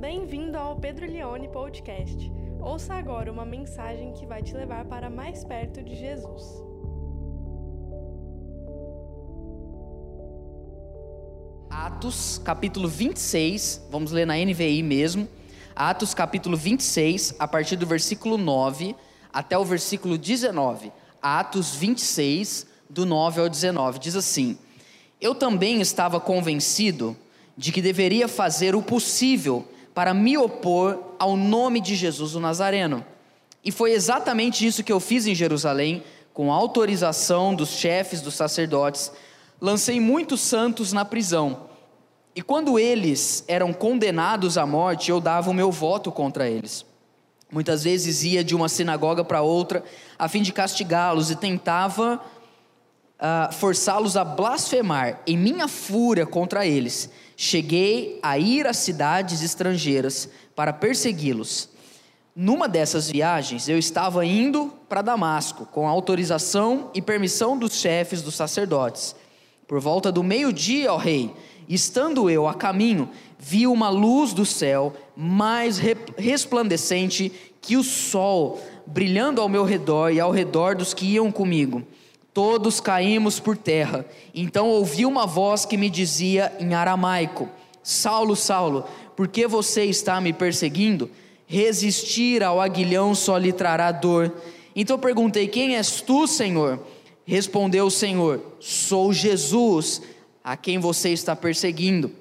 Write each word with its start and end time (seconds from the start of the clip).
Bem-vindo 0.00 0.56
ao 0.56 0.76
Pedro 0.76 1.04
Leone 1.04 1.46
Podcast. 1.48 2.32
Ouça 2.58 2.94
agora 2.94 3.30
uma 3.30 3.44
mensagem 3.44 4.14
que 4.14 4.24
vai 4.24 4.42
te 4.42 4.54
levar 4.54 4.86
para 4.86 5.10
mais 5.10 5.44
perto 5.44 5.82
de 5.82 5.94
Jesus. 5.94 6.42
Atos, 11.68 12.40
capítulo 12.42 12.88
26, 12.88 13.88
vamos 13.90 14.10
ler 14.10 14.26
na 14.26 14.38
NVI 14.38 14.82
mesmo. 14.82 15.28
Atos, 15.76 16.14
capítulo 16.14 16.56
26, 16.56 17.34
a 17.38 17.46
partir 17.46 17.76
do 17.76 17.86
versículo 17.86 18.38
9 18.38 18.96
até 19.30 19.58
o 19.58 19.66
versículo 19.66 20.16
19. 20.16 20.90
Atos 21.20 21.74
26, 21.74 22.66
do 22.88 23.04
9 23.04 23.42
ao 23.42 23.50
19, 23.50 23.98
diz 23.98 24.16
assim: 24.16 24.56
Eu 25.20 25.34
também 25.34 25.78
estava 25.82 26.18
convencido 26.18 27.14
de 27.54 27.70
que 27.70 27.82
deveria 27.82 28.26
fazer 28.26 28.74
o 28.74 28.80
possível 28.80 29.68
para 29.94 30.14
me 30.14 30.36
opor 30.38 30.98
ao 31.18 31.36
nome 31.36 31.80
de 31.80 31.94
Jesus 31.94 32.34
o 32.34 32.40
Nazareno. 32.40 33.04
E 33.64 33.70
foi 33.70 33.92
exatamente 33.92 34.66
isso 34.66 34.84
que 34.84 34.92
eu 34.92 35.00
fiz 35.00 35.26
em 35.26 35.34
Jerusalém, 35.34 36.02
com 36.32 36.52
autorização 36.52 37.54
dos 37.54 37.70
chefes 37.70 38.20
dos 38.22 38.34
sacerdotes. 38.34 39.12
Lancei 39.60 40.00
muitos 40.00 40.40
santos 40.40 40.92
na 40.92 41.04
prisão. 41.04 41.68
E 42.34 42.40
quando 42.40 42.78
eles 42.78 43.44
eram 43.48 43.72
condenados 43.72 44.56
à 44.56 44.64
morte, 44.64 45.10
eu 45.10 45.20
dava 45.20 45.50
o 45.50 45.54
meu 45.54 45.70
voto 45.70 46.10
contra 46.10 46.48
eles. 46.48 46.86
Muitas 47.52 47.82
vezes 47.82 48.22
ia 48.22 48.44
de 48.44 48.54
uma 48.54 48.68
sinagoga 48.68 49.24
para 49.24 49.42
outra, 49.42 49.82
a 50.18 50.28
fim 50.28 50.40
de 50.40 50.52
castigá-los, 50.52 51.30
e 51.30 51.36
tentava 51.36 52.20
uh, 53.20 53.52
forçá-los 53.52 54.16
a 54.16 54.24
blasfemar. 54.24 55.20
Em 55.26 55.36
minha 55.36 55.68
fúria 55.68 56.26
contra 56.26 56.66
eles, 56.66 57.10
cheguei 57.36 58.18
a 58.22 58.38
ir 58.38 58.66
às 58.66 58.78
cidades 58.78 59.42
estrangeiras 59.42 60.28
para 60.56 60.72
persegui-los. 60.72 61.68
Numa 62.34 62.68
dessas 62.68 63.10
viagens, 63.10 63.68
eu 63.68 63.78
estava 63.78 64.24
indo 64.24 64.72
para 64.88 65.02
Damasco, 65.02 65.66
com 65.66 65.86
autorização 65.86 66.90
e 66.94 67.02
permissão 67.02 67.58
dos 67.58 67.74
chefes 67.74 68.22
dos 68.22 68.34
sacerdotes. 68.34 69.14
Por 69.66 69.80
volta 69.80 70.10
do 70.10 70.22
meio-dia, 70.22 70.92
ó 70.92 70.96
rei, 70.96 71.34
estando 71.68 72.30
eu 72.30 72.48
a 72.48 72.54
caminho, 72.54 73.08
vi 73.38 73.66
uma 73.66 73.88
luz 73.88 74.32
do 74.32 74.46
céu 74.46 74.92
mais 75.16 75.78
resplandecente 76.16 77.32
que 77.60 77.76
o 77.76 77.82
sol, 77.82 78.60
brilhando 78.86 79.40
ao 79.40 79.48
meu 79.48 79.64
redor 79.64 80.10
e 80.10 80.20
ao 80.20 80.30
redor 80.30 80.74
dos 80.74 80.94
que 80.94 81.06
iam 81.06 81.30
comigo. 81.30 81.84
Todos 82.32 82.80
caímos 82.80 83.40
por 83.40 83.56
terra. 83.56 84.06
Então 84.34 84.68
ouvi 84.68 85.04
uma 85.04 85.26
voz 85.26 85.64
que 85.64 85.76
me 85.76 85.90
dizia 85.90 86.52
em 86.60 86.74
aramaico: 86.74 87.48
Saulo, 87.82 88.36
Saulo, 88.36 88.84
por 89.16 89.28
que 89.28 89.46
você 89.46 89.84
está 89.84 90.20
me 90.20 90.32
perseguindo? 90.32 91.10
Resistir 91.46 92.44
ao 92.44 92.60
aguilhão 92.60 93.14
só 93.14 93.36
lhe 93.36 93.52
trará 93.52 93.90
dor. 93.90 94.32
Então 94.74 94.98
perguntei: 94.98 95.48
Quem 95.48 95.76
és 95.76 96.00
tu, 96.00 96.26
Senhor? 96.26 96.80
Respondeu 97.24 97.86
o 97.86 97.90
Senhor: 97.90 98.40
Sou 98.60 99.12
Jesus, 99.12 100.02
a 100.42 100.56
quem 100.56 100.78
você 100.78 101.10
está 101.10 101.34
perseguindo. 101.34 102.12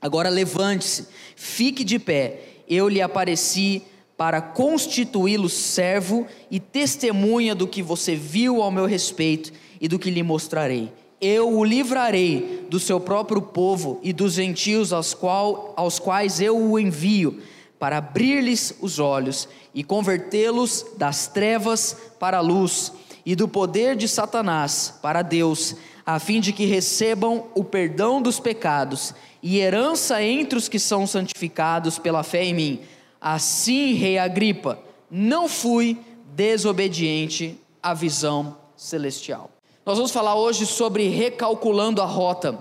Agora 0.00 0.28
levante-se, 0.28 1.08
fique 1.36 1.84
de 1.84 1.98
pé. 1.98 2.40
Eu 2.68 2.88
lhe 2.88 3.02
apareci 3.02 3.82
para 4.20 4.42
constituí-lo 4.42 5.48
servo 5.48 6.26
e 6.50 6.60
testemunha 6.60 7.54
do 7.54 7.66
que 7.66 7.82
você 7.82 8.14
viu 8.14 8.60
ao 8.60 8.70
meu 8.70 8.84
respeito 8.84 9.50
e 9.80 9.88
do 9.88 9.98
que 9.98 10.10
lhe 10.10 10.22
mostrarei. 10.22 10.92
Eu 11.18 11.56
o 11.56 11.64
livrarei 11.64 12.66
do 12.68 12.78
seu 12.78 13.00
próprio 13.00 13.40
povo 13.40 13.98
e 14.02 14.12
dos 14.12 14.34
gentios 14.34 14.92
aos, 14.92 15.14
qual, 15.14 15.72
aos 15.74 15.98
quais 15.98 16.38
eu 16.38 16.54
o 16.54 16.78
envio, 16.78 17.40
para 17.78 17.96
abrir-lhes 17.96 18.74
os 18.82 18.98
olhos 18.98 19.48
e 19.74 19.82
convertê-los 19.82 20.84
das 20.98 21.26
trevas 21.26 21.96
para 22.18 22.36
a 22.36 22.42
luz 22.42 22.92
e 23.24 23.34
do 23.34 23.48
poder 23.48 23.96
de 23.96 24.06
Satanás 24.06 24.98
para 25.00 25.22
Deus, 25.22 25.76
a 26.04 26.18
fim 26.18 26.42
de 26.42 26.52
que 26.52 26.66
recebam 26.66 27.46
o 27.54 27.64
perdão 27.64 28.20
dos 28.20 28.38
pecados 28.38 29.14
e 29.42 29.60
herança 29.60 30.22
entre 30.22 30.58
os 30.58 30.68
que 30.68 30.78
são 30.78 31.06
santificados 31.06 31.98
pela 31.98 32.22
fé 32.22 32.44
em 32.44 32.52
mim. 32.52 32.80
Assim, 33.20 33.92
rei 33.92 34.16
Agripa, 34.16 34.78
não 35.10 35.46
fui 35.46 36.00
desobediente 36.34 37.60
à 37.82 37.92
visão 37.92 38.56
celestial. 38.74 39.50
Nós 39.84 39.98
vamos 39.98 40.10
falar 40.10 40.36
hoje 40.36 40.64
sobre 40.64 41.08
recalculando 41.08 42.00
a 42.00 42.06
rota. 42.06 42.58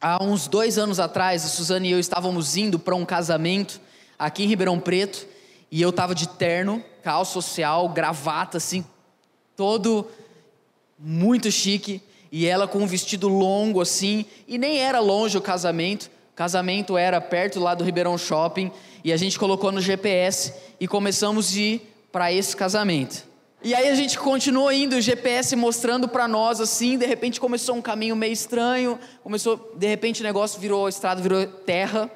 Há 0.00 0.22
uns 0.22 0.46
dois 0.46 0.78
anos 0.78 1.00
atrás, 1.00 1.44
a 1.44 1.48
Suzane 1.48 1.88
e 1.88 1.92
eu 1.92 1.98
estávamos 1.98 2.56
indo 2.56 2.78
para 2.78 2.94
um 2.94 3.04
casamento 3.04 3.80
aqui 4.18 4.44
em 4.44 4.46
Ribeirão 4.46 4.78
Preto 4.78 5.26
e 5.70 5.82
eu 5.82 5.90
estava 5.90 6.14
de 6.14 6.28
terno, 6.28 6.84
calça 7.02 7.32
social, 7.32 7.88
gravata, 7.88 8.58
assim, 8.58 8.84
todo 9.56 10.06
muito 10.98 11.50
chique 11.50 12.00
e 12.30 12.46
ela 12.46 12.68
com 12.68 12.78
um 12.78 12.86
vestido 12.86 13.26
longo 13.26 13.80
assim, 13.80 14.24
e 14.46 14.58
nem 14.58 14.78
era 14.78 15.00
longe 15.00 15.38
o 15.38 15.42
casamento, 15.42 16.10
casamento 16.34 16.96
era 16.96 17.20
perto 17.20 17.60
lá 17.60 17.74
do 17.74 17.84
Ribeirão 17.84 18.18
Shopping, 18.18 18.70
e 19.02 19.12
a 19.12 19.16
gente 19.16 19.38
colocou 19.38 19.70
no 19.70 19.80
GPS 19.80 20.52
e 20.80 20.88
começamos 20.88 21.54
a 21.54 21.58
ir 21.58 21.94
para 22.10 22.32
esse 22.32 22.56
casamento. 22.56 23.24
E 23.62 23.74
aí 23.74 23.88
a 23.88 23.94
gente 23.94 24.18
continuou 24.18 24.70
indo, 24.70 24.96
o 24.96 25.00
GPS 25.00 25.56
mostrando 25.56 26.06
para 26.06 26.28
nós 26.28 26.60
assim, 26.60 26.98
de 26.98 27.06
repente 27.06 27.40
começou 27.40 27.74
um 27.74 27.80
caminho 27.80 28.14
meio 28.14 28.32
estranho, 28.32 28.98
começou, 29.22 29.72
de 29.74 29.86
repente 29.86 30.20
o 30.20 30.24
negócio 30.24 30.60
virou, 30.60 30.86
estrada 30.86 31.22
virou 31.22 31.46
terra. 31.46 32.10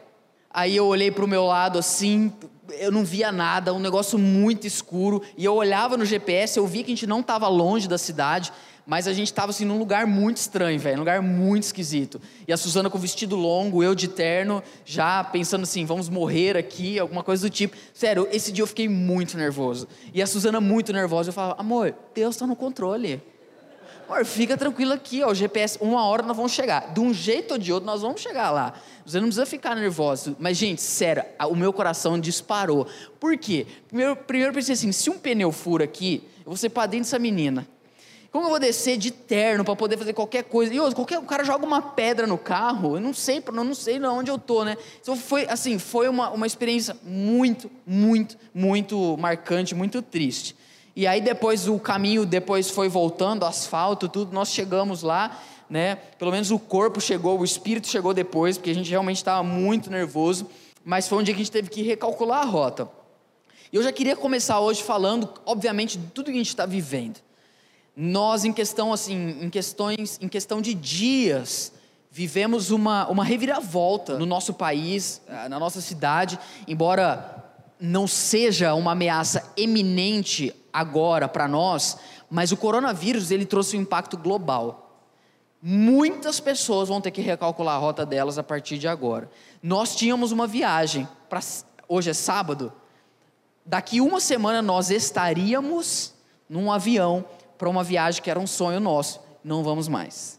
Aí 0.50 0.76
eu 0.76 0.86
olhei 0.86 1.10
para 1.10 1.24
o 1.24 1.28
meu 1.28 1.46
lado 1.46 1.78
assim, 1.78 2.30
eu 2.78 2.92
não 2.92 3.02
via 3.02 3.32
nada, 3.32 3.72
um 3.72 3.78
negócio 3.78 4.18
muito 4.18 4.66
escuro, 4.66 5.22
e 5.38 5.44
eu 5.44 5.54
olhava 5.54 5.96
no 5.96 6.04
GPS, 6.04 6.58
eu 6.58 6.66
vi 6.66 6.84
que 6.84 6.92
a 6.92 6.94
gente 6.94 7.06
não 7.06 7.20
estava 7.20 7.48
longe 7.48 7.88
da 7.88 7.96
cidade, 7.96 8.52
mas 8.88 9.06
a 9.06 9.12
gente 9.12 9.26
estava 9.26 9.50
assim 9.50 9.66
num 9.66 9.78
lugar 9.78 10.06
muito 10.06 10.38
estranho, 10.38 10.80
velho, 10.80 10.96
um 10.96 11.00
lugar 11.00 11.20
muito 11.20 11.64
esquisito. 11.64 12.18
E 12.46 12.52
a 12.54 12.56
Suzana 12.56 12.88
com 12.88 12.96
vestido 12.96 13.36
longo, 13.36 13.82
eu 13.82 13.94
de 13.94 14.08
terno, 14.08 14.62
já 14.82 15.22
pensando 15.22 15.64
assim, 15.64 15.84
vamos 15.84 16.08
morrer 16.08 16.56
aqui, 16.56 16.98
alguma 16.98 17.22
coisa 17.22 17.46
do 17.46 17.52
tipo. 17.52 17.76
Sério, 17.92 18.26
esse 18.32 18.50
dia 18.50 18.62
eu 18.62 18.66
fiquei 18.66 18.88
muito 18.88 19.36
nervoso. 19.36 19.86
E 20.14 20.22
a 20.22 20.26
Suzana 20.26 20.58
muito 20.58 20.90
nervosa, 20.90 21.28
eu 21.28 21.34
falava: 21.34 21.60
"Amor, 21.60 21.94
Deus 22.14 22.34
está 22.34 22.46
no 22.46 22.56
controle. 22.56 23.20
Amor, 24.08 24.24
fica 24.24 24.56
tranquilo 24.56 24.94
aqui, 24.94 25.22
ó, 25.22 25.32
o 25.32 25.34
GPS, 25.34 25.76
uma 25.82 26.06
hora 26.06 26.22
nós 26.22 26.34
vamos 26.34 26.52
chegar. 26.52 26.94
De 26.94 26.98
um 26.98 27.12
jeito 27.12 27.52
ou 27.52 27.58
de 27.58 27.70
outro 27.70 27.86
nós 27.86 28.00
vamos 28.00 28.22
chegar 28.22 28.50
lá. 28.50 28.72
Você 29.04 29.18
não 29.20 29.26
precisa 29.26 29.44
ficar 29.44 29.76
nervoso. 29.76 30.34
Mas, 30.38 30.56
gente, 30.56 30.80
sério, 30.80 31.24
o 31.50 31.54
meu 31.54 31.74
coração 31.74 32.18
disparou. 32.18 32.86
Por 33.20 33.36
quê? 33.36 33.66
Primeiro, 33.86 34.16
primeiro 34.16 34.50
eu 34.52 34.54
pensei 34.54 34.72
assim: 34.72 34.92
se 34.92 35.10
um 35.10 35.18
pneu 35.18 35.52
fura 35.52 35.84
aqui, 35.84 36.26
eu 36.38 36.46
vou 36.46 36.56
ser 36.56 36.70
dentro 36.70 37.00
dessa 37.00 37.18
menina. 37.18 37.68
Como 38.30 38.44
eu 38.44 38.50
vou 38.50 38.58
descer 38.58 38.98
de 38.98 39.10
terno 39.10 39.64
para 39.64 39.74
poder 39.74 39.96
fazer 39.96 40.12
qualquer 40.12 40.44
coisa? 40.44 40.72
E 40.72 40.94
qualquer 40.94 41.18
o 41.18 41.22
cara 41.22 41.44
joga 41.44 41.64
uma 41.64 41.80
pedra 41.80 42.26
no 42.26 42.36
carro, 42.36 42.96
eu 42.96 43.00
não 43.00 43.14
sei, 43.14 43.42
eu 43.44 43.52
não 43.52 43.74
sei 43.74 44.00
onde 44.04 44.30
eu 44.30 44.38
tô, 44.38 44.64
né? 44.64 44.76
Então 45.00 45.16
foi 45.16 45.46
assim, 45.48 45.78
foi 45.78 46.08
uma, 46.08 46.28
uma 46.30 46.46
experiência 46.46 46.94
muito, 47.02 47.70
muito, 47.86 48.36
muito 48.54 49.16
marcante, 49.18 49.74
muito 49.74 50.02
triste. 50.02 50.54
E 50.94 51.06
aí 51.06 51.22
depois 51.22 51.68
o 51.68 51.78
caminho 51.78 52.26
depois 52.26 52.68
foi 52.68 52.88
voltando, 52.88 53.46
asfalto, 53.46 54.08
tudo, 54.08 54.32
nós 54.32 54.50
chegamos 54.50 55.02
lá, 55.02 55.40
né? 55.70 55.96
Pelo 56.18 56.30
menos 56.30 56.50
o 56.50 56.58
corpo 56.58 57.00
chegou, 57.00 57.38
o 57.40 57.44
espírito 57.44 57.88
chegou 57.88 58.12
depois, 58.12 58.58
porque 58.58 58.70
a 58.70 58.74
gente 58.74 58.90
realmente 58.90 59.16
estava 59.16 59.42
muito 59.42 59.90
nervoso, 59.90 60.46
mas 60.84 61.08
foi 61.08 61.18
um 61.18 61.22
dia 61.22 61.32
que 61.32 61.40
a 61.40 61.44
gente 61.44 61.52
teve 61.52 61.70
que 61.70 61.82
recalcular 61.82 62.42
a 62.42 62.44
rota. 62.44 62.90
E 63.72 63.76
eu 63.76 63.82
já 63.82 63.92
queria 63.92 64.16
começar 64.16 64.60
hoje 64.60 64.82
falando, 64.82 65.32
obviamente, 65.46 65.96
de 65.96 66.06
tudo 66.08 66.26
que 66.26 66.32
a 66.32 66.34
gente 66.34 66.48
está 66.48 66.66
vivendo. 66.66 67.20
Nós, 68.00 68.44
em 68.44 68.52
questão 68.52 68.92
assim, 68.92 69.38
em 69.40 69.50
questões, 69.50 70.20
em 70.22 70.28
questão 70.28 70.62
de 70.62 70.72
dias, 70.72 71.72
vivemos 72.12 72.70
uma, 72.70 73.08
uma 73.08 73.24
reviravolta 73.24 74.16
no 74.16 74.24
nosso 74.24 74.54
país, 74.54 75.20
eh, 75.26 75.48
na 75.48 75.58
nossa 75.58 75.80
cidade, 75.80 76.38
embora 76.68 77.44
não 77.80 78.06
seja 78.06 78.72
uma 78.74 78.92
ameaça 78.92 79.52
eminente 79.56 80.54
agora 80.72 81.26
para 81.26 81.48
nós, 81.48 81.98
mas 82.30 82.52
o 82.52 82.56
coronavírus 82.56 83.32
ele 83.32 83.44
trouxe 83.44 83.76
um 83.76 83.80
impacto 83.80 84.16
global. 84.16 85.02
Muitas 85.60 86.38
pessoas 86.38 86.88
vão 86.88 87.00
ter 87.00 87.10
que 87.10 87.20
recalcular 87.20 87.74
a 87.74 87.78
rota 87.78 88.06
delas 88.06 88.38
a 88.38 88.44
partir 88.44 88.78
de 88.78 88.86
agora. 88.86 89.28
Nós 89.60 89.96
tínhamos 89.96 90.30
uma 90.30 90.46
viagem 90.46 91.08
para 91.28 91.40
hoje 91.88 92.10
é 92.10 92.14
sábado. 92.14 92.72
Daqui 93.66 94.00
uma 94.00 94.20
semana 94.20 94.62
nós 94.62 94.88
estaríamos 94.88 96.14
num 96.48 96.70
avião 96.70 97.24
para 97.58 97.68
uma 97.68 97.82
viagem 97.82 98.22
que 98.22 98.30
era 98.30 98.38
um 98.38 98.46
sonho 98.46 98.80
nosso. 98.80 99.20
Não 99.44 99.62
vamos 99.62 99.88
mais. 99.88 100.38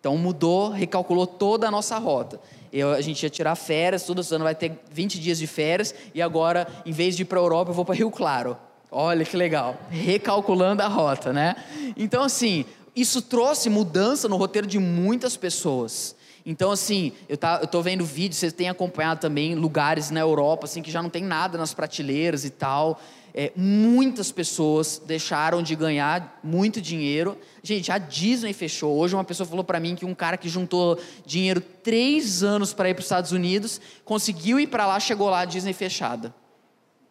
Então 0.00 0.16
mudou, 0.18 0.70
recalculou 0.70 1.26
toda 1.26 1.68
a 1.68 1.70
nossa 1.70 1.96
rota. 1.98 2.40
Eu, 2.72 2.92
a 2.92 3.00
gente 3.00 3.22
ia 3.22 3.30
tirar 3.30 3.54
férias, 3.54 4.04
toda 4.04 4.22
semana 4.22 4.44
vai 4.44 4.54
ter 4.54 4.72
20 4.90 5.18
dias 5.18 5.38
de 5.38 5.46
férias, 5.46 5.94
e 6.14 6.20
agora, 6.20 6.66
em 6.84 6.92
vez 6.92 7.16
de 7.16 7.22
ir 7.22 7.24
para 7.24 7.38
a 7.38 7.42
Europa, 7.42 7.70
eu 7.70 7.74
vou 7.74 7.84
para 7.84 7.94
Rio 7.94 8.10
Claro. 8.10 8.56
Olha 8.90 9.24
que 9.24 9.36
legal. 9.36 9.76
Recalculando 9.90 10.82
a 10.82 10.86
rota, 10.86 11.32
né? 11.32 11.56
Então, 11.96 12.22
assim, 12.22 12.64
isso 12.94 13.20
trouxe 13.20 13.68
mudança 13.68 14.28
no 14.28 14.36
roteiro 14.36 14.66
de 14.66 14.78
muitas 14.78 15.36
pessoas. 15.36 16.14
Então, 16.44 16.70
assim, 16.70 17.12
eu, 17.28 17.36
tá, 17.36 17.58
eu 17.60 17.66
tô 17.66 17.82
vendo 17.82 18.04
vídeos, 18.04 18.38
vocês 18.38 18.52
têm 18.52 18.68
acompanhado 18.68 19.20
também 19.20 19.54
lugares 19.54 20.10
na 20.10 20.20
Europa, 20.20 20.66
assim, 20.66 20.80
que 20.80 20.90
já 20.90 21.02
não 21.02 21.10
tem 21.10 21.24
nada 21.24 21.58
nas 21.58 21.74
prateleiras 21.74 22.44
e 22.44 22.50
tal. 22.50 23.00
É, 23.38 23.52
muitas 23.54 24.32
pessoas 24.32 24.98
deixaram 25.04 25.62
de 25.62 25.76
ganhar 25.76 26.40
muito 26.42 26.80
dinheiro. 26.80 27.36
Gente, 27.62 27.92
a 27.92 27.98
Disney 27.98 28.54
fechou. 28.54 28.96
Hoje 28.96 29.14
uma 29.14 29.24
pessoa 29.24 29.46
falou 29.46 29.62
para 29.62 29.78
mim 29.78 29.94
que 29.94 30.06
um 30.06 30.14
cara 30.14 30.38
que 30.38 30.48
juntou 30.48 30.98
dinheiro 31.26 31.60
três 31.60 32.42
anos 32.42 32.72
para 32.72 32.88
ir 32.88 32.94
para 32.94 33.00
os 33.00 33.04
Estados 33.04 33.32
Unidos 33.32 33.78
conseguiu 34.06 34.58
ir 34.58 34.68
para 34.68 34.86
lá, 34.86 34.98
chegou 34.98 35.28
lá, 35.28 35.40
a 35.40 35.44
Disney 35.44 35.74
fechada. 35.74 36.34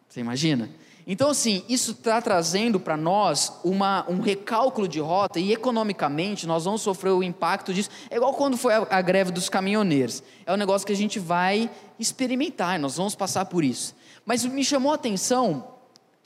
Você 0.08 0.18
imagina? 0.18 0.68
Então, 1.06 1.30
assim, 1.30 1.62
isso 1.68 1.92
está 1.92 2.20
trazendo 2.20 2.80
para 2.80 2.96
nós 2.96 3.60
uma, 3.62 4.04
um 4.10 4.20
recálculo 4.20 4.88
de 4.88 4.98
rota 4.98 5.38
e 5.38 5.52
economicamente 5.52 6.44
nós 6.44 6.64
vamos 6.64 6.82
sofrer 6.82 7.10
o 7.10 7.22
impacto 7.22 7.72
disso. 7.72 7.88
É 8.10 8.16
igual 8.16 8.34
quando 8.34 8.56
foi 8.56 8.74
a, 8.74 8.84
a 8.90 9.00
greve 9.00 9.30
dos 9.30 9.48
caminhoneiros. 9.48 10.24
É 10.44 10.52
um 10.52 10.56
negócio 10.56 10.84
que 10.84 10.92
a 10.92 10.96
gente 10.96 11.20
vai 11.20 11.70
experimentar, 12.00 12.80
nós 12.80 12.96
vamos 12.96 13.14
passar 13.14 13.44
por 13.44 13.62
isso. 13.62 13.94
Mas 14.24 14.44
me 14.44 14.64
chamou 14.64 14.90
a 14.90 14.96
atenção 14.96 15.75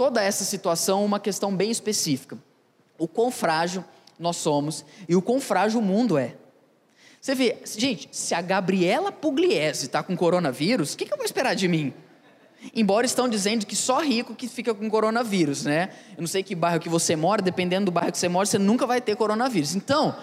toda 0.01 0.23
essa 0.23 0.45
situação 0.45 1.05
uma 1.05 1.21
questão 1.21 1.55
bem 1.55 1.71
específica. 1.71 2.39
O 2.97 3.07
quão 3.07 3.31
frágil 3.31 3.85
nós 4.19 4.37
somos 4.37 4.83
e 5.07 5.15
o 5.15 5.21
quão 5.21 5.39
frágil 5.39 5.79
o 5.79 5.83
mundo 5.83 6.17
é. 6.17 6.37
Você 7.21 7.35
vê, 7.35 7.59
gente, 7.77 8.09
se 8.11 8.35
a 8.35 8.41
Gabriela 8.41 9.13
Pugliese 9.13 9.85
está 9.85 10.03
com 10.03 10.17
coronavírus, 10.17 10.95
o 10.95 10.97
que, 10.97 11.05
que 11.05 11.13
eu 11.13 11.19
vou 11.19 11.27
esperar 11.27 11.55
de 11.55 11.69
mim? 11.69 11.93
Embora 12.75 13.05
estão 13.05 13.29
dizendo 13.29 13.67
que 13.67 13.77
só 13.77 14.01
rico 14.01 14.35
que 14.35 14.49
fica 14.49 14.73
com 14.73 14.89
coronavírus, 14.89 15.65
né? 15.67 15.91
Eu 16.17 16.23
não 16.23 16.29
sei 16.29 16.43
que 16.43 16.55
bairro 16.55 16.81
que 16.81 16.89
você 16.89 17.15
mora, 17.15 17.43
dependendo 17.43 17.85
do 17.85 17.91
bairro 17.91 18.11
que 18.11 18.17
você 18.17 18.29
mora, 18.31 18.47
você 18.47 18.59
nunca 18.59 18.87
vai 18.87 19.03
ter 19.03 19.15
coronavírus. 19.17 19.75
Então, 19.75 20.17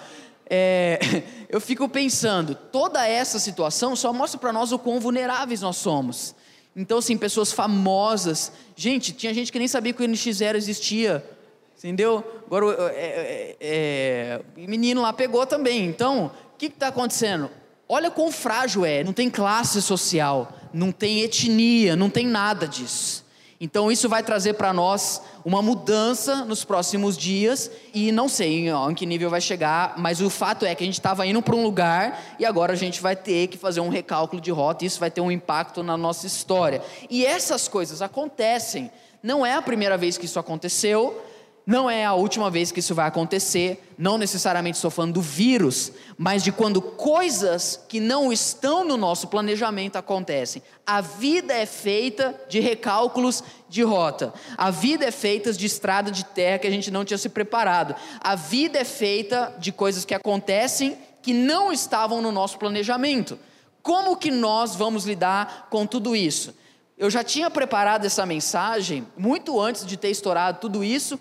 é, 0.50 0.98
eu 1.50 1.62
fico 1.62 1.88
pensando, 1.88 2.56
toda 2.56 3.08
essa 3.08 3.38
situação 3.38 3.96
só 3.96 4.12
mostra 4.12 4.40
para 4.40 4.52
nós 4.52 4.72
o 4.72 4.80
quão 4.80 5.00
vulneráveis 5.00 5.62
nós 5.62 5.78
somos. 5.78 6.34
Então, 6.78 7.00
assim, 7.00 7.18
pessoas 7.18 7.52
famosas. 7.52 8.52
Gente, 8.76 9.12
tinha 9.12 9.34
gente 9.34 9.52
que 9.52 9.58
nem 9.58 9.68
sabia 9.68 9.92
que 9.92 10.04
o 10.04 10.08
NX0 10.08 10.56
existia. 10.56 11.28
Entendeu? 11.76 12.24
Agora, 12.46 12.92
é, 12.94 12.96
é, 12.96 13.58
é, 13.60 14.42
o 14.56 14.70
menino 14.70 15.02
lá 15.02 15.12
pegou 15.12 15.46
também. 15.48 15.88
Então, 15.88 16.28
o 16.54 16.58
que 16.58 16.68
está 16.68 16.90
acontecendo? 16.90 17.50
Olha 17.90 18.12
quão 18.12 18.32
frágil 18.32 18.86
é. 18.86 19.04
Não 19.04 19.12
tem 19.12 19.28
classe 19.28 19.82
social, 19.82 20.54
não 20.72 20.92
tem 20.92 21.22
etnia, 21.22 21.96
não 21.96 22.12
tem 22.12 22.28
nada 22.28 22.68
disso. 22.68 23.26
Então 23.60 23.92
isso 23.92 24.08
vai 24.08 24.22
trazer 24.22 24.54
para 24.54 24.72
nós 24.72 25.20
uma 25.44 25.64
mudança 25.64 26.46
nos 26.46 26.64
próximos 26.64 27.18
dias 27.18 27.72
e 27.92 28.12
não 28.12 28.30
sei 28.30 28.70
em 28.70 28.94
que 28.94 29.06
nível 29.06 29.32
vai 29.32 29.42
chegar, 29.42 29.96
mas 29.98 30.22
o 30.22 30.30
fato 30.30 30.64
é 30.64 30.76
que 30.76 30.84
a 30.84 30.86
gente 30.86 31.00
estava 31.00 31.26
indo 31.26 31.42
para 31.42 31.56
um 31.56 31.64
lugar 31.64 32.22
e 32.38 32.46
agora 32.46 32.74
a 32.74 32.76
gente 32.76 33.02
vai 33.02 33.16
ter 33.16 33.48
que 33.48 33.58
fazer 33.58 33.80
um 33.80 33.90
recálculo 33.90 34.40
de 34.40 34.52
rota 34.52 34.84
e 34.84 34.88
isso 34.88 35.00
vai 35.00 35.10
ter 35.10 35.22
um 35.22 35.32
impacto 35.32 35.82
na 35.82 35.98
nossa 35.98 36.28
história. 36.28 36.84
E 37.10 37.26
essas 37.26 37.68
coisas 37.68 38.02
acontecem. 38.02 38.92
Não 39.24 39.44
é 39.44 39.54
a 39.54 39.62
primeira 39.62 39.98
vez 39.98 40.20
que 40.20 40.26
isso 40.26 40.38
aconteceu, 40.38 41.20
não 41.68 41.90
é 41.90 42.06
a 42.06 42.14
última 42.14 42.50
vez 42.50 42.72
que 42.72 42.80
isso 42.80 42.96
vai 42.96 43.10
acontecer, 43.10 43.92
não 43.98 44.18
necessariamente 44.18 44.78
estou 44.78 44.90
falando 44.90 45.16
do 45.16 45.22
vírus, 45.22 45.92
mas 46.18 46.42
de 46.42 46.50
quando 46.50 46.82
coisas 46.82 47.78
que 47.90 48.00
não 48.00 48.32
estão 48.32 48.86
no 48.86 48.96
nosso 48.96 49.28
planejamento 49.28 49.98
acontecem. 49.98 50.64
A 50.86 51.02
vida 51.02 51.54
é 51.54 51.66
feita 51.66 52.34
de 52.48 52.62
recálculos 52.62 53.44
de 53.68 53.84
rota. 53.84 54.34
A 54.58 54.72
vida 54.72 55.04
é 55.04 55.12
feita 55.12 55.52
de 55.52 55.66
estrada 55.66 56.10
de 56.10 56.24
terra 56.24 56.60
que 56.60 56.68
a 56.68 56.72
gente 56.72 56.90
não 56.90 57.04
tinha 57.04 57.18
se 57.18 57.28
preparado. 57.28 57.98
A 58.22 58.34
vida 58.34 58.80
é 58.80 58.86
feita 58.86 59.54
de 59.60 59.74
coisas 59.74 60.06
que 60.06 60.16
acontecem 60.16 60.98
que 61.22 61.34
não 61.34 61.74
estavam 61.74 62.22
no 62.22 62.32
nosso 62.32 62.58
planejamento. 62.58 63.38
Como 63.84 64.16
que 64.16 64.32
nós 64.32 64.74
vamos 64.74 65.04
lidar 65.04 65.68
com 65.70 65.86
tudo 65.86 66.16
isso? 66.16 66.56
Eu 66.98 67.10
já 67.10 67.26
tinha 67.26 67.52
preparado 67.52 68.06
essa 68.06 68.26
mensagem 68.26 69.06
muito 69.18 69.60
antes 69.60 69.86
de 69.86 69.98
ter 69.98 70.12
estourado 70.12 70.62
tudo 70.62 70.82
isso 70.82 71.20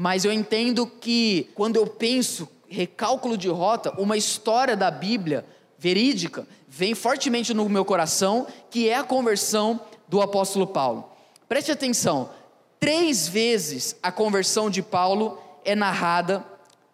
mas 0.00 0.24
eu 0.24 0.32
entendo 0.32 0.86
que 0.86 1.50
quando 1.56 1.74
eu 1.74 1.84
penso 1.84 2.48
recálculo 2.68 3.36
de 3.36 3.48
rota, 3.48 3.92
uma 4.00 4.16
história 4.16 4.76
da 4.76 4.92
Bíblia 4.92 5.44
verídica 5.76 6.46
vem 6.68 6.94
fortemente 6.94 7.52
no 7.52 7.68
meu 7.68 7.84
coração, 7.84 8.46
que 8.70 8.88
é 8.88 8.94
a 8.94 9.02
conversão 9.02 9.80
do 10.06 10.22
apóstolo 10.22 10.68
Paulo. 10.68 11.10
Preste 11.48 11.72
atenção, 11.72 12.30
três 12.78 13.26
vezes 13.26 13.96
a 14.00 14.12
conversão 14.12 14.70
de 14.70 14.82
Paulo 14.82 15.36
é 15.64 15.74
narrada 15.74 16.44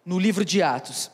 no 0.03 0.17
livro 0.17 0.43
de 0.43 0.63
Atos. 0.63 1.11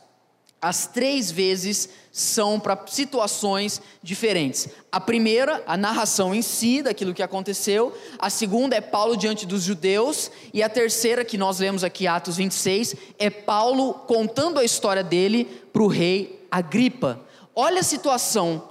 As 0.62 0.86
três 0.86 1.28
vezes 1.28 1.88
são 2.12 2.60
para 2.60 2.86
situações 2.86 3.82
diferentes. 4.00 4.68
A 4.92 5.00
primeira, 5.00 5.60
a 5.66 5.76
narração 5.76 6.32
em 6.32 6.40
si 6.40 6.82
daquilo 6.82 7.12
que 7.12 7.22
aconteceu. 7.22 7.92
A 8.16 8.30
segunda 8.30 8.76
é 8.76 8.80
Paulo 8.80 9.16
diante 9.16 9.44
dos 9.44 9.64
judeus. 9.64 10.30
E 10.54 10.62
a 10.62 10.68
terceira, 10.68 11.24
que 11.24 11.36
nós 11.36 11.58
lemos 11.58 11.82
aqui, 11.82 12.06
Atos 12.06 12.36
26, 12.36 12.94
é 13.18 13.28
Paulo 13.28 13.92
contando 14.06 14.60
a 14.60 14.64
história 14.64 15.02
dele 15.02 15.46
para 15.72 15.82
o 15.82 15.88
rei 15.88 16.46
Agripa. 16.48 17.20
Olha 17.56 17.80
a 17.80 17.84
situação 17.84 18.70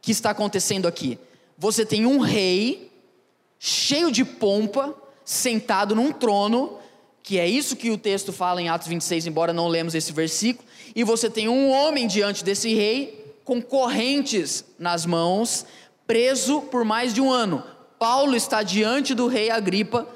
que 0.00 0.12
está 0.12 0.30
acontecendo 0.30 0.86
aqui. 0.86 1.18
Você 1.58 1.84
tem 1.84 2.06
um 2.06 2.20
rei 2.20 2.92
cheio 3.58 4.12
de 4.12 4.24
pompa, 4.24 4.94
sentado 5.24 5.92
num 5.96 6.12
trono, 6.12 6.78
que 7.26 7.40
é 7.40 7.48
isso 7.48 7.74
que 7.74 7.90
o 7.90 7.98
texto 7.98 8.32
fala 8.32 8.62
em 8.62 8.68
Atos 8.68 8.86
26, 8.86 9.26
embora 9.26 9.52
não 9.52 9.66
lemos 9.66 9.96
esse 9.96 10.12
versículo 10.12 10.64
e 10.94 11.02
você 11.02 11.28
tem 11.28 11.48
um 11.48 11.72
homem 11.72 12.06
diante 12.06 12.44
desse 12.44 12.72
rei 12.72 13.34
com 13.44 13.60
correntes 13.60 14.64
nas 14.78 15.04
mãos, 15.04 15.66
preso 16.06 16.60
por 16.62 16.84
mais 16.84 17.12
de 17.12 17.20
um 17.20 17.32
ano. 17.32 17.64
Paulo 17.98 18.36
está 18.36 18.62
diante 18.62 19.12
do 19.12 19.26
rei 19.26 19.50
Agripa, 19.50 20.06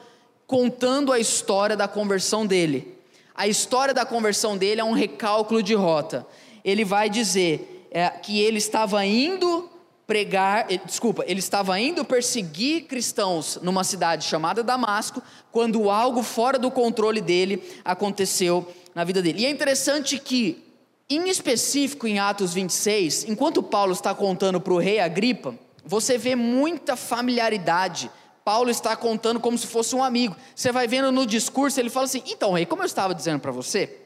contando 0.47 1.13
a 1.13 1.19
história 1.19 1.77
da 1.77 1.89
conversão 1.89 2.47
dele. 2.47 2.97
A 3.35 3.49
história 3.49 3.93
da 3.93 4.07
conversão 4.07 4.57
dele 4.57 4.81
é 4.81 4.85
um 4.85 4.93
recálculo 4.93 5.65
de 5.65 5.75
rota. 5.75 6.25
Ele 6.65 6.85
vai 6.85 7.11
dizer 7.11 7.89
é, 7.91 8.09
que 8.09 8.39
ele 8.39 8.59
estava 8.59 9.05
indo 9.05 9.69
pregar, 10.11 10.67
eh, 10.69 10.81
desculpa, 10.85 11.23
ele 11.25 11.39
estava 11.39 11.79
indo 11.79 12.05
perseguir 12.05 12.87
cristãos 12.87 13.61
numa 13.63 13.85
cidade 13.85 14.25
chamada 14.25 14.61
Damasco, 14.61 15.23
quando 15.53 15.89
algo 15.89 16.25
fora 16.25 16.59
do 16.59 16.69
controle 16.69 17.21
dele 17.21 17.63
aconteceu 17.85 18.67
na 18.93 19.05
vida 19.05 19.23
dele. 19.23 19.43
E 19.43 19.47
é 19.47 19.51
interessante 19.51 20.19
que 20.19 20.65
em 21.09 21.29
específico, 21.29 22.09
em 22.09 22.19
Atos 22.19 22.53
26, 22.53 23.27
enquanto 23.29 23.63
Paulo 23.63 23.93
está 23.93 24.13
contando 24.13 24.61
para 24.61 24.73
o 24.73 24.79
rei 24.79 24.99
Agripa, 24.99 25.55
você 25.85 26.19
vê 26.19 26.35
muita 26.35 26.97
familiaridade. 26.97 28.11
Paulo 28.45 28.69
está 28.69 28.97
contando 28.97 29.39
como 29.39 29.57
se 29.57 29.69
fosse 29.69 29.95
um 29.95 30.03
amigo. 30.03 30.35
Você 30.57 30.73
vai 30.73 30.89
vendo 30.89 31.13
no 31.13 31.25
discurso, 31.25 31.79
ele 31.79 31.89
fala 31.89 32.07
assim: 32.07 32.25
então, 32.27 32.55
rei, 32.55 32.67
como 32.67 32.83
eu 32.83 32.87
estava 32.87 33.15
dizendo 33.15 33.39
para 33.39 33.53
você, 33.53 34.01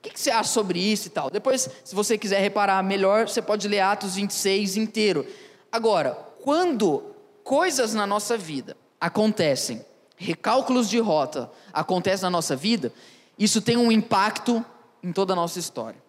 o 0.00 0.02
que, 0.02 0.10
que, 0.10 0.20
você 0.20 0.30
acha 0.30 0.48
sobre 0.48 0.78
isso 0.78 1.08
e 1.08 1.10
tal? 1.10 1.28
Depois, 1.28 1.68
se 1.84 1.94
você 1.94 2.16
quiser 2.16 2.40
reparar 2.40 2.82
melhor, 2.82 3.28
você 3.28 3.42
pode 3.42 3.68
ler 3.68 3.80
Atos 3.80 4.14
26 4.14 4.78
inteiro. 4.78 5.26
Agora, 5.72 6.14
quando 6.42 7.14
coisas 7.44 7.94
na 7.94 8.06
nossa 8.06 8.36
vida 8.36 8.76
acontecem, 9.00 9.84
recálculos 10.16 10.88
de 10.88 10.98
rota 10.98 11.50
acontecem 11.72 12.24
na 12.24 12.30
nossa 12.30 12.56
vida, 12.56 12.92
isso 13.38 13.62
tem 13.62 13.76
um 13.76 13.90
impacto 13.90 14.64
em 15.02 15.12
toda 15.12 15.32
a 15.32 15.36
nossa 15.36 15.58
história. 15.58 16.00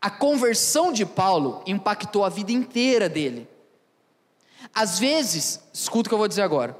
A 0.00 0.10
conversão 0.10 0.92
de 0.92 1.06
Paulo 1.06 1.62
impactou 1.66 2.24
a 2.24 2.28
vida 2.28 2.52
inteira 2.52 3.08
dele. 3.08 3.48
Às 4.74 4.98
vezes, 4.98 5.60
escuta 5.72 6.08
o 6.08 6.10
que 6.10 6.14
eu 6.14 6.18
vou 6.18 6.28
dizer 6.28 6.42
agora. 6.42 6.78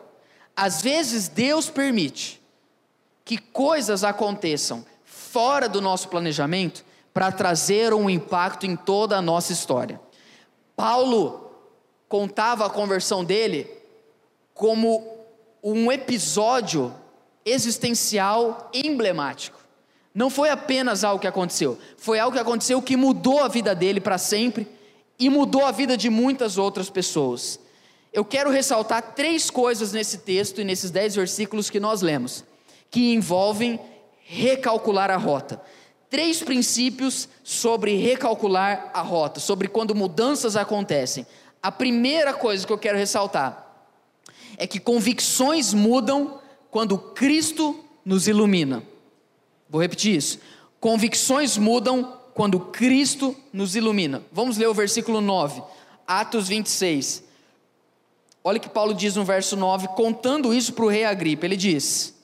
Às 0.54 0.82
vezes 0.82 1.28
Deus 1.28 1.70
permite 1.70 2.42
que 3.24 3.38
coisas 3.38 4.04
aconteçam 4.04 4.84
fora 5.04 5.68
do 5.68 5.80
nosso 5.80 6.08
planejamento 6.08 6.84
para 7.12 7.32
trazer 7.32 7.92
um 7.94 8.08
impacto 8.10 8.66
em 8.66 8.76
toda 8.76 9.16
a 9.16 9.22
nossa 9.22 9.52
história. 9.52 10.00
Paulo 10.76 11.50
contava 12.08 12.66
a 12.66 12.70
conversão 12.70 13.24
dele 13.24 13.66
como 14.52 15.02
um 15.62 15.90
episódio 15.90 16.94
existencial 17.44 18.70
emblemático. 18.72 19.58
Não 20.14 20.30
foi 20.30 20.48
apenas 20.50 21.04
algo 21.04 21.20
que 21.20 21.26
aconteceu, 21.26 21.78
foi 21.96 22.18
algo 22.18 22.36
que 22.36 22.42
aconteceu 22.42 22.80
que 22.80 22.96
mudou 22.96 23.42
a 23.42 23.48
vida 23.48 23.74
dele 23.74 24.00
para 24.00 24.18
sempre 24.18 24.66
e 25.18 25.28
mudou 25.28 25.64
a 25.64 25.72
vida 25.72 25.96
de 25.96 26.08
muitas 26.08 26.58
outras 26.58 26.88
pessoas. 26.88 27.58
Eu 28.12 28.24
quero 28.24 28.50
ressaltar 28.50 29.14
três 29.14 29.50
coisas 29.50 29.92
nesse 29.92 30.18
texto 30.18 30.60
e 30.60 30.64
nesses 30.64 30.90
dez 30.90 31.14
versículos 31.14 31.68
que 31.68 31.80
nós 31.80 32.00
lemos, 32.00 32.44
que 32.90 33.12
envolvem 33.12 33.78
recalcular 34.24 35.10
a 35.10 35.16
rota. 35.16 35.60
Três 36.08 36.42
princípios 36.42 37.28
sobre 37.42 37.96
recalcular 37.96 38.90
a 38.94 39.00
rota, 39.00 39.40
sobre 39.40 39.68
quando 39.68 39.94
mudanças 39.94 40.56
acontecem. 40.56 41.26
A 41.62 41.72
primeira 41.72 42.32
coisa 42.32 42.66
que 42.66 42.72
eu 42.72 42.78
quero 42.78 42.96
ressaltar 42.96 43.66
é 44.56 44.66
que 44.66 44.78
convicções 44.78 45.74
mudam 45.74 46.40
quando 46.70 46.96
Cristo 46.96 47.84
nos 48.04 48.28
ilumina. 48.28 48.82
Vou 49.68 49.80
repetir 49.80 50.14
isso. 50.14 50.38
Convicções 50.78 51.56
mudam 51.56 52.16
quando 52.34 52.60
Cristo 52.60 53.34
nos 53.52 53.74
ilumina. 53.74 54.22
Vamos 54.30 54.56
ler 54.56 54.68
o 54.68 54.74
versículo 54.74 55.20
9, 55.20 55.62
Atos 56.06 56.48
26. 56.48 57.24
Olha 58.44 58.58
o 58.58 58.60
que 58.60 58.68
Paulo 58.68 58.94
diz 58.94 59.16
no 59.16 59.24
verso 59.24 59.56
9, 59.56 59.88
contando 59.88 60.54
isso 60.54 60.72
para 60.72 60.84
o 60.84 60.88
rei 60.88 61.04
Agripa. 61.04 61.46
Ele 61.46 61.56
diz: 61.56 62.14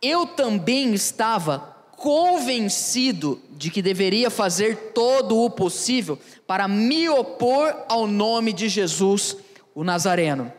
Eu 0.00 0.26
também 0.26 0.94
estava 0.94 1.73
convencido 1.96 3.40
de 3.50 3.70
que 3.70 3.80
deveria 3.80 4.30
fazer 4.30 4.92
todo 4.92 5.38
o 5.38 5.50
possível 5.50 6.18
para 6.46 6.68
me 6.68 7.08
opor 7.08 7.74
ao 7.88 8.06
nome 8.06 8.52
de 8.52 8.68
Jesus, 8.68 9.36
o 9.74 9.82
Nazareno. 9.82 10.52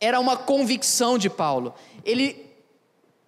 Era 0.00 0.20
uma 0.20 0.36
convicção 0.36 1.16
de 1.18 1.30
Paulo. 1.30 1.74
Ele 2.04 2.46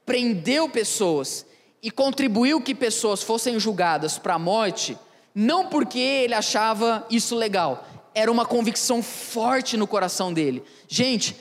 prendeu 0.04 0.68
pessoas 0.68 1.46
e 1.82 1.90
contribuiu 1.90 2.60
que 2.60 2.74
pessoas 2.74 3.22
fossem 3.22 3.58
julgadas 3.58 4.18
para 4.18 4.34
a 4.34 4.38
morte, 4.38 4.96
não 5.34 5.66
porque 5.68 5.98
ele 5.98 6.34
achava 6.34 7.06
isso 7.10 7.34
legal, 7.34 7.86
era 8.14 8.30
uma 8.30 8.44
convicção 8.44 9.02
forte 9.02 9.76
no 9.76 9.86
coração 9.86 10.32
dele. 10.32 10.62
Gente, 10.86 11.36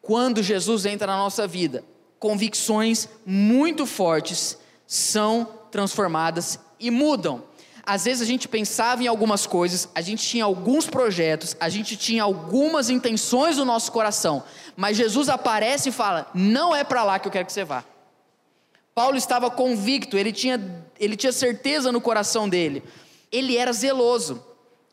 quando 0.00 0.42
Jesus 0.42 0.84
entra 0.84 1.06
na 1.06 1.16
nossa 1.16 1.46
vida, 1.46 1.84
convicções 2.18 3.08
muito 3.24 3.86
fortes 3.86 4.58
são 4.92 5.48
transformadas 5.70 6.58
e 6.78 6.90
mudam. 6.90 7.42
Às 7.82 8.04
vezes 8.04 8.20
a 8.20 8.26
gente 8.26 8.46
pensava 8.46 9.02
em 9.02 9.06
algumas 9.06 9.46
coisas, 9.46 9.88
a 9.94 10.02
gente 10.02 10.22
tinha 10.22 10.44
alguns 10.44 10.86
projetos, 10.86 11.56
a 11.58 11.70
gente 11.70 11.96
tinha 11.96 12.22
algumas 12.22 12.90
intenções 12.90 13.56
no 13.56 13.64
nosso 13.64 13.90
coração, 13.90 14.44
mas 14.76 14.98
Jesus 14.98 15.30
aparece 15.30 15.88
e 15.88 15.92
fala: 15.92 16.30
Não 16.34 16.76
é 16.76 16.84
para 16.84 17.04
lá 17.04 17.18
que 17.18 17.26
eu 17.26 17.32
quero 17.32 17.46
que 17.46 17.54
você 17.54 17.64
vá. 17.64 17.82
Paulo 18.94 19.16
estava 19.16 19.50
convicto, 19.50 20.18
ele 20.18 20.30
tinha, 20.30 20.60
ele 21.00 21.16
tinha 21.16 21.32
certeza 21.32 21.90
no 21.90 21.98
coração 22.00 22.46
dele, 22.46 22.82
ele 23.32 23.56
era 23.56 23.72
zeloso, 23.72 24.44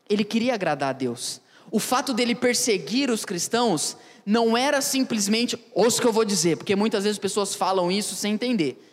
ele 0.08 0.24
queria 0.24 0.54
agradar 0.54 0.88
a 0.88 0.94
Deus. 0.94 1.42
O 1.70 1.78
fato 1.78 2.14
dele 2.14 2.34
perseguir 2.34 3.10
os 3.10 3.26
cristãos 3.26 3.98
não 4.24 4.56
era 4.56 4.80
simplesmente, 4.80 5.62
ouça 5.74 5.98
o 5.98 6.00
que 6.00 6.06
eu 6.08 6.12
vou 6.12 6.24
dizer, 6.24 6.56
porque 6.56 6.74
muitas 6.74 7.04
vezes 7.04 7.18
pessoas 7.18 7.54
falam 7.54 7.92
isso 7.92 8.14
sem 8.14 8.32
entender. 8.32 8.86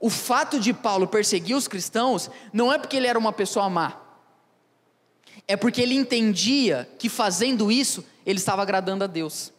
O 0.00 0.08
fato 0.08 0.58
de 0.58 0.72
Paulo 0.72 1.06
perseguir 1.06 1.54
os 1.54 1.68
cristãos 1.68 2.30
não 2.52 2.72
é 2.72 2.78
porque 2.78 2.96
ele 2.96 3.06
era 3.06 3.18
uma 3.18 3.32
pessoa 3.32 3.68
má, 3.68 4.00
é 5.46 5.56
porque 5.56 5.82
ele 5.82 5.94
entendia 5.94 6.88
que 6.98 7.08
fazendo 7.08 7.70
isso 7.70 8.04
ele 8.24 8.38
estava 8.38 8.62
agradando 8.62 9.04
a 9.04 9.06
Deus. 9.06 9.52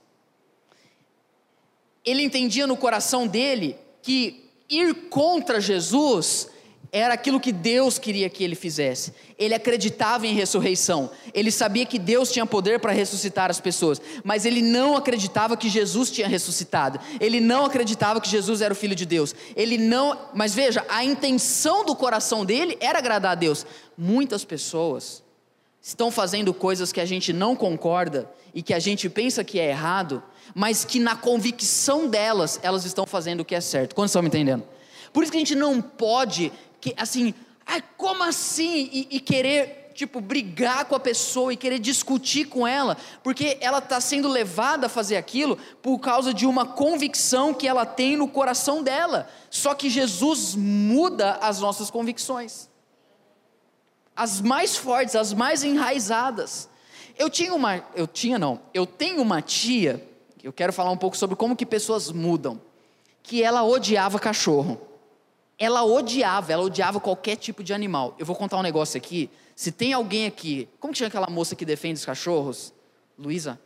Ele 2.04 2.24
entendia 2.24 2.66
no 2.66 2.76
coração 2.76 3.28
dele 3.28 3.78
que 4.02 4.50
ir 4.68 5.10
contra 5.10 5.62
Jesus 5.62 6.50
era 6.92 7.14
aquilo 7.14 7.40
que 7.40 7.54
Deus 7.54 7.98
queria 7.98 8.30
que 8.30 8.44
ele 8.44 8.56
fizesse. 8.56 9.14
Ele 9.40 9.54
acreditava 9.54 10.28
em 10.28 10.34
ressurreição. 10.34 11.10
Ele 11.34 11.50
sabia 11.50 11.86
que 11.86 11.98
Deus 11.98 12.30
tinha 12.32 12.46
poder 12.46 12.80
para 12.80 12.92
ressuscitar 12.92 13.50
as 13.50 13.62
pessoas, 13.62 14.02
mas 14.24 14.46
ele 14.46 14.62
não 14.62 14.98
acreditava 14.98 15.56
que 15.56 15.70
Jesus 15.70 16.12
tinha 16.12 16.28
ressuscitado. 16.28 17.00
Ele 17.20 17.40
não 17.40 17.66
acreditava 17.66 18.20
que 18.20 18.30
Jesus 18.30 18.60
era 18.60 18.74
o 18.74 18.76
filho 18.76 18.94
de 18.94 19.06
Deus. 19.06 19.34
Ele 19.56 19.78
não, 19.78 20.18
mas 20.34 20.54
veja, 20.54 20.86
a 20.90 21.04
intenção 21.04 21.86
do 21.86 21.96
coração 21.96 22.44
dele 22.44 22.78
era 22.82 23.00
agradar 23.00 23.32
a 23.32 23.36
Deus. 23.36 23.66
Muitas 23.98 24.44
pessoas 24.44 25.24
estão 25.82 26.12
fazendo 26.12 26.54
coisas 26.54 26.92
que 26.92 27.00
a 27.00 27.06
gente 27.06 27.32
não 27.32 27.56
concorda 27.56 28.30
e 28.54 28.62
que 28.62 28.74
a 28.74 28.80
gente 28.80 29.10
pensa 29.10 29.46
que 29.46 29.60
é 29.60 29.70
errado, 29.70 30.22
mas 30.54 30.84
que 30.84 31.00
na 31.00 31.16
convicção 31.16 32.08
delas, 32.08 32.60
elas 32.62 32.84
estão 32.84 33.06
fazendo 33.06 33.40
o 33.40 33.46
que 33.46 33.56
é 33.56 33.62
certo. 33.62 33.96
Quantos 33.96 34.12
estão 34.12 34.22
me 34.22 34.28
entendendo? 34.28 34.64
Por 35.14 35.24
isso 35.24 35.32
que 35.32 35.38
a 35.38 35.42
gente 35.42 35.56
não 35.56 35.82
pode, 35.82 36.52
que, 36.82 36.94
assim, 36.98 37.34
ai, 37.66 37.82
como 37.96 38.24
assim? 38.24 38.90
E, 38.92 39.08
e, 39.12 39.20
querer, 39.20 39.92
tipo, 39.94 40.20
brigar 40.20 40.86
com 40.86 40.96
a 40.96 41.00
pessoa 41.00 41.54
e 41.54 41.56
querer 41.56 41.80
discutir 41.80 42.46
com 42.46 42.68
ela, 42.68 42.98
porque 43.24 43.58
ela 43.62 43.78
está 43.78 44.02
sendo 44.02 44.28
levada 44.28 44.88
a 44.88 44.90
fazer 44.90 45.16
aquilo 45.16 45.58
por 45.82 46.00
causa 46.00 46.34
de 46.34 46.46
uma 46.46 46.66
convicção 46.66 47.54
que 47.54 47.68
ela 47.68 47.86
tem 47.86 48.18
no 48.18 48.28
coração 48.28 48.84
dela. 48.84 49.30
Só 49.50 49.74
que 49.74 49.90
Jesus 49.90 50.56
muda 50.56 51.34
as 51.42 51.60
nossas 51.60 51.90
convicções, 51.90 52.68
as 54.16 54.42
mais 54.42 54.76
fortes, 54.76 55.16
as 55.16 55.32
mais 55.32 55.64
enraizadas. 55.64 56.68
Eu 57.18 57.30
tinha 57.30 57.54
uma, 57.54 57.86
eu 57.96 58.08
tinha 58.08 58.40
não, 58.40 58.60
eu 58.74 58.86
tenho 58.86 59.22
uma 59.22 59.42
tia 59.42 60.12
eu 60.44 60.52
quero 60.52 60.74
falar 60.74 60.92
um 60.92 60.98
pouco 60.98 61.16
sobre 61.16 61.36
como 61.36 61.56
que 61.56 61.66
pessoas 61.66 62.12
mudam. 62.12 62.60
Que 63.22 63.44
ela 63.44 63.64
odiava 63.64 64.20
cachorro. 64.20 64.80
Ela 65.64 65.84
odiava, 65.84 66.52
ela 66.52 66.64
odiava 66.64 67.00
qualquer 67.00 67.36
tipo 67.36 67.64
de 67.64 67.72
animal. 67.72 68.16
Eu 68.18 68.26
vou 68.26 68.36
contar 68.36 68.58
um 68.58 68.64
negócio 68.64 68.98
aqui. 68.98 69.30
Se 69.56 69.72
tem 69.72 69.94
alguém 69.94 70.26
aqui, 70.26 70.68
como 70.80 70.92
que 70.92 70.98
chama 70.98 71.10
aquela 71.10 71.30
moça 71.30 71.56
que 71.56 71.64
defende 71.64 72.00
os 72.00 72.06
cachorros? 72.06 72.74
Luísa? 73.16 73.60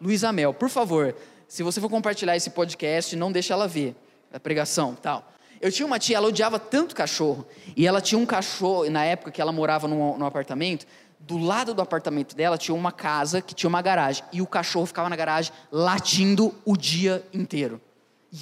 Luísa 0.00 0.30
Mel, 0.30 0.54
por 0.54 0.68
favor, 0.68 1.12
se 1.48 1.64
você 1.64 1.80
for 1.80 1.90
compartilhar 1.90 2.36
esse 2.36 2.50
podcast, 2.50 3.16
não 3.16 3.32
deixe 3.32 3.52
ela 3.52 3.66
ver 3.66 3.96
a 4.32 4.38
pregação, 4.38 4.94
tal. 4.94 5.28
Eu 5.60 5.72
tinha 5.72 5.84
uma 5.84 5.98
tia, 5.98 6.18
ela 6.18 6.28
odiava 6.28 6.56
tanto 6.60 6.94
cachorro, 6.94 7.44
e 7.76 7.84
ela 7.84 8.00
tinha 8.00 8.16
um 8.16 8.24
cachorro, 8.26 8.88
na 8.88 9.04
época 9.04 9.32
que 9.32 9.40
ela 9.40 9.50
morava 9.50 9.88
num, 9.88 10.16
num 10.16 10.26
apartamento, 10.26 10.86
do 11.18 11.36
lado 11.36 11.74
do 11.74 11.82
apartamento 11.82 12.36
dela 12.36 12.56
tinha 12.56 12.76
uma 12.76 12.92
casa 12.92 13.42
que 13.42 13.56
tinha 13.56 13.68
uma 13.68 13.82
garagem. 13.82 14.22
E 14.32 14.40
o 14.40 14.46
cachorro 14.46 14.86
ficava 14.86 15.08
na 15.08 15.16
garagem 15.16 15.52
latindo 15.72 16.54
o 16.64 16.76
dia 16.76 17.26
inteiro. 17.32 17.80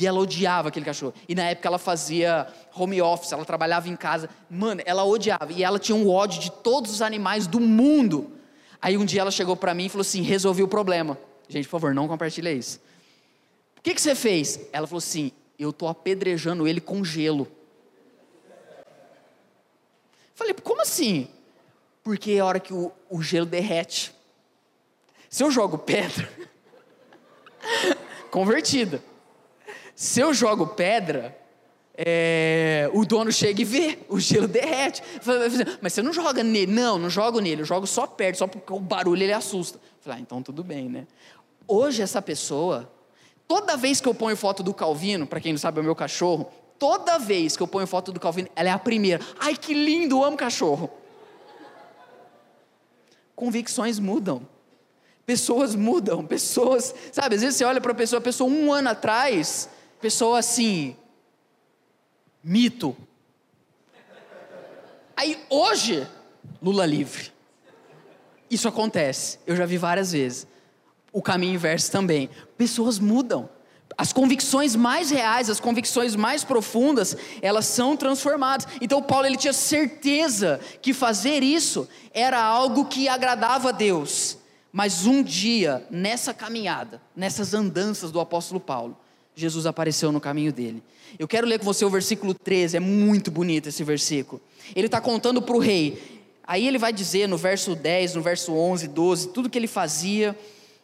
E 0.00 0.06
ela 0.06 0.18
odiava 0.18 0.68
aquele 0.68 0.86
cachorro. 0.86 1.12
E 1.28 1.34
na 1.34 1.42
época 1.50 1.68
ela 1.68 1.78
fazia 1.78 2.46
home 2.74 3.02
office, 3.02 3.30
ela 3.30 3.44
trabalhava 3.44 3.90
em 3.90 3.96
casa. 3.96 4.30
Mano, 4.48 4.80
ela 4.86 5.04
odiava. 5.04 5.52
E 5.52 5.62
ela 5.62 5.78
tinha 5.78 5.94
um 5.94 6.08
ódio 6.08 6.40
de 6.40 6.50
todos 6.50 6.90
os 6.90 7.02
animais 7.02 7.46
do 7.46 7.60
mundo. 7.60 8.32
Aí 8.80 8.96
um 8.96 9.04
dia 9.04 9.20
ela 9.20 9.30
chegou 9.30 9.54
para 9.54 9.74
mim 9.74 9.84
e 9.84 9.88
falou 9.90 10.00
assim: 10.00 10.22
resolvi 10.22 10.62
o 10.62 10.68
problema. 10.68 11.18
Gente, 11.46 11.64
por 11.66 11.72
favor, 11.72 11.94
não 11.94 12.08
compartilhe 12.08 12.50
isso. 12.50 12.80
O 13.76 13.82
que, 13.82 13.94
que 13.94 14.00
você 14.00 14.14
fez? 14.14 14.60
Ela 14.72 14.86
falou 14.86 14.98
assim: 14.98 15.30
eu 15.58 15.74
tô 15.74 15.86
apedrejando 15.86 16.66
ele 16.66 16.80
com 16.80 17.04
gelo. 17.04 17.46
Falei, 20.34 20.54
como 20.54 20.80
assim? 20.80 21.28
Porque 22.02 22.32
é 22.32 22.40
a 22.40 22.46
hora 22.46 22.58
que 22.58 22.72
o, 22.72 22.90
o 23.10 23.22
gelo 23.22 23.44
derrete. 23.44 24.14
Se 25.28 25.44
eu 25.44 25.50
jogo 25.50 25.76
pedra, 25.76 26.26
convertida. 28.32 29.11
Se 29.94 30.20
eu 30.20 30.32
jogo 30.32 30.66
pedra, 30.68 31.36
é, 31.96 32.90
o 32.92 33.04
dono 33.04 33.30
chega 33.30 33.62
e 33.62 33.64
vê, 33.64 33.98
o 34.08 34.18
gelo 34.18 34.48
derrete. 34.48 35.02
Mas 35.80 35.92
você 35.92 36.02
não 36.02 36.12
joga 36.12 36.42
nele? 36.42 36.72
Não, 36.72 36.98
não 36.98 37.10
jogo 37.10 37.40
nele, 37.40 37.62
eu 37.62 37.66
jogo 37.66 37.86
só 37.86 38.06
perto, 38.06 38.38
só 38.38 38.46
porque 38.46 38.72
o 38.72 38.80
barulho 38.80 39.22
ele 39.22 39.32
assusta. 39.32 39.78
Falei, 40.00 40.18
ah, 40.18 40.22
então 40.22 40.42
tudo 40.42 40.64
bem, 40.64 40.88
né? 40.88 41.06
Hoje 41.66 42.02
essa 42.02 42.20
pessoa, 42.20 42.90
toda 43.46 43.76
vez 43.76 44.00
que 44.00 44.08
eu 44.08 44.14
ponho 44.14 44.36
foto 44.36 44.62
do 44.62 44.74
Calvino, 44.74 45.26
para 45.26 45.40
quem 45.40 45.52
não 45.52 45.58
sabe 45.58 45.78
é 45.78 45.80
o 45.80 45.84
meu 45.84 45.94
cachorro, 45.94 46.50
toda 46.78 47.18
vez 47.18 47.56
que 47.56 47.62
eu 47.62 47.68
ponho 47.68 47.86
foto 47.86 48.10
do 48.10 48.18
Calvino, 48.18 48.48
ela 48.56 48.68
é 48.68 48.72
a 48.72 48.78
primeira. 48.78 49.24
Ai 49.38 49.56
que 49.56 49.74
lindo, 49.74 50.16
eu 50.16 50.24
amo 50.24 50.36
cachorro 50.36 50.90
convicções 53.42 53.98
mudam. 53.98 54.46
Pessoas 55.26 55.74
mudam, 55.74 56.24
pessoas, 56.24 56.94
sabe, 57.10 57.34
às 57.34 57.42
vezes 57.42 57.56
você 57.56 57.64
olha 57.64 57.80
para 57.80 57.90
a 57.90 57.94
pessoa, 57.94 58.18
a 58.18 58.22
pessoa 58.22 58.48
um 58.48 58.72
ano 58.72 58.90
atrás, 58.90 59.68
pessoa 60.02 60.40
assim, 60.40 60.96
mito. 62.42 62.96
Aí 65.16 65.38
hoje, 65.48 66.06
Lula 66.60 66.84
livre. 66.84 67.32
Isso 68.50 68.66
acontece, 68.66 69.38
eu 69.46 69.54
já 69.54 69.64
vi 69.64 69.78
várias 69.78 70.10
vezes. 70.10 70.46
O 71.12 71.22
caminho 71.22 71.54
inverso 71.54 71.92
também. 71.92 72.28
Pessoas 72.58 72.98
mudam. 72.98 73.48
As 73.96 74.12
convicções 74.12 74.74
mais 74.74 75.10
reais, 75.10 75.48
as 75.48 75.60
convicções 75.60 76.16
mais 76.16 76.42
profundas, 76.42 77.16
elas 77.40 77.66
são 77.66 77.96
transformadas. 77.96 78.66
Então 78.80 79.00
Paulo 79.00 79.26
ele 79.26 79.36
tinha 79.36 79.52
certeza 79.52 80.58
que 80.80 80.92
fazer 80.92 81.44
isso 81.44 81.88
era 82.12 82.42
algo 82.42 82.86
que 82.86 83.08
agradava 83.08 83.68
a 83.68 83.72
Deus. 83.72 84.36
Mas 84.72 85.06
um 85.06 85.22
dia, 85.22 85.86
nessa 85.90 86.34
caminhada, 86.34 87.00
nessas 87.14 87.54
andanças 87.54 88.10
do 88.10 88.18
apóstolo 88.18 88.58
Paulo, 88.58 88.96
Jesus 89.34 89.66
apareceu 89.66 90.12
no 90.12 90.20
caminho 90.20 90.52
dele. 90.52 90.82
Eu 91.18 91.28
quero 91.28 91.46
ler 91.46 91.58
com 91.58 91.64
você 91.64 91.84
o 91.84 91.90
versículo 91.90 92.34
13, 92.34 92.76
é 92.76 92.80
muito 92.80 93.30
bonito 93.30 93.68
esse 93.68 93.84
versículo. 93.84 94.40
Ele 94.74 94.86
está 94.86 95.00
contando 95.00 95.42
para 95.42 95.56
o 95.56 95.58
rei. 95.58 96.22
Aí 96.44 96.66
ele 96.66 96.78
vai 96.78 96.92
dizer 96.92 97.28
no 97.28 97.36
verso 97.36 97.74
10, 97.74 98.14
no 98.14 98.22
verso 98.22 98.52
11, 98.52 98.88
12, 98.88 99.28
tudo 99.28 99.50
que 99.50 99.58
ele 99.58 99.66
fazia. 99.66 100.38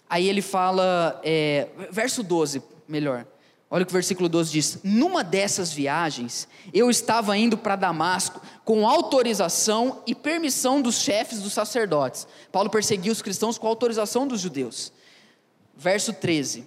Aí 0.09 0.29
ele 0.29 0.41
fala, 0.41 1.21
é, 1.25 1.69
verso 1.91 2.23
12, 2.23 2.63
melhor. 2.87 3.27
Olha 3.71 3.83
o 3.83 3.87
que 3.87 3.93
o 3.93 3.95
versículo 3.95 4.29
12 4.29 4.51
diz: 4.51 4.79
Numa 4.83 5.23
dessas 5.23 5.71
viagens, 5.73 6.49
eu 6.73 6.89
estava 6.89 7.37
indo 7.37 7.59
para 7.59 7.77
Damasco 7.77 8.41
com 8.65 8.89
autorização 8.89 10.03
e 10.07 10.15
permissão 10.15 10.81
dos 10.81 11.01
chefes 11.01 11.43
dos 11.43 11.53
sacerdotes. 11.53 12.27
Paulo 12.51 12.71
perseguiu 12.71 13.13
os 13.13 13.21
cristãos 13.21 13.59
com 13.59 13.67
autorização 13.67 14.27
dos 14.27 14.41
judeus. 14.41 14.91
Verso 15.77 16.15
13: 16.15 16.67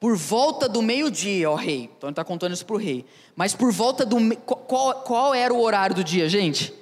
por 0.00 0.16
volta 0.16 0.66
do 0.66 0.80
meio-dia, 0.80 1.50
ó 1.50 1.54
rei. 1.54 1.90
Então 1.96 2.08
ele 2.08 2.12
está 2.12 2.24
contando 2.24 2.54
isso 2.54 2.64
para 2.64 2.74
o 2.74 2.78
rei. 2.78 3.04
Mas 3.36 3.54
por 3.54 3.70
volta 3.70 4.06
do. 4.06 4.16
Qual, 4.36 4.94
qual 5.02 5.34
era 5.34 5.52
o 5.52 5.60
horário 5.60 5.94
do 5.94 6.02
dia, 6.02 6.26
gente? 6.26 6.72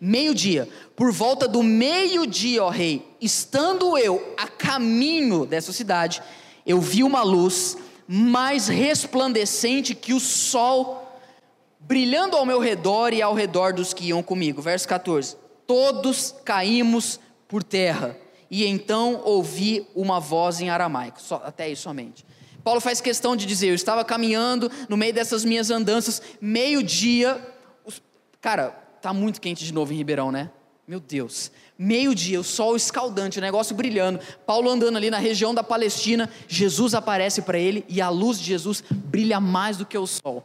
Meio-dia. 0.00 0.68
Por 0.94 1.10
volta 1.12 1.48
do 1.48 1.60
meio-dia, 1.60 2.62
ó 2.62 2.70
rei, 2.70 3.04
estando 3.20 3.98
eu 3.98 4.34
a 4.36 4.46
caminho 4.46 5.44
dessa 5.44 5.72
cidade, 5.72 6.22
eu 6.64 6.80
vi 6.80 7.02
uma 7.02 7.24
luz 7.24 7.76
mais 8.06 8.68
resplandecente 8.68 9.94
que 9.94 10.12
o 10.12 10.20
sol, 10.20 11.18
brilhando 11.80 12.36
ao 12.36 12.46
meu 12.46 12.60
redor 12.60 13.12
e 13.12 13.20
ao 13.20 13.34
redor 13.34 13.72
dos 13.72 13.92
que 13.92 14.06
iam 14.06 14.22
comigo. 14.22 14.62
Verso 14.62 14.86
14: 14.86 15.36
Todos 15.66 16.32
caímos 16.44 17.18
por 17.48 17.64
terra, 17.64 18.16
e 18.48 18.64
então 18.64 19.20
ouvi 19.24 19.84
uma 19.96 20.20
voz 20.20 20.60
em 20.60 20.70
aramaico, 20.70 21.20
só, 21.20 21.42
até 21.44 21.64
aí 21.64 21.74
somente. 21.74 22.24
Paulo 22.64 22.80
faz 22.80 23.00
questão 23.00 23.34
de 23.36 23.46
dizer: 23.46 23.68
eu 23.68 23.74
estava 23.74 24.04
caminhando 24.04 24.70
no 24.88 24.96
meio 24.96 25.12
dessas 25.12 25.44
minhas 25.44 25.70
andanças, 25.70 26.22
meio-dia. 26.40 27.40
Cara, 28.40 28.70
tá 29.00 29.12
muito 29.12 29.40
quente 29.40 29.64
de 29.64 29.72
novo 29.72 29.92
em 29.92 29.96
Ribeirão, 29.96 30.32
né? 30.32 30.50
Meu 30.86 31.00
Deus. 31.00 31.50
Meio-dia, 31.78 32.40
o 32.40 32.44
sol 32.44 32.76
escaldante, 32.76 33.38
o 33.38 33.40
negócio 33.40 33.74
brilhando. 33.74 34.20
Paulo 34.46 34.68
andando 34.68 34.96
ali 34.96 35.10
na 35.10 35.18
região 35.18 35.54
da 35.54 35.62
Palestina, 35.62 36.28
Jesus 36.48 36.94
aparece 36.94 37.42
para 37.42 37.58
ele 37.58 37.84
e 37.88 38.00
a 38.00 38.08
luz 38.08 38.38
de 38.38 38.46
Jesus 38.46 38.82
brilha 38.90 39.40
mais 39.40 39.76
do 39.76 39.86
que 39.86 39.96
o 39.96 40.06
sol. 40.06 40.44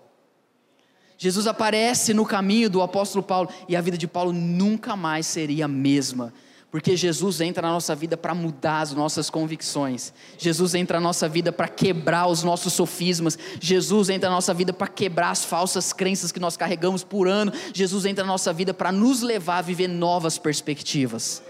Jesus 1.18 1.48
aparece 1.48 2.14
no 2.14 2.26
caminho 2.26 2.70
do 2.70 2.82
apóstolo 2.82 3.24
Paulo 3.24 3.50
e 3.68 3.76
a 3.76 3.82
vida 3.82 3.98
de 3.98 4.08
Paulo 4.08 4.32
nunca 4.32 4.96
mais 4.96 5.26
seria 5.26 5.66
a 5.66 5.68
mesma 5.68 6.32
porque 6.70 6.98
Jesus 6.98 7.40
entra 7.40 7.62
na 7.62 7.74
nossa 7.74 7.96
vida 7.96 8.18
para 8.18 8.36
mudar 8.36 8.82
as 8.82 8.94
nossas 8.94 9.30
convicções. 9.30 10.14
Jesus 10.38 10.76
entra 10.76 11.00
na 11.00 11.08
nossa 11.08 11.28
vida 11.28 11.52
para 11.52 11.68
quebrar 11.68 12.28
os 12.28 12.44
nossos 12.44 12.74
sofismas. 12.74 13.38
Jesus 13.60 14.10
entra 14.10 14.30
na 14.30 14.36
nossa 14.36 14.54
vida 14.54 14.74
para 14.74 14.88
quebrar 14.88 15.32
as 15.32 15.46
falsas 15.46 15.94
crenças 15.94 16.32
que 16.32 16.40
nós 16.40 16.58
carregamos 16.58 17.04
por 17.04 17.28
ano. 17.28 17.54
Jesus 17.74 18.06
entra 18.06 18.26
na 18.26 18.34
nossa 18.34 18.52
vida 18.52 18.74
para 18.74 18.92
nos 18.92 19.22
levar 19.22 19.60
a 19.60 19.62
viver 19.62 19.88
novas 19.88 20.38
perspectivas. 20.38 21.42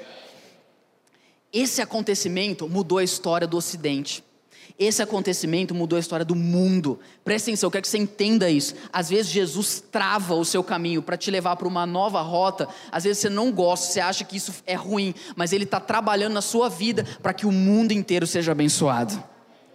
Esse 1.51 1.81
acontecimento 1.81 2.69
mudou 2.69 2.99
a 2.99 3.03
história 3.03 3.47
do 3.47 3.57
Ocidente. 3.57 4.23
Esse 4.79 5.01
acontecimento 5.01 5.73
mudou 5.73 5.97
a 5.97 5.99
história 5.99 6.23
do 6.23 6.35
mundo. 6.35 6.99
Presta 7.23 7.49
atenção, 7.49 7.67
eu 7.67 7.71
quero 7.71 7.81
que 7.81 7.87
você 7.87 7.97
entenda 7.97 8.47
isso. 8.47 8.75
Às 8.93 9.09
vezes 9.09 9.31
Jesus 9.31 9.83
trava 9.91 10.35
o 10.35 10.45
seu 10.45 10.63
caminho 10.63 11.01
para 11.01 11.17
te 11.17 11.31
levar 11.31 11.55
para 11.55 11.67
uma 11.67 11.83
nova 11.85 12.21
rota. 12.21 12.67
Às 12.91 13.03
vezes 13.03 13.17
você 13.17 13.29
não 13.29 13.51
gosta, 13.51 13.87
você 13.87 13.99
acha 13.99 14.23
que 14.23 14.37
isso 14.37 14.53
é 14.67 14.75
ruim, 14.75 15.15
mas 15.35 15.51
Ele 15.51 15.63
está 15.63 15.79
trabalhando 15.79 16.33
na 16.33 16.43
sua 16.43 16.69
vida 16.69 17.03
para 17.23 17.33
que 17.33 17.47
o 17.47 17.51
mundo 17.51 17.91
inteiro 17.91 18.27
seja 18.27 18.51
abençoado. 18.51 19.23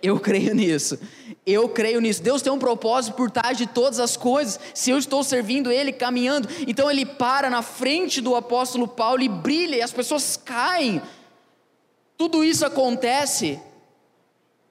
Eu 0.00 0.21
creio 0.21 0.54
nisso. 0.54 0.97
Eu 1.44 1.68
creio 1.68 2.00
nisso. 2.00 2.23
Deus 2.23 2.40
tem 2.40 2.52
um 2.52 2.59
propósito 2.59 3.14
por 3.14 3.28
trás 3.28 3.59
de 3.59 3.66
todas 3.66 3.99
as 3.99 4.16
coisas. 4.16 4.61
Se 4.73 4.90
eu 4.90 4.99
estou 4.99 5.25
servindo 5.25 5.71
Ele, 5.71 5.92
caminhando, 5.92 6.49
então 6.66 6.88
Ele 6.88 7.04
para 7.04 7.50
na 7.50 7.62
frente 7.62 8.21
do 8.21 8.37
apóstolo 8.37 8.87
Paulo 8.87 9.21
e 9.23 9.28
brilha 9.28 9.76
e 9.76 9.82
as 9.82 9.92
pessoas 9.92 10.37
caem. 10.37 11.02
Tudo 12.16 12.44
isso 12.44 12.64
acontece 12.64 13.61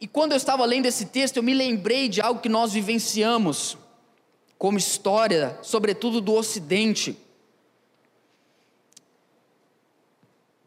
e 0.01 0.08
quando 0.08 0.31
eu 0.31 0.38
estava 0.38 0.65
lendo 0.65 0.88
esse 0.88 1.05
texto, 1.05 1.38
eu 1.38 1.43
me 1.43 1.53
lembrei 1.53 2.10
de 2.10 2.20
algo 2.22 2.41
que 2.41 2.50
nós 2.50 2.74
vivenciamos 2.74 3.77
como 4.58 4.79
história, 4.79 5.55
sobretudo 5.62 6.20
do 6.20 6.34
Ocidente. 6.34 7.15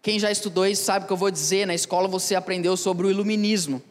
Quem 0.00 0.20
já 0.20 0.30
estudou 0.30 0.64
isso 0.64 0.84
sabe 0.84 1.04
o 1.04 1.08
que 1.08 1.12
eu 1.12 1.16
vou 1.16 1.32
dizer. 1.32 1.66
Na 1.66 1.74
escola 1.74 2.06
você 2.06 2.36
aprendeu 2.36 2.76
sobre 2.76 3.08
o 3.08 3.10
Iluminismo. 3.10 3.82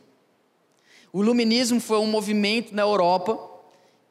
O 1.11 1.21
Iluminismo 1.21 1.81
foi 1.81 1.97
um 1.97 2.07
movimento 2.07 2.73
na 2.73 2.83
Europa 2.83 3.37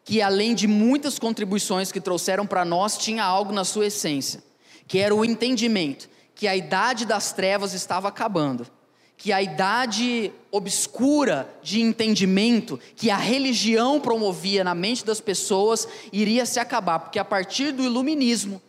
que, 0.04 0.20
além 0.20 0.54
de 0.54 0.66
muitas 0.66 1.18
contribuições 1.18 1.90
que 1.90 2.00
trouxeram 2.00 2.46
para 2.46 2.62
nós, 2.62 2.98
tinha 2.98 3.24
algo 3.24 3.54
na 3.54 3.64
sua 3.64 3.86
essência, 3.86 4.42
que 4.86 4.98
era 4.98 5.14
o 5.14 5.24
entendimento 5.24 6.10
que 6.34 6.46
a 6.46 6.54
idade 6.54 7.06
das 7.06 7.32
trevas 7.32 7.72
estava 7.72 8.08
acabando 8.08 8.66
que 9.23 9.33
a 9.33 9.41
idade 9.41 10.33
obscura 10.50 11.49
de 11.62 11.81
entendimento 11.81 12.80
que 12.97 13.08
a 13.08 13.17
religião 13.17 14.00
promovia 14.00 14.65
na 14.65 14.75
mente 14.75 15.06
das 15.06 15.21
pessoas 15.21 15.87
iria 16.13 16.45
se 16.45 16.58
acabar, 16.58 16.99
porque 16.99 17.21
a 17.21 17.25
partir 17.25 17.71
do 17.71 17.85
iluminismo, 17.85 18.61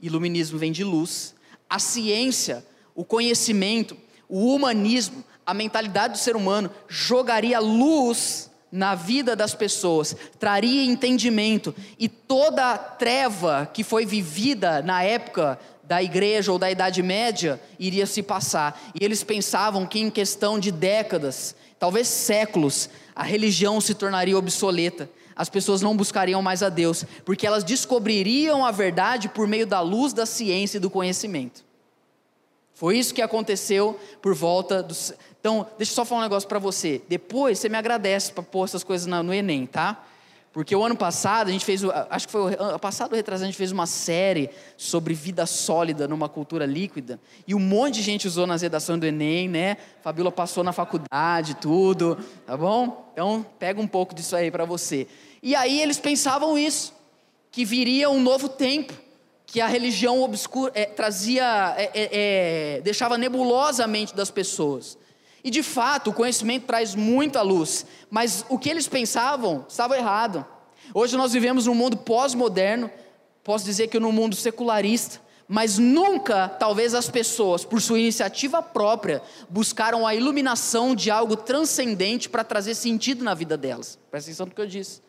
iluminismo 0.00 0.58
vem 0.58 0.72
de 0.72 0.82
luz, 0.82 1.34
a 1.68 1.78
ciência, 1.78 2.64
o 2.94 3.04
conhecimento, 3.04 3.94
o 4.30 4.54
humanismo, 4.54 5.22
a 5.44 5.52
mentalidade 5.52 6.14
do 6.14 6.18
ser 6.18 6.36
humano 6.36 6.70
jogaria 6.88 7.60
luz 7.60 8.50
na 8.72 8.94
vida 8.94 9.36
das 9.36 9.54
pessoas, 9.54 10.16
traria 10.38 10.90
entendimento 10.90 11.74
e 11.98 12.08
toda 12.08 12.72
a 12.72 12.78
treva 12.78 13.70
que 13.70 13.84
foi 13.84 14.06
vivida 14.06 14.80
na 14.80 15.02
época 15.02 15.58
da 15.82 16.02
igreja 16.02 16.52
ou 16.52 16.58
da 16.58 16.70
Idade 16.70 17.02
Média 17.02 17.60
iria 17.78 18.06
se 18.06 18.22
passar. 18.22 18.80
E 18.94 19.04
eles 19.04 19.22
pensavam 19.22 19.86
que 19.86 20.00
em 20.00 20.10
questão 20.10 20.58
de 20.58 20.70
décadas, 20.70 21.54
talvez 21.78 22.08
séculos, 22.08 22.88
a 23.14 23.22
religião 23.22 23.80
se 23.80 23.94
tornaria 23.94 24.38
obsoleta. 24.38 25.08
As 25.34 25.48
pessoas 25.48 25.82
não 25.82 25.96
buscariam 25.96 26.42
mais 26.42 26.62
a 26.62 26.68
Deus, 26.68 27.04
porque 27.24 27.46
elas 27.46 27.64
descobririam 27.64 28.64
a 28.64 28.70
verdade 28.70 29.28
por 29.28 29.46
meio 29.46 29.66
da 29.66 29.80
luz 29.80 30.12
da 30.12 30.26
ciência 30.26 30.76
e 30.76 30.80
do 30.80 30.90
conhecimento. 30.90 31.64
Foi 32.74 32.98
isso 32.98 33.14
que 33.14 33.22
aconteceu 33.22 33.98
por 34.20 34.34
volta 34.34 34.82
dos. 34.82 35.12
Então, 35.40 35.66
deixa 35.78 35.92
eu 35.92 35.96
só 35.96 36.04
falar 36.04 36.20
um 36.20 36.24
negócio 36.24 36.48
para 36.48 36.58
você. 36.58 37.02
Depois 37.08 37.58
você 37.58 37.68
me 37.68 37.76
agradece 37.76 38.32
para 38.32 38.42
pôr 38.42 38.64
essas 38.64 38.84
coisas 38.84 39.06
no 39.06 39.32
Enem, 39.32 39.66
tá? 39.66 40.04
Porque 40.52 40.76
o 40.76 40.84
ano 40.84 40.94
passado 40.94 41.48
a 41.48 41.50
gente 41.50 41.64
fez, 41.64 41.82
acho 42.10 42.26
que 42.26 42.32
foi 42.32 42.52
o 42.52 42.78
passado 42.78 43.16
retrasado, 43.16 43.44
a 43.44 43.46
gente 43.46 43.56
fez 43.56 43.72
uma 43.72 43.86
série 43.86 44.50
sobre 44.76 45.14
vida 45.14 45.46
sólida 45.46 46.06
numa 46.06 46.28
cultura 46.28 46.66
líquida. 46.66 47.18
E 47.48 47.54
um 47.54 47.58
monte 47.58 47.94
de 47.94 48.02
gente 48.02 48.28
usou 48.28 48.46
nas 48.46 48.60
redações 48.60 49.00
do 49.00 49.06
Enem, 49.06 49.48
né? 49.48 49.78
Fabíola 50.02 50.30
passou 50.30 50.62
na 50.62 50.72
faculdade, 50.72 51.54
tudo, 51.54 52.18
tá 52.46 52.54
bom? 52.54 53.08
Então, 53.14 53.46
pega 53.58 53.80
um 53.80 53.86
pouco 53.86 54.14
disso 54.14 54.36
aí 54.36 54.50
para 54.50 54.66
você. 54.66 55.08
E 55.42 55.56
aí 55.56 55.80
eles 55.80 55.98
pensavam 55.98 56.58
isso, 56.58 56.92
que 57.50 57.64
viria 57.64 58.10
um 58.10 58.20
novo 58.20 58.46
tempo, 58.46 58.92
que 59.46 59.58
a 59.58 59.66
religião 59.66 60.22
obscura, 60.22 60.70
é, 60.74 60.84
trazia, 60.84 61.74
é, 61.78 61.90
é, 62.76 62.80
deixava 62.82 63.16
nebulosa 63.16 63.84
a 63.84 63.86
mente 63.86 64.14
das 64.14 64.30
pessoas. 64.30 64.98
E 65.44 65.50
de 65.50 65.62
fato, 65.62 66.10
o 66.10 66.12
conhecimento 66.12 66.66
traz 66.66 66.94
muita 66.94 67.42
luz, 67.42 67.84
mas 68.08 68.44
o 68.48 68.58
que 68.58 68.70
eles 68.70 68.86
pensavam 68.86 69.64
estava 69.68 69.96
errado. 69.96 70.46
Hoje 70.94 71.16
nós 71.16 71.32
vivemos 71.32 71.66
num 71.66 71.74
mundo 71.74 71.96
pós-moderno, 71.96 72.90
posso 73.42 73.64
dizer 73.64 73.88
que 73.88 73.98
num 73.98 74.12
mundo 74.12 74.36
secularista, 74.36 75.20
mas 75.48 75.78
nunca, 75.78 76.48
talvez 76.48 76.94
as 76.94 77.10
pessoas, 77.10 77.64
por 77.64 77.80
sua 77.80 77.98
iniciativa 77.98 78.62
própria, 78.62 79.20
buscaram 79.50 80.06
a 80.06 80.14
iluminação 80.14 80.94
de 80.94 81.10
algo 81.10 81.36
transcendente 81.36 82.28
para 82.28 82.44
trazer 82.44 82.74
sentido 82.74 83.24
na 83.24 83.34
vida 83.34 83.56
delas. 83.56 83.98
Presta 84.10 84.30
atenção 84.30 84.46
no 84.46 84.54
que 84.54 84.60
eu 84.60 84.66
disse. 84.66 85.02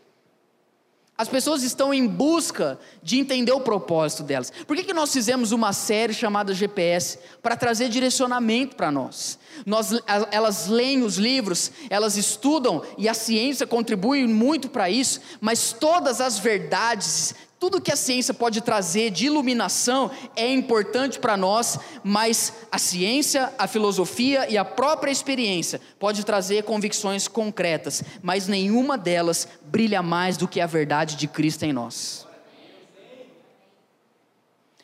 As 1.15 1.29
pessoas 1.29 1.61
estão 1.61 1.93
em 1.93 2.07
busca 2.07 2.79
de 3.03 3.19
entender 3.19 3.51
o 3.51 3.61
propósito 3.61 4.23
delas. 4.23 4.51
Por 4.65 4.75
que, 4.75 4.83
que 4.83 4.93
nós 4.93 5.13
fizemos 5.13 5.51
uma 5.51 5.71
série 5.71 6.13
chamada 6.13 6.55
GPS? 6.55 7.19
Para 7.41 7.55
trazer 7.55 7.87
direcionamento 7.87 8.75
para 8.75 8.91
nós. 8.91 9.37
nós. 9.63 9.91
Elas 10.31 10.67
leem 10.67 11.03
os 11.03 11.17
livros, 11.17 11.71
elas 11.87 12.17
estudam 12.17 12.81
e 12.97 13.07
a 13.07 13.13
ciência 13.13 13.67
contribui 13.67 14.25
muito 14.25 14.69
para 14.69 14.89
isso, 14.89 15.21
mas 15.39 15.71
todas 15.71 16.19
as 16.19 16.39
verdades 16.39 17.35
tudo 17.63 17.79
que 17.79 17.93
a 17.93 17.95
ciência 17.95 18.33
pode 18.33 18.59
trazer 18.59 19.09
de 19.09 19.27
iluminação 19.27 20.11
é 20.35 20.51
importante 20.53 21.17
para 21.17 21.37
nós, 21.37 21.79
mas 22.03 22.51
a 22.69 22.77
ciência, 22.77 23.53
a 23.57 23.67
filosofia 23.67 24.51
e 24.51 24.57
a 24.57 24.65
própria 24.65 25.09
experiência 25.09 25.79
pode 25.97 26.25
trazer 26.25 26.63
convicções 26.63 27.25
concretas, 27.25 28.03
mas 28.21 28.49
nenhuma 28.49 28.97
delas 28.97 29.47
brilha 29.61 30.03
mais 30.03 30.35
do 30.35 30.45
que 30.45 30.59
a 30.59 30.65
verdade 30.65 31.15
de 31.15 31.25
Cristo 31.25 31.63
em 31.63 31.71
nós. 31.71 32.27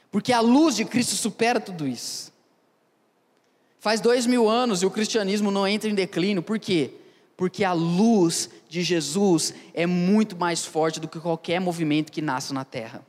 Porque 0.09 0.31
a 0.31 0.39
luz 0.39 0.77
de 0.77 0.85
Cristo 0.85 1.17
supera 1.17 1.59
tudo 1.59 1.85
isso. 1.85 2.31
Faz 3.81 3.99
dois 3.99 4.25
mil 4.25 4.47
anos 4.47 4.81
e 4.81 4.85
o 4.85 4.91
cristianismo 4.91 5.51
não 5.51 5.67
entra 5.67 5.89
em 5.89 5.93
declínio, 5.93 6.41
por 6.41 6.57
quê? 6.57 6.93
Porque 7.39 7.63
a 7.63 7.71
luz 7.71 8.49
de 8.67 8.83
Jesus 8.83 9.53
é 9.73 9.85
muito 9.85 10.35
mais 10.35 10.65
forte 10.65 10.99
do 10.99 11.07
que 11.07 11.21
qualquer 11.21 11.61
movimento 11.61 12.11
que 12.11 12.21
nasce 12.21 12.53
na 12.53 12.65
terra. 12.65 13.01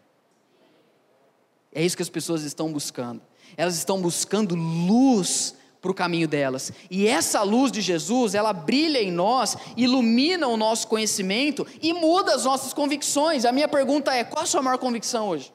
É 1.75 1.85
isso 1.85 1.97
que 1.97 2.03
as 2.05 2.09
pessoas 2.09 2.45
estão 2.45 2.73
buscando. 2.73 3.21
Elas 3.57 3.77
estão 3.77 4.01
buscando 4.01 4.55
luz 4.55 5.57
para 5.83 5.91
o 5.91 5.95
caminho 5.95 6.29
delas. 6.29 6.73
E 6.89 7.09
essa 7.09 7.43
luz 7.43 7.73
de 7.73 7.81
Jesus, 7.81 8.37
ela 8.37 8.53
brilha 8.53 9.03
em 9.03 9.11
nós, 9.11 9.57
ilumina 9.77 10.47
o 10.47 10.57
nosso 10.57 10.87
conhecimento 10.87 11.67
e 11.83 11.93
muda 11.93 12.33
as 12.33 12.45
nossas 12.45 12.73
convicções. 12.73 13.45
A 13.45 13.51
minha 13.51 13.67
pergunta 13.67 14.15
é: 14.15 14.23
qual 14.23 14.45
a 14.45 14.47
sua 14.47 14.63
maior 14.63 14.79
convicção 14.79 15.29
hoje? 15.31 15.53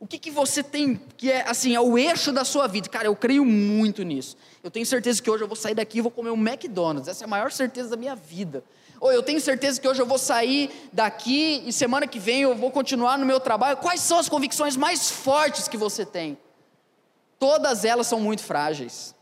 O 0.00 0.06
que, 0.06 0.18
que 0.18 0.30
você 0.30 0.62
tem 0.62 1.00
que 1.16 1.30
é 1.30 1.48
assim, 1.48 1.74
é 1.74 1.80
o 1.80 1.98
eixo 1.98 2.32
da 2.32 2.44
sua 2.44 2.68
vida? 2.68 2.88
Cara, 2.88 3.06
eu 3.06 3.16
creio 3.16 3.44
muito 3.44 4.04
nisso. 4.04 4.36
Eu 4.62 4.70
tenho 4.70 4.86
certeza 4.86 5.20
que 5.20 5.28
hoje 5.28 5.42
eu 5.42 5.48
vou 5.48 5.56
sair 5.56 5.74
daqui 5.74 5.98
e 5.98 6.00
vou 6.00 6.10
comer 6.10 6.30
um 6.30 6.36
McDonald's. 6.36 7.08
Essa 7.08 7.24
é 7.24 7.26
a 7.26 7.28
maior 7.28 7.50
certeza 7.50 7.90
da 7.90 7.96
minha 7.96 8.14
vida. 8.14 8.62
Ou 9.00 9.12
eu 9.12 9.22
tenho 9.22 9.40
certeza 9.40 9.80
que 9.80 9.88
hoje 9.88 10.00
eu 10.00 10.06
vou 10.06 10.18
sair 10.18 10.70
daqui 10.92 11.62
e 11.66 11.72
semana 11.72 12.06
que 12.06 12.18
vem 12.18 12.42
eu 12.42 12.54
vou 12.54 12.70
continuar 12.70 13.18
no 13.18 13.26
meu 13.26 13.40
trabalho. 13.40 13.76
Quais 13.78 14.00
são 14.00 14.18
as 14.18 14.28
convicções 14.28 14.76
mais 14.76 15.10
fortes 15.10 15.66
que 15.66 15.76
você 15.76 16.06
tem? 16.06 16.38
Todas 17.38 17.84
elas 17.84 18.06
são 18.06 18.20
muito 18.20 18.42
frágeis. 18.42 19.14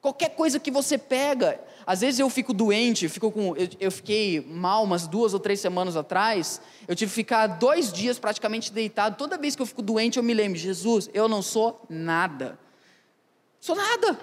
Qualquer 0.00 0.30
coisa 0.30 0.58
que 0.58 0.70
você 0.70 0.98
pega, 0.98 1.60
às 1.86 2.00
vezes 2.00 2.20
eu 2.20 2.28
fico 2.30 2.52
doente, 2.52 3.04
eu, 3.04 3.10
fico 3.10 3.30
com, 3.30 3.56
eu, 3.56 3.68
eu, 3.80 3.90
fiquei 3.90 4.40
mal 4.40 4.84
umas 4.84 5.06
duas 5.06 5.34
ou 5.34 5.40
três 5.40 5.60
semanas 5.60 5.96
atrás. 5.96 6.60
Eu 6.86 6.94
tive 6.94 7.10
que 7.10 7.14
ficar 7.14 7.46
dois 7.46 7.92
dias 7.92 8.18
praticamente 8.18 8.72
deitado. 8.72 9.16
Toda 9.16 9.36
vez 9.36 9.56
que 9.56 9.62
eu 9.62 9.66
fico 9.66 9.82
doente, 9.82 10.16
eu 10.16 10.22
me 10.22 10.34
lembro: 10.34 10.58
Jesus, 10.58 11.10
eu 11.12 11.28
não 11.28 11.42
sou 11.42 11.84
nada. 11.88 12.58
Sou 13.60 13.76
nada. 13.76 14.18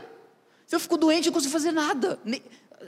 Se 0.65 0.75
eu 0.75 0.79
fico 0.79 0.97
doente, 0.97 1.27
eu 1.27 1.31
não 1.31 1.35
consigo 1.35 1.51
fazer 1.51 1.71
nada. 1.71 2.19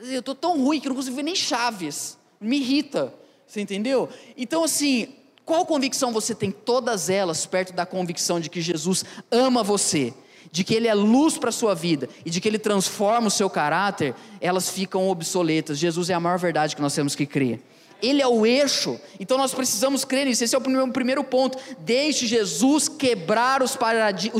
Eu 0.03 0.19
estou 0.19 0.35
tão 0.35 0.61
ruim 0.63 0.79
que 0.79 0.87
eu 0.87 0.89
não 0.89 0.95
consigo 0.95 1.15
ver 1.15 1.23
nem 1.23 1.35
chaves. 1.35 2.17
Me 2.39 2.57
irrita. 2.57 3.13
Você 3.47 3.59
entendeu? 3.59 4.07
Então, 4.37 4.63
assim, 4.63 5.13
qual 5.45 5.65
convicção 5.65 6.13
você 6.13 6.33
tem? 6.33 6.51
Todas 6.51 7.09
elas 7.09 7.45
perto 7.45 7.73
da 7.73 7.85
convicção 7.85 8.39
de 8.39 8.49
que 8.49 8.61
Jesus 8.61 9.03
ama 9.29 9.63
você 9.63 10.13
de 10.51 10.63
que 10.63 10.73
Ele 10.73 10.87
é 10.87 10.93
luz 10.93 11.37
para 11.37 11.49
a 11.49 11.53
sua 11.53 11.75
vida 11.75 12.07
e 12.25 12.29
de 12.29 12.39
que 12.39 12.47
Ele 12.47 12.59
transforma 12.59 13.27
o 13.27 13.31
seu 13.31 13.49
caráter, 13.49 14.15
elas 14.39 14.69
ficam 14.69 15.09
obsoletas. 15.09 15.77
Jesus 15.77 16.09
é 16.09 16.13
a 16.13 16.19
maior 16.19 16.39
verdade 16.39 16.75
que 16.75 16.81
nós 16.81 16.95
temos 16.95 17.15
que 17.15 17.25
crer. 17.25 17.59
Ele 18.01 18.21
é 18.21 18.27
o 18.27 18.45
eixo, 18.45 18.99
então 19.19 19.37
nós 19.37 19.53
precisamos 19.53 20.03
crer 20.03 20.25
nisso. 20.25 20.43
Esse 20.43 20.55
é 20.55 20.57
o 20.57 20.91
primeiro 20.91 21.23
ponto. 21.23 21.57
Deixe 21.79 22.25
Jesus 22.25 22.87
quebrar 22.87 23.61
os 23.61 23.77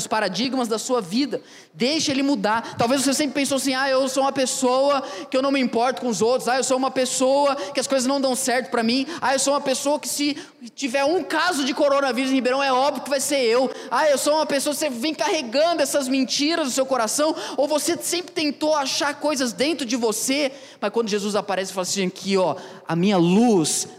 paradigmas 0.08 0.68
da 0.68 0.80
sua 0.80 1.02
vida, 1.02 1.42
deixe 1.74 2.12
Ele 2.12 2.24
mudar. 2.24 2.76
Talvez 2.78 3.02
você 3.02 3.14
sempre 3.14 3.34
pensou 3.34 3.58
assim: 3.58 3.74
ah, 3.74 3.90
eu 3.90 4.08
sou 4.10 4.24
uma 4.24 4.32
pessoa 4.32 5.02
que 5.30 5.38
eu 5.38 5.42
não 5.42 5.52
me 5.52 5.60
importo 5.60 6.02
com 6.02 6.08
os 6.08 6.22
outros, 6.22 6.48
ah, 6.48 6.58
eu 6.58 6.64
sou 6.64 6.78
uma 6.78 6.92
pessoa 6.92 7.56
que 7.56 7.80
as 7.80 7.88
coisas 7.88 8.08
não 8.08 8.20
dão 8.20 8.36
certo 8.36 8.70
para 8.70 8.84
mim, 8.84 9.06
ah, 9.22 9.34
eu 9.34 9.40
sou 9.40 9.54
uma 9.54 9.62
pessoa 9.62 10.00
que 10.00 10.08
se 10.08 10.38
tiver 10.76 11.04
um 11.04 11.24
caso 11.24 11.66
de 11.66 11.74
coronavírus 11.74 12.32
em 12.32 12.36
Ribeirão, 12.36 12.62
é 12.62 12.72
óbvio 12.72 13.04
que 13.04 13.10
vai 13.10 13.20
ser 13.20 13.42
eu, 13.42 13.70
ah, 13.90 14.10
eu 14.10 14.18
sou 14.18 14.36
uma 14.36 14.46
pessoa, 14.46 14.74
você 14.74 14.90
vem 14.90 15.14
carregando 15.14 15.82
essas 15.82 16.08
mentiras 16.08 16.66
no 16.66 16.72
seu 16.72 16.86
coração, 16.86 17.36
ou 17.58 17.68
você 17.68 17.98
sempre 17.98 18.32
tentou 18.32 18.76
achar 18.76 19.16
coisas 19.16 19.54
dentro 19.54 19.86
de 19.86 19.96
você, 19.96 20.52
mas 20.80 20.92
quando 20.92 21.10
Jesus 21.10 21.36
aparece 21.36 21.72
e 21.72 21.74
fala 21.76 21.84
assim: 21.84 22.08
aqui, 22.08 22.38
ó, 22.38 22.56
a 22.88 22.96
minha 22.96 23.18
luz 23.18 23.51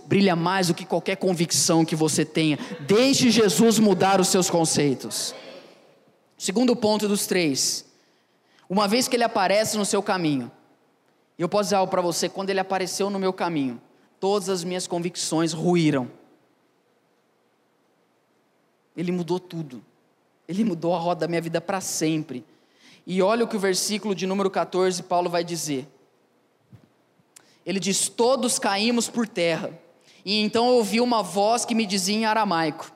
brilha 0.06 0.36
mais 0.36 0.68
do 0.68 0.74
que 0.74 0.84
qualquer 0.84 1.16
convicção 1.16 1.84
que 1.84 1.96
você 1.96 2.24
tenha. 2.24 2.58
Deixe 2.80 3.30
Jesus 3.30 3.78
mudar 3.78 4.20
os 4.20 4.28
seus 4.28 4.48
conceitos. 4.48 5.34
Segundo 6.36 6.74
ponto 6.74 7.06
dos 7.06 7.26
três. 7.26 7.84
Uma 8.68 8.88
vez 8.88 9.06
que 9.06 9.16
ele 9.16 9.24
aparece 9.24 9.76
no 9.76 9.84
seu 9.84 10.02
caminho, 10.02 10.50
eu 11.38 11.48
posso 11.48 11.64
dizer 11.64 11.76
algo 11.76 11.90
para 11.90 12.00
você: 12.00 12.28
quando 12.28 12.50
ele 12.50 12.60
apareceu 12.60 13.10
no 13.10 13.18
meu 13.18 13.32
caminho, 13.32 13.80
todas 14.18 14.48
as 14.48 14.64
minhas 14.64 14.86
convicções 14.86 15.52
ruíram. 15.52 16.10
Ele 18.96 19.12
mudou 19.12 19.40
tudo. 19.40 19.82
Ele 20.48 20.64
mudou 20.64 20.94
a 20.94 20.98
roda 20.98 21.20
da 21.20 21.28
minha 21.28 21.40
vida 21.40 21.60
para 21.60 21.80
sempre. 21.80 22.44
E 23.06 23.22
olha 23.22 23.44
o 23.44 23.48
que 23.48 23.56
o 23.56 23.60
versículo 23.60 24.14
de 24.14 24.26
número 24.26 24.50
14, 24.50 25.02
Paulo 25.02 25.28
vai 25.28 25.42
dizer. 25.42 25.88
Ele 27.64 27.80
diz: 27.80 28.08
Todos 28.08 28.58
caímos 28.58 29.08
por 29.08 29.26
terra. 29.26 29.78
E 30.24 30.40
então 30.40 30.68
eu 30.68 30.74
ouvi 30.76 31.00
uma 31.00 31.22
voz 31.22 31.64
que 31.64 31.74
me 31.74 31.86
dizia 31.86 32.16
em 32.16 32.24
aramaico. 32.24 32.92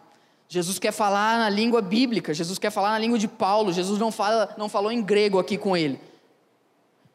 Jesus 0.48 0.79
quer 0.79 0.92
falar 0.92 1.38
na 1.38 1.48
língua 1.48 1.83
bíblica, 1.83 2.33
Jesus 2.33 2.59
quer 2.59 2.70
falar 2.70 2.90
na 2.90 2.98
língua 2.98 3.18
de 3.18 3.26
Paulo, 3.26 3.72
Jesus 3.72 3.98
não, 3.98 4.12
fala, 4.12 4.55
não 4.57 4.68
falou 4.68 4.92
em 4.92 5.02
grego 5.02 5.40
aqui 5.40 5.59
com 5.59 5.76
ele. 5.76 6.00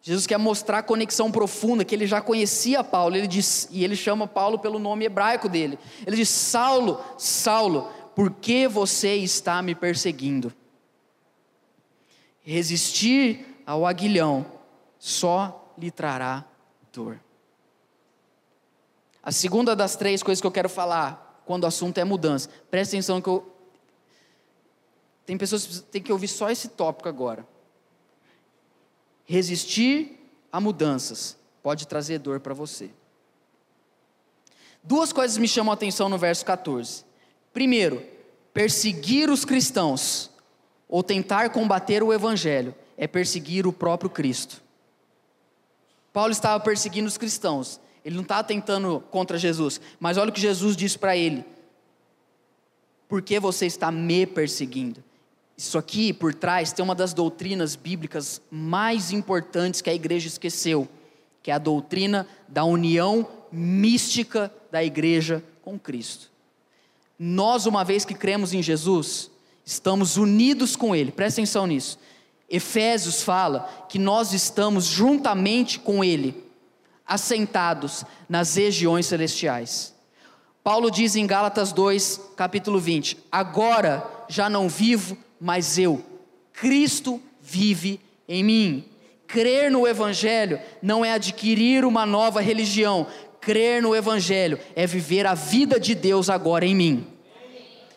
Jesus 0.01 0.25
quer 0.25 0.37
mostrar 0.37 0.79
a 0.79 0.83
conexão 0.83 1.31
profunda, 1.31 1.85
que 1.85 1.93
ele 1.93 2.07
já 2.07 2.19
conhecia 2.19 2.83
Paulo, 2.83 3.15
ele 3.15 3.27
diz, 3.27 3.69
e 3.71 3.83
ele 3.83 3.95
chama 3.95 4.27
Paulo 4.27 4.57
pelo 4.57 4.79
nome 4.79 5.05
hebraico 5.05 5.47
dele. 5.47 5.77
Ele 6.05 6.15
diz: 6.17 6.27
Saulo, 6.27 6.99
Saulo, 7.17 7.89
por 8.15 8.31
que 8.31 8.67
você 8.67 9.15
está 9.15 9.61
me 9.61 9.75
perseguindo? 9.75 10.51
Resistir 12.43 13.45
ao 13.65 13.85
aguilhão 13.85 14.45
só 14.97 15.71
lhe 15.77 15.91
trará 15.91 16.43
dor. 16.91 17.19
A 19.23 19.31
segunda 19.31 19.75
das 19.75 19.95
três 19.95 20.23
coisas 20.23 20.41
que 20.41 20.47
eu 20.47 20.51
quero 20.51 20.69
falar 20.69 21.43
quando 21.45 21.63
o 21.63 21.67
assunto 21.67 21.97
é 21.97 22.03
mudança. 22.03 22.49
Presta 22.69 22.95
atenção 22.95 23.21
que 23.21 23.29
eu. 23.29 23.47
Tem 25.25 25.37
pessoas 25.37 25.65
que 25.65 25.79
têm 25.83 26.01
que 26.01 26.11
ouvir 26.11 26.27
só 26.27 26.49
esse 26.49 26.69
tópico 26.69 27.07
agora. 27.07 27.47
Resistir 29.25 30.19
a 30.51 30.59
mudanças 30.59 31.37
pode 31.61 31.87
trazer 31.87 32.19
dor 32.19 32.39
para 32.39 32.53
você. 32.53 32.89
Duas 34.83 35.13
coisas 35.13 35.37
me 35.37 35.47
chamam 35.47 35.71
a 35.71 35.75
atenção 35.75 36.09
no 36.09 36.17
verso 36.17 36.43
14. 36.43 37.05
Primeiro, 37.53 38.03
perseguir 38.53 39.29
os 39.29 39.45
cristãos 39.45 40.31
ou 40.89 41.03
tentar 41.03 41.51
combater 41.51 42.01
o 42.01 42.11
evangelho 42.11 42.73
é 42.97 43.07
perseguir 43.07 43.67
o 43.67 43.73
próprio 43.73 44.09
Cristo. 44.09 44.61
Paulo 46.11 46.31
estava 46.31 46.61
perseguindo 46.61 47.07
os 47.07 47.17
cristãos 47.17 47.79
ele 48.03 48.15
não 48.15 48.23
está 48.23 48.43
tentando 48.43 49.03
contra 49.11 49.37
Jesus. 49.37 49.79
Mas 49.99 50.17
olha 50.17 50.29
o 50.29 50.33
que 50.33 50.41
Jesus 50.41 50.75
disse 50.75 50.97
para 50.97 51.15
ele: 51.15 51.45
Por 53.07 53.21
que 53.21 53.39
você 53.39 53.65
está 53.65 53.91
me 53.91 54.25
perseguindo? 54.25 55.03
Isso 55.57 55.77
aqui 55.77 56.11
por 56.11 56.33
trás 56.33 56.73
tem 56.73 56.83
uma 56.83 56.95
das 56.95 57.13
doutrinas 57.13 57.75
bíblicas 57.75 58.41
mais 58.49 59.11
importantes 59.11 59.81
que 59.81 59.89
a 59.89 59.93
igreja 59.93 60.27
esqueceu, 60.27 60.87
que 61.43 61.51
é 61.51 61.53
a 61.53 61.59
doutrina 61.59 62.27
da 62.47 62.63
união 62.63 63.27
mística 63.51 64.51
da 64.71 64.83
igreja 64.83 65.43
com 65.61 65.77
Cristo. 65.77 66.31
Nós, 67.19 67.67
uma 67.67 67.83
vez 67.83 68.03
que 68.03 68.15
cremos 68.15 68.53
em 68.53 68.63
Jesus, 68.63 69.29
estamos 69.63 70.17
unidos 70.17 70.75
com 70.75 70.95
Ele, 70.95 71.11
presta 71.11 71.41
atenção 71.41 71.67
nisso. 71.67 71.99
Efésios 72.49 73.21
fala 73.21 73.85
que 73.87 73.99
nós 73.99 74.33
estamos 74.33 74.85
juntamente 74.85 75.79
com 75.79 76.03
Ele 76.03 76.50
assentados 77.11 78.05
nas 78.29 78.55
regiões 78.55 79.05
celestiais. 79.05 79.93
Paulo 80.63 80.89
diz 80.89 81.17
em 81.17 81.27
Gálatas 81.27 81.73
2, 81.73 82.21
capítulo 82.37 82.79
20: 82.79 83.17
Agora 83.29 84.07
já 84.29 84.49
não 84.49 84.69
vivo, 84.69 85.17
mas 85.39 85.77
eu, 85.77 86.01
Cristo 86.53 87.21
vive 87.41 87.99
em 88.29 88.43
mim. 88.43 88.85
Crer 89.27 89.69
no 89.69 89.85
Evangelho 89.85 90.59
não 90.81 91.03
é 91.03 91.11
adquirir 91.11 91.83
uma 91.83 92.05
nova 92.05 92.39
religião, 92.39 93.07
crer 93.41 93.81
no 93.81 93.93
Evangelho 93.93 94.57
é 94.73 94.87
viver 94.87 95.25
a 95.25 95.33
vida 95.33 95.77
de 95.79 95.93
Deus 95.93 96.29
agora 96.29 96.65
em 96.65 96.75
mim. 96.75 97.07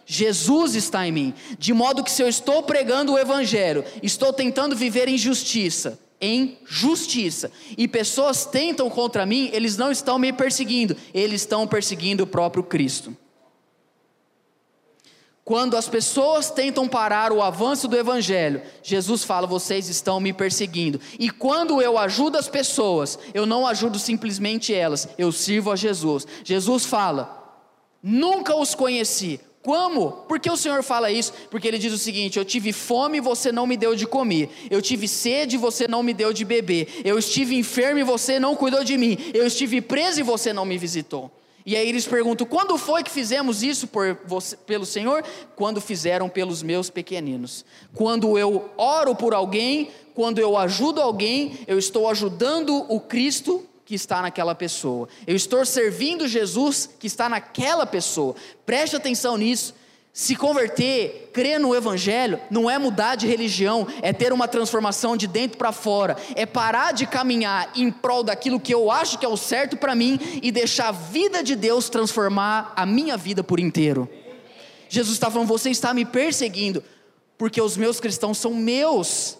Jesus 0.07 0.75
está 0.75 1.07
em 1.07 1.13
mim, 1.13 1.35
de 1.59 1.73
modo 1.73 2.03
que 2.03 2.11
se 2.11 2.23
eu 2.23 2.29
estou 2.29 2.65
pregando 2.65 3.13
o 3.13 3.19
Evangelho, 3.19 3.85
estou 4.03 4.33
tentando 4.33 4.75
viver 4.75 5.09
em 5.09 5.17
justiça, 5.17 5.99
em 6.21 6.59
justiça. 6.65 7.51
E 7.77 7.87
pessoas 7.87 8.47
tentam 8.47 8.89
contra 8.89 9.27
mim, 9.27 9.51
eles 9.53 9.77
não 9.77 9.91
estão 9.91 10.19
me 10.19 10.33
perseguindo, 10.33 10.97
eles 11.13 11.43
estão 11.43 11.67
perseguindo 11.67 12.25
o 12.25 12.27
próprio 12.27 12.63
Cristo. 12.63 13.17
Quando 15.45 15.77
as 15.77 15.87
pessoas 15.87 16.51
tentam 16.51 16.89
parar 16.89 17.31
o 17.31 17.43
avanço 17.43 17.87
do 17.87 17.99
Evangelho, 17.99 18.63
Jesus 18.83 19.25
fala: 19.25 19.47
vocês 19.47 19.91
estão 19.91 20.19
me 20.19 20.33
perseguindo. 20.33 20.99
E 21.19 21.29
quando 21.29 21.83
eu 21.83 21.99
ajudo 21.99 22.39
as 22.39 22.49
pessoas, 22.49 23.19
eu 23.35 23.45
não 23.45 23.67
ajudo 23.67 23.99
simplesmente 23.99 24.73
elas, 24.73 25.07
eu 25.19 25.31
sirvo 25.31 25.71
a 25.71 25.77
Jesus. 25.77 26.27
Jesus 26.43 26.87
fala: 26.87 27.61
nunca 28.03 28.57
os 28.57 28.75
conheci, 28.75 29.39
como? 29.65 30.13
Por 30.29 30.39
que 30.39 30.51
o 30.51 30.57
Senhor 30.59 30.83
fala 30.83 31.11
isso? 31.11 31.33
Porque 31.51 31.67
ele 31.67 31.79
diz 31.79 31.91
o 31.93 31.99
seguinte: 31.99 32.39
Eu 32.39 32.45
tive 32.45 32.71
fome 32.71 33.17
e 33.17 33.21
você 33.21 33.51
não 33.51 33.67
me 33.67 33.79
deu 33.79 33.97
de 33.97 34.07
comer. 34.07 34.51
Eu 34.71 34.83
tive 34.83 35.09
sede 35.09 35.57
e 35.57 35.59
você 35.59 35.89
não 35.89 36.03
me 36.03 36.13
deu 36.13 36.35
de 36.35 36.45
beber. 36.45 37.01
Eu 37.03 37.19
estive 37.19 37.57
enfermo 37.57 37.99
e 37.99 38.03
você 38.03 38.39
não 38.39 38.55
cuidou 38.55 38.85
de 38.85 38.99
mim. 38.99 39.17
Eu 39.33 39.47
estive 39.47 39.81
preso 39.81 40.21
e 40.21 40.23
você 40.23 40.53
não 40.53 40.67
me 40.67 40.77
visitou. 40.77 41.31
E 41.65 41.75
aí 41.77 41.89
eles 41.89 42.07
perguntam: 42.07 42.47
Quando 42.47 42.77
foi 42.77 43.03
que 43.03 43.11
fizemos 43.11 43.63
isso 43.63 43.89
você, 44.27 44.55
pelo 44.55 44.85
Senhor? 44.85 45.25
Quando 45.57 45.81
fizeram 45.81 46.29
pelos 46.29 46.63
meus 46.63 46.91
pequeninos. 46.91 47.65
Quando 47.95 48.37
eu 48.39 48.71
oro 48.77 49.15
por 49.15 49.33
alguém, 49.33 49.89
quando 50.15 50.39
eu 50.39 50.59
ajudo 50.59 51.01
alguém, 51.01 51.59
eu 51.67 51.79
estou 51.79 52.07
ajudando 52.11 52.85
o 52.93 53.01
Cristo 53.01 53.65
que 53.95 53.97
está 53.97 54.21
naquela 54.21 54.57
pessoa. 54.57 55.09
Eu 55.25 55.37
estou 55.37 55.65
servindo 55.65 56.27
Jesus 56.27 56.91
que 56.99 57.07
está 57.07 57.29
naquela 57.29 57.87
pessoa. 57.87 58.35
Preste 58.67 58.97
atenção 58.97 59.37
nisso. 59.37 59.73
Se 60.13 60.35
converter, 60.35 61.31
crer 61.33 61.61
no 61.61 61.75
Evangelho, 61.75 62.41
não 62.51 62.69
é 62.69 62.77
mudar 62.77 63.15
de 63.15 63.27
religião, 63.27 63.87
é 64.03 64.13
ter 64.13 64.33
uma 64.33 64.49
transformação 64.49 65.17
de 65.17 65.29
dentro 65.29 65.59
para 65.59 65.71
fora, 65.71 66.17
é 66.35 66.45
parar 66.45 66.93
de 66.93 67.07
caminhar 67.07 67.71
em 67.75 67.91
prol 67.91 68.23
daquilo 68.25 68.61
que 68.61 68.75
eu 68.75 68.91
acho 68.91 69.19
que 69.19 69.25
é 69.25 69.29
o 69.29 69.37
certo 69.37 69.77
para 69.77 69.95
mim 69.95 70.19
e 70.43 70.51
deixar 70.51 70.89
a 70.89 70.93
vida 70.93 71.43
de 71.43 71.55
Deus 71.55 71.89
transformar 71.89 72.73
a 72.77 72.85
minha 72.85 73.17
vida 73.17 73.43
por 73.45 73.61
inteiro. 73.61 74.09
Jesus 74.89 75.15
está 75.15 75.31
falando: 75.31 75.49
você 75.49 75.71
está 75.71 75.95
me 75.95 76.05
perseguindo, 76.05 76.83
porque 77.39 77.61
os 77.61 77.77
meus 77.77 78.01
cristãos 78.01 78.39
são 78.39 78.55
meus. 78.55 79.39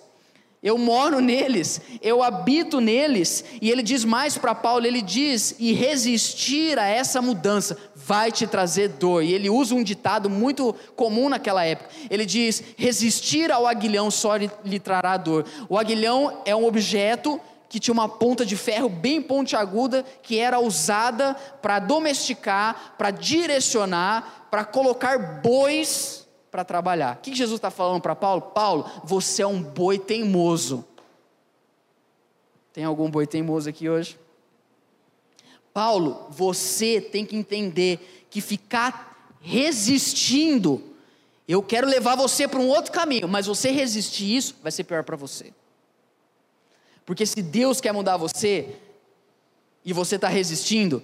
Eu 0.65 0.79
moro 0.79 1.21
neles, 1.21 1.79
eu 2.01 2.23
habito 2.23 2.81
neles. 2.81 3.45
E 3.61 3.71
ele 3.71 3.83
diz 3.83 4.03
mais 4.03 4.39
para 4.39 4.55
Paulo: 4.55 4.87
ele 4.87 5.03
diz, 5.03 5.55
e 5.59 5.75
resistir 5.75 6.79
a 6.79 6.87
essa 6.87 7.21
mudança 7.21 7.77
vai 7.95 8.33
te 8.33 8.47
trazer 8.47 8.89
dor. 8.89 9.23
E 9.23 9.35
ele 9.35 9.51
usa 9.51 9.75
um 9.75 9.83
ditado 9.83 10.31
muito 10.31 10.75
comum 10.97 11.29
naquela 11.29 11.67
época. 11.67 11.91
Ele 12.09 12.25
diz: 12.25 12.65
resistir 12.79 13.53
ao 13.53 13.67
aguilhão 13.67 14.11
só 14.11 14.37
lhe 14.37 14.81
trará 14.81 15.19
dor. 15.19 15.45
O 15.69 15.79
aguilhão 15.79 16.41
é 16.47 16.57
um 16.57 16.65
objeto 16.67 17.39
que 17.69 17.79
tinha 17.79 17.93
uma 17.93 18.09
ponta 18.09 18.47
de 18.47 18.57
ferro 18.57 18.89
bem 18.89 19.21
pontiaguda, 19.21 20.03
que 20.23 20.39
era 20.39 20.61
usada 20.61 21.35
para 21.61 21.79
domesticar, 21.79 22.95
para 22.97 23.11
direcionar, 23.11 24.47
para 24.51 24.65
colocar 24.65 25.43
bois 25.43 26.24
para 26.55 26.65
trabalhar. 26.65 27.17
O 27.17 27.19
que 27.19 27.35
Jesus 27.35 27.59
está 27.59 27.69
falando 27.69 28.01
para 28.01 28.15
Paulo? 28.15 28.41
Paulo, 28.41 28.89
você 29.03 29.43
é 29.43 29.47
um 29.47 29.61
boi 29.61 29.99
teimoso. 29.99 30.85
Tem 32.73 32.85
algum 32.85 33.11
boi 33.11 33.27
teimoso 33.27 33.69
aqui 33.69 33.89
hoje? 33.89 34.17
Paulo, 35.73 36.29
você 36.31 37.01
tem 37.01 37.27
que 37.27 37.35
entender 37.35 38.27
que 38.31 38.41
ficar 38.41 39.35
resistindo, 39.41 40.81
eu 41.49 41.61
quero 41.61 41.89
levar 41.89 42.15
você 42.15 42.47
para 42.47 42.61
um 42.61 42.69
outro 42.69 42.93
caminho, 42.93 43.27
mas 43.27 43.47
você 43.47 43.73
resistir 43.73 44.37
isso 44.37 44.55
vai 44.63 44.71
ser 44.71 44.85
pior 44.85 45.03
para 45.03 45.17
você. 45.17 45.53
Porque 47.05 47.27
se 47.27 47.43
Deus 47.43 47.81
quer 47.81 47.91
mudar 47.91 48.17
você 48.17 48.77
e 49.85 49.93
você 49.93 50.15
está 50.15 50.29
resistindo, 50.29 51.03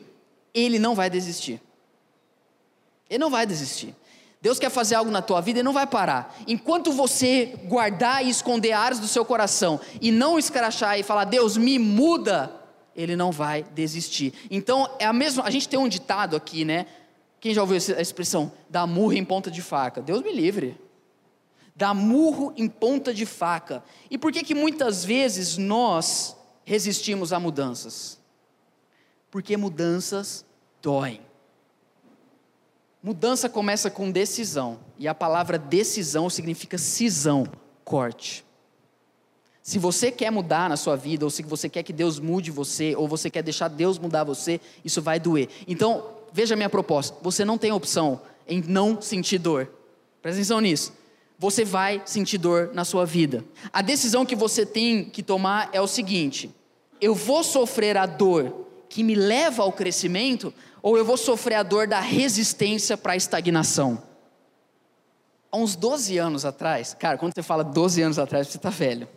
Ele 0.55 0.79
não 0.79 0.95
vai 0.95 1.11
desistir. 1.11 1.61
Ele 3.09 3.19
não 3.19 3.31
vai 3.31 3.45
desistir. 3.45 3.97
Deus 4.41 4.59
quer 4.59 4.71
fazer 4.71 4.95
algo 4.95 5.11
na 5.11 5.21
tua 5.21 5.41
vida 5.41 5.61
e 5.61 5.63
não 5.63 5.73
vai 5.73 5.87
parar. 5.87 6.35
Enquanto 6.47 6.93
você 6.93 7.59
guardar 7.65 8.25
e 8.25 8.31
esconder 8.31 8.73
áreas 8.73 8.99
do 8.99 9.07
seu 9.07 9.25
coração 9.25 9.81
e 10.01 10.11
não 10.11 10.39
escrachar 10.39 10.99
e 10.99 11.03
falar, 11.03 11.25
Deus, 11.25 11.57
me 11.57 11.79
muda, 11.79 12.51
Ele 12.97 13.15
não 13.17 13.31
vai 13.31 13.63
desistir. 13.63 14.33
Então, 14.51 14.89
é 14.99 15.05
a 15.05 15.13
mesma. 15.13 15.45
A 15.45 15.51
gente 15.51 15.69
tem 15.69 15.79
um 15.79 15.89
ditado 15.89 16.37
aqui, 16.37 16.65
né? 16.65 16.87
Quem 17.39 17.53
já 17.53 17.61
ouviu 17.61 17.77
essa 17.77 18.01
expressão? 18.01 18.53
Da 18.69 18.87
murra 18.87 19.17
em 19.17 19.25
ponta 19.25 19.51
de 19.51 19.61
faca. 19.61 20.01
Deus 20.01 20.23
me 20.23 20.33
livre 20.33 20.79
dá 21.81 21.95
murro 21.95 22.53
em 22.59 22.69
ponta 22.69 23.15
de 23.15 23.25
faca. 23.25 23.83
E 24.11 24.19
por 24.19 24.31
que 24.31 24.45
que 24.45 24.55
muitas 24.55 25.03
vezes 25.03 25.57
nós 25.57 26.37
resistimos 26.63 27.33
a 27.33 27.41
mudanças? 27.41 28.21
Porque 29.31 29.57
mudanças 29.57 30.45
doem. 30.83 31.23
Mudança 33.03 33.49
começa 33.49 33.91
com 33.91 34.11
decisão, 34.11 34.79
e 34.99 35.09
a 35.09 35.15
palavra 35.15 35.59
decisão 35.59 36.29
significa 36.29 36.77
cisão, 36.77 37.47
corte. 37.85 38.45
Se 39.63 39.79
você 39.79 40.11
quer 40.11 40.31
mudar 40.31 40.69
na 40.69 40.77
sua 40.77 40.97
vida, 40.97 41.25
ou 41.25 41.31
se 41.31 41.43
você 41.43 41.69
quer 41.69 41.83
que 41.83 41.93
Deus 41.93 42.19
mude 42.19 42.51
você, 42.51 42.95
ou 42.97 43.09
você 43.09 43.31
quer 43.31 43.43
deixar 43.43 43.69
Deus 43.69 43.99
mudar 43.99 44.25
você, 44.25 44.61
isso 44.85 45.01
vai 45.01 45.19
doer. 45.19 45.49
Então, 45.67 46.05
veja 46.33 46.55
a 46.55 46.57
minha 46.57 46.69
proposta: 46.69 47.17
você 47.23 47.45
não 47.45 47.57
tem 47.57 47.73
opção 47.73 48.21
em 48.47 48.63
não 48.67 49.01
sentir 49.01 49.39
dor. 49.39 49.71
Presta 50.21 50.39
atenção 50.39 50.61
nisso 50.61 51.01
você 51.41 51.65
vai 51.65 52.03
sentir 52.05 52.37
dor 52.37 52.71
na 52.75 52.85
sua 52.85 53.07
vida. 53.07 53.43
A 53.73 53.81
decisão 53.81 54.27
que 54.27 54.37
você 54.37 54.67
tem 54.67 55.07
que 55.07 55.23
tomar 55.23 55.71
é 55.73 55.81
o 55.81 55.87
seguinte: 55.87 56.55
eu 57.01 57.15
vou 57.15 57.43
sofrer 57.43 57.97
a 57.97 58.05
dor 58.05 58.67
que 58.91 59.03
me 59.03 59.15
leva 59.15 59.63
ao 59.63 59.73
crescimento, 59.73 60.53
ou 60.83 60.97
eu 60.97 61.05
vou 61.05 61.17
sofrer 61.17 61.55
a 61.55 61.63
dor 61.63 61.87
da 61.87 62.01
resistência 62.01 62.97
para 62.97 63.13
a 63.13 63.17
estagnação? 63.17 64.03
Há 65.53 65.57
uns 65.57 65.75
12 65.75 66.17
anos 66.19 66.45
atrás, 66.45 66.95
cara, 66.95 67.19
quando 67.19 67.35
você 67.35 67.43
fala 67.43 67.65
12 67.65 68.03
anos 68.03 68.19
atrás, 68.19 68.49
você 68.49 68.57
está 68.57 68.71
velho. 68.71 69.09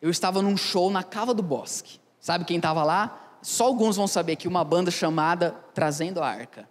Eu 0.00 0.10
estava 0.10 0.40
num 0.40 0.56
show 0.56 0.90
na 0.90 1.02
Cava 1.02 1.34
do 1.34 1.42
Bosque. 1.42 2.00
Sabe 2.20 2.44
quem 2.44 2.56
estava 2.56 2.84
lá? 2.84 3.38
Só 3.42 3.64
alguns 3.64 3.96
vão 3.96 4.06
saber 4.06 4.36
que 4.36 4.46
uma 4.46 4.62
banda 4.62 4.90
chamada 4.90 5.54
Trazendo 5.74 6.20
a 6.22 6.28
Arca. 6.28 6.68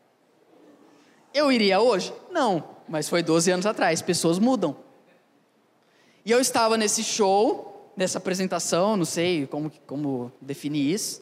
Eu 1.33 1.51
iria 1.51 1.79
hoje? 1.79 2.13
Não, 2.29 2.63
mas 2.87 3.09
foi 3.09 3.21
12 3.21 3.51
anos 3.51 3.65
atrás. 3.65 4.01
Pessoas 4.01 4.39
mudam. 4.39 4.75
E 6.25 6.31
eu 6.31 6.39
estava 6.39 6.77
nesse 6.77 7.03
show, 7.03 7.91
nessa 7.97 8.17
apresentação, 8.17 8.95
não 8.95 9.05
sei 9.05 9.47
como, 9.47 9.71
como 9.87 10.31
definir 10.39 10.93
isso, 10.93 11.21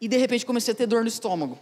e 0.00 0.08
de 0.08 0.16
repente 0.16 0.46
comecei 0.46 0.72
a 0.72 0.76
ter 0.76 0.86
dor 0.86 1.02
no 1.02 1.08
estômago. 1.08 1.58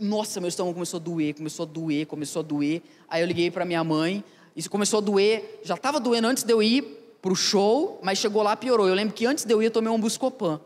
Nossa, 0.00 0.40
meu 0.40 0.48
estômago 0.48 0.74
começou 0.74 0.98
a 0.98 1.02
doer, 1.02 1.34
começou 1.34 1.64
a 1.64 1.66
doer, 1.66 2.06
começou 2.06 2.40
a 2.40 2.42
doer. 2.42 2.82
Aí 3.08 3.22
eu 3.22 3.26
liguei 3.26 3.50
para 3.50 3.64
minha 3.64 3.82
mãe, 3.82 4.22
isso 4.54 4.70
começou 4.70 4.98
a 4.98 5.00
doer, 5.00 5.60
já 5.64 5.74
estava 5.74 5.98
doendo 5.98 6.28
antes 6.28 6.42
de 6.42 6.52
eu 6.52 6.62
ir 6.62 6.82
para 7.20 7.32
o 7.32 7.36
show, 7.36 7.98
mas 8.02 8.18
chegou 8.18 8.42
lá 8.42 8.56
piorou. 8.56 8.88
Eu 8.88 8.94
lembro 8.94 9.14
que 9.14 9.26
antes 9.26 9.44
de 9.44 9.52
eu 9.52 9.62
ir 9.62 9.66
eu 9.66 9.70
tomei 9.70 9.92
um 9.92 10.00
Buscopan. 10.00 10.60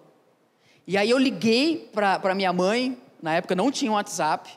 E 0.87 0.97
aí 0.97 1.09
eu 1.09 1.19
liguei 1.19 1.91
para 1.93 2.35
minha 2.35 2.53
mãe, 2.53 2.99
na 3.23 3.35
época 3.35 3.55
não 3.55 3.71
tinha 3.71 3.93
WhatsApp. 3.93 4.51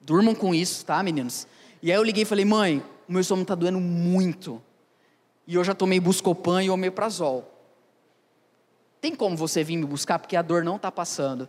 Durmam 0.00 0.34
com 0.34 0.54
isso, 0.54 0.84
tá, 0.84 1.02
meninos? 1.02 1.46
E 1.82 1.90
aí 1.90 1.98
eu 1.98 2.02
liguei 2.02 2.22
e 2.22 2.26
falei, 2.26 2.44
mãe, 2.44 2.82
o 3.08 3.12
meu 3.12 3.20
estômago 3.20 3.42
está 3.42 3.54
doendo 3.54 3.80
muito 3.80 4.62
e 5.46 5.54
eu 5.54 5.64
já 5.64 5.74
tomei 5.74 5.98
Buscopan 5.98 6.62
e 6.62 6.70
Omeprazol. 6.70 7.50
Tem 9.00 9.14
como 9.14 9.36
você 9.36 9.64
vir 9.64 9.76
me 9.76 9.86
buscar 9.86 10.18
porque 10.18 10.36
a 10.36 10.42
dor 10.42 10.62
não 10.62 10.76
está 10.76 10.92
passando? 10.92 11.48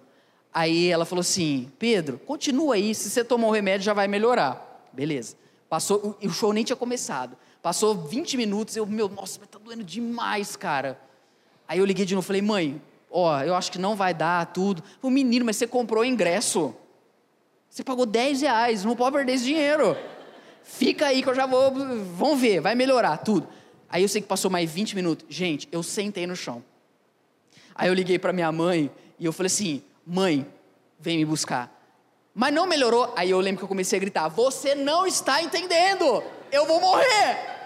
Aí 0.53 0.89
ela 0.89 1.05
falou 1.05 1.21
assim: 1.21 1.71
Pedro, 1.77 2.17
continua 2.19 2.75
aí, 2.75 2.93
se 2.95 3.09
você 3.09 3.23
tomar 3.23 3.47
o 3.47 3.51
remédio 3.51 3.85
já 3.85 3.93
vai 3.93 4.07
melhorar. 4.07 4.89
Beleza. 4.91 5.35
Passou, 5.69 6.17
o 6.21 6.29
show 6.29 6.51
nem 6.51 6.63
tinha 6.63 6.75
começado. 6.75 7.37
Passou 7.61 7.93
20 7.93 8.37
minutos, 8.37 8.75
eu, 8.75 8.85
meu, 8.85 9.07
nossa, 9.07 9.37
mas 9.39 9.49
tá 9.49 9.59
doendo 9.59 9.83
demais, 9.83 10.55
cara. 10.55 10.99
Aí 11.67 11.77
eu 11.77 11.85
liguei 11.85 12.05
de 12.05 12.15
novo, 12.15 12.25
falei, 12.25 12.41
mãe, 12.41 12.81
ó, 13.11 13.41
eu 13.41 13.53
acho 13.53 13.71
que 13.71 13.77
não 13.77 13.95
vai 13.95 14.13
dar 14.13 14.47
tudo. 14.47 14.81
O 15.01 15.09
menino, 15.09 15.45
mas 15.45 15.57
você 15.57 15.67
comprou 15.67 16.01
o 16.01 16.05
ingresso. 16.05 16.73
Você 17.69 17.83
pagou 17.83 18.05
10 18.05 18.41
reais, 18.41 18.83
não 18.83 18.95
pode 18.95 19.15
perder 19.15 19.33
esse 19.33 19.43
dinheiro. 19.43 19.95
Fica 20.63 21.07
aí 21.07 21.21
que 21.21 21.29
eu 21.29 21.35
já 21.35 21.45
vou, 21.45 21.71
vamos 22.15 22.39
ver, 22.39 22.59
vai 22.61 22.73
melhorar 22.73 23.17
tudo. 23.17 23.47
Aí 23.87 24.01
eu 24.01 24.09
sei 24.09 24.21
que 24.21 24.27
passou 24.27 24.49
mais 24.49 24.69
20 24.71 24.95
minutos. 24.95 25.25
Gente, 25.29 25.67
eu 25.71 25.83
sentei 25.83 26.25
no 26.25 26.35
chão. 26.35 26.63
Aí 27.75 27.87
eu 27.87 27.93
liguei 27.93 28.17
para 28.17 28.33
minha 28.33 28.51
mãe 28.51 28.89
e 29.19 29.25
eu 29.25 29.33
falei 29.33 29.47
assim: 29.47 29.83
mãe, 30.05 30.45
vem 30.99 31.17
me 31.17 31.25
buscar. 31.25 31.75
Mas 32.33 32.53
não 32.53 32.67
melhorou. 32.67 33.13
Aí 33.15 33.29
eu 33.29 33.39
lembro 33.39 33.59
que 33.59 33.63
eu 33.63 33.67
comecei 33.67 33.97
a 33.97 33.99
gritar: 33.99 34.27
Você 34.29 34.75
não 34.75 35.05
está 35.05 35.41
entendendo! 35.41 36.23
Eu 36.51 36.65
vou 36.65 36.79
morrer! 36.79 37.59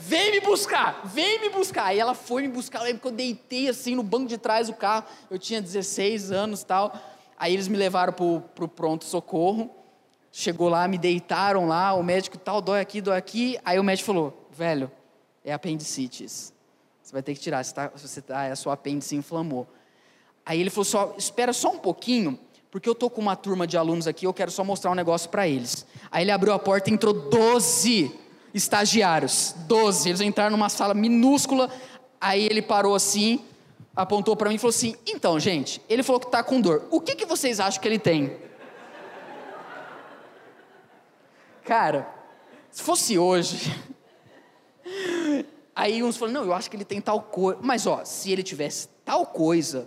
Vem 0.00 0.30
me 0.30 0.40
buscar, 0.40 1.02
vem 1.04 1.40
me 1.40 1.48
buscar. 1.50 1.86
Aí 1.86 1.98
ela 1.98 2.14
foi 2.14 2.42
me 2.42 2.48
buscar. 2.48 2.78
Eu 2.78 2.84
lembro 2.84 3.00
que 3.02 3.08
eu 3.08 3.12
deitei 3.12 3.68
assim 3.68 3.96
no 3.96 4.02
banco 4.02 4.26
de 4.26 4.38
trás 4.38 4.68
do 4.68 4.74
carro. 4.74 5.04
Eu 5.28 5.38
tinha 5.38 5.60
16 5.60 6.30
anos 6.30 6.62
tal. 6.62 6.96
Aí 7.36 7.52
eles 7.52 7.66
me 7.66 7.76
levaram 7.76 8.12
para 8.12 8.64
o 8.64 8.68
pronto-socorro. 8.68 9.74
Chegou 10.30 10.68
lá, 10.68 10.86
me 10.86 10.98
deitaram 10.98 11.66
lá. 11.66 11.94
O 11.94 12.02
médico 12.02 12.38
tal, 12.38 12.60
dói 12.60 12.80
aqui, 12.80 13.00
dói 13.00 13.16
aqui. 13.16 13.58
Aí 13.64 13.78
o 13.78 13.82
médico 13.82 14.06
falou: 14.06 14.48
Velho, 14.52 14.90
é 15.44 15.52
apendicites. 15.52 16.52
Você 17.02 17.12
vai 17.12 17.22
ter 17.22 17.34
que 17.34 17.40
tirar, 17.40 17.64
se, 17.64 17.74
tá, 17.74 17.88
você 17.88 18.20
tá, 18.20 18.46
a 18.46 18.56
sua 18.56 18.74
apêndice 18.74 19.16
inflamou. 19.16 19.66
Aí 20.48 20.62
ele 20.62 20.70
falou 20.70 20.86
só, 20.86 21.14
espera 21.18 21.52
só 21.52 21.68
um 21.68 21.78
pouquinho, 21.78 22.38
porque 22.70 22.88
eu 22.88 22.94
tô 22.94 23.10
com 23.10 23.20
uma 23.20 23.36
turma 23.36 23.66
de 23.66 23.76
alunos 23.76 24.06
aqui, 24.06 24.26
eu 24.26 24.32
quero 24.32 24.50
só 24.50 24.64
mostrar 24.64 24.90
um 24.90 24.94
negócio 24.94 25.28
para 25.28 25.46
eles. 25.46 25.84
Aí 26.10 26.24
ele 26.24 26.30
abriu 26.30 26.54
a 26.54 26.58
porta 26.58 26.88
e 26.88 26.94
entrou 26.94 27.12
12 27.12 28.10
estagiários, 28.54 29.54
12. 29.66 30.08
Eles 30.08 30.22
entraram 30.22 30.52
numa 30.52 30.70
sala 30.70 30.94
minúscula, 30.94 31.70
aí 32.18 32.46
ele 32.46 32.62
parou 32.62 32.94
assim, 32.94 33.44
apontou 33.94 34.34
para 34.34 34.48
mim 34.48 34.54
e 34.54 34.58
falou 34.58 34.70
assim: 34.70 34.96
"Então, 35.06 35.38
gente, 35.38 35.82
ele 35.86 36.02
falou 36.02 36.18
que 36.18 36.30
tá 36.30 36.42
com 36.42 36.62
dor. 36.62 36.88
O 36.90 36.98
que 36.98 37.14
que 37.14 37.26
vocês 37.26 37.60
acham 37.60 37.82
que 37.82 37.86
ele 37.86 37.98
tem?" 37.98 38.34
Cara, 41.62 42.08
se 42.70 42.82
fosse 42.82 43.18
hoje, 43.18 43.70
Aí 45.76 46.02
uns 46.02 46.16
falam, 46.16 46.34
não, 46.34 46.44
eu 46.44 46.52
acho 46.52 46.68
que 46.68 46.76
ele 46.76 46.84
tem 46.84 47.00
tal 47.00 47.22
coisa. 47.22 47.60
Mas, 47.62 47.86
ó, 47.86 48.04
se 48.04 48.32
ele 48.32 48.42
tivesse 48.42 48.88
tal 49.04 49.24
coisa, 49.24 49.86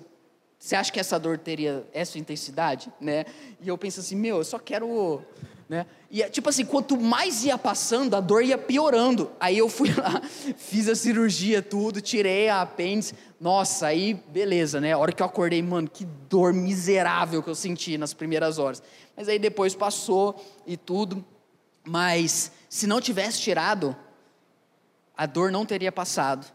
você 0.62 0.76
acha 0.76 0.92
que 0.92 1.00
essa 1.00 1.18
dor 1.18 1.40
teria 1.40 1.84
essa 1.92 2.20
intensidade, 2.20 2.94
né? 3.02 3.26
E 3.60 3.68
eu 3.68 3.76
penso 3.80 4.00
assim, 4.00 4.16
meu, 4.16 4.38
eu 4.38 4.44
só 4.44 4.60
quero, 4.60 5.24
né? 5.68 5.88
E 6.08 6.24
tipo 6.30 6.50
assim, 6.50 6.64
quanto 6.64 6.96
mais 7.02 7.44
ia 7.44 7.58
passando, 7.58 8.16
a 8.16 8.22
dor 8.22 8.44
ia 8.44 8.60
piorando. 8.60 9.32
Aí 9.40 9.58
eu 9.58 9.68
fui 9.68 9.90
lá, 9.98 10.22
fiz 10.56 10.88
a 10.88 10.94
cirurgia, 10.94 11.64
tudo, 11.64 12.00
tirei 12.00 12.48
a 12.48 12.62
apêndice. 12.62 13.16
Nossa, 13.40 13.88
aí 13.88 14.14
beleza, 14.14 14.80
né? 14.80 14.94
A 14.94 15.00
hora 15.00 15.12
que 15.12 15.24
eu 15.24 15.26
acordei, 15.26 15.64
mano, 15.64 15.90
que 15.90 16.06
dor 16.06 16.54
miserável 16.54 17.42
que 17.42 17.50
eu 17.50 17.56
senti 17.56 17.98
nas 17.98 18.14
primeiras 18.14 18.60
horas. 18.60 18.84
Mas 19.18 19.28
aí 19.28 19.40
depois 19.40 19.74
passou 19.74 20.40
e 20.68 20.78
tudo. 20.78 21.26
Mas 21.84 22.52
se 22.70 22.86
não 22.86 23.02
tivesse 23.02 23.42
tirado, 23.42 23.96
a 25.18 25.26
dor 25.26 25.52
não 25.52 25.66
teria 25.66 25.92
passado 25.92 26.46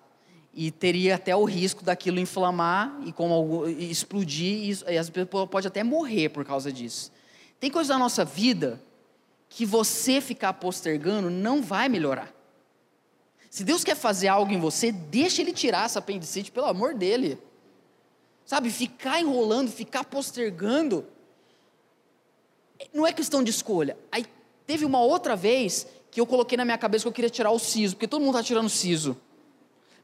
e 0.59 0.71
teria 0.71 1.17
até 1.17 1.37
o 1.37 1.45
risco 1.45 1.85
daquilo 1.85 2.19
inflamar 2.19 2.99
e 3.05 3.13
como 3.13 3.69
explodir 3.69 4.75
e, 4.89 4.97
as 4.97 5.11
pessoas 5.11 5.47
pode 5.51 5.69
até 5.69 5.85
morrer 5.85 6.31
por 6.31 6.47
causa 6.47 6.73
disso. 6.73 7.13
Tem 7.61 7.71
coisas 7.71 7.91
na 7.91 7.99
nossa 7.99 8.25
vida 8.25 8.83
que 9.51 9.67
você 9.67 10.19
ficar 10.19 10.55
postergando 10.55 11.29
não 11.29 11.63
vai 11.63 11.91
melhorar. 11.91 12.35
Se 13.51 13.65
Deus 13.65 13.85
quer 13.85 13.95
fazer 13.95 14.29
algo 14.29 14.51
em 14.51 14.59
você, 14.59 14.91
deixa 14.91 15.43
Ele 15.43 15.53
tirar 15.53 15.85
essa 15.85 15.99
apendicite, 15.99 16.51
pelo 16.51 16.67
amor 16.67 16.95
dele. 16.95 17.39
Sabe, 18.47 18.71
ficar 18.71 19.21
enrolando, 19.21 19.71
ficar 19.71 20.05
postergando, 20.05 21.07
não 22.95 23.07
é 23.07 23.13
questão 23.13 23.43
de 23.43 23.51
escolha. 23.51 23.99
Aí 24.11 24.25
teve 24.67 24.87
uma 24.87 25.03
outra 25.03 25.37
vez 25.37 25.87
que 26.11 26.19
eu 26.19 26.27
coloquei 26.27 26.57
na 26.57 26.65
minha 26.65 26.79
cabeça 26.79 27.03
que 27.05 27.09
eu 27.09 27.13
queria 27.13 27.31
tirar 27.31 27.51
o 27.51 27.59
siso, 27.59 27.95
porque 27.95 28.09
todo 28.09 28.23
mundo 28.23 28.37
está 28.37 28.43
tirando 28.43 28.71
siso. 28.71 29.21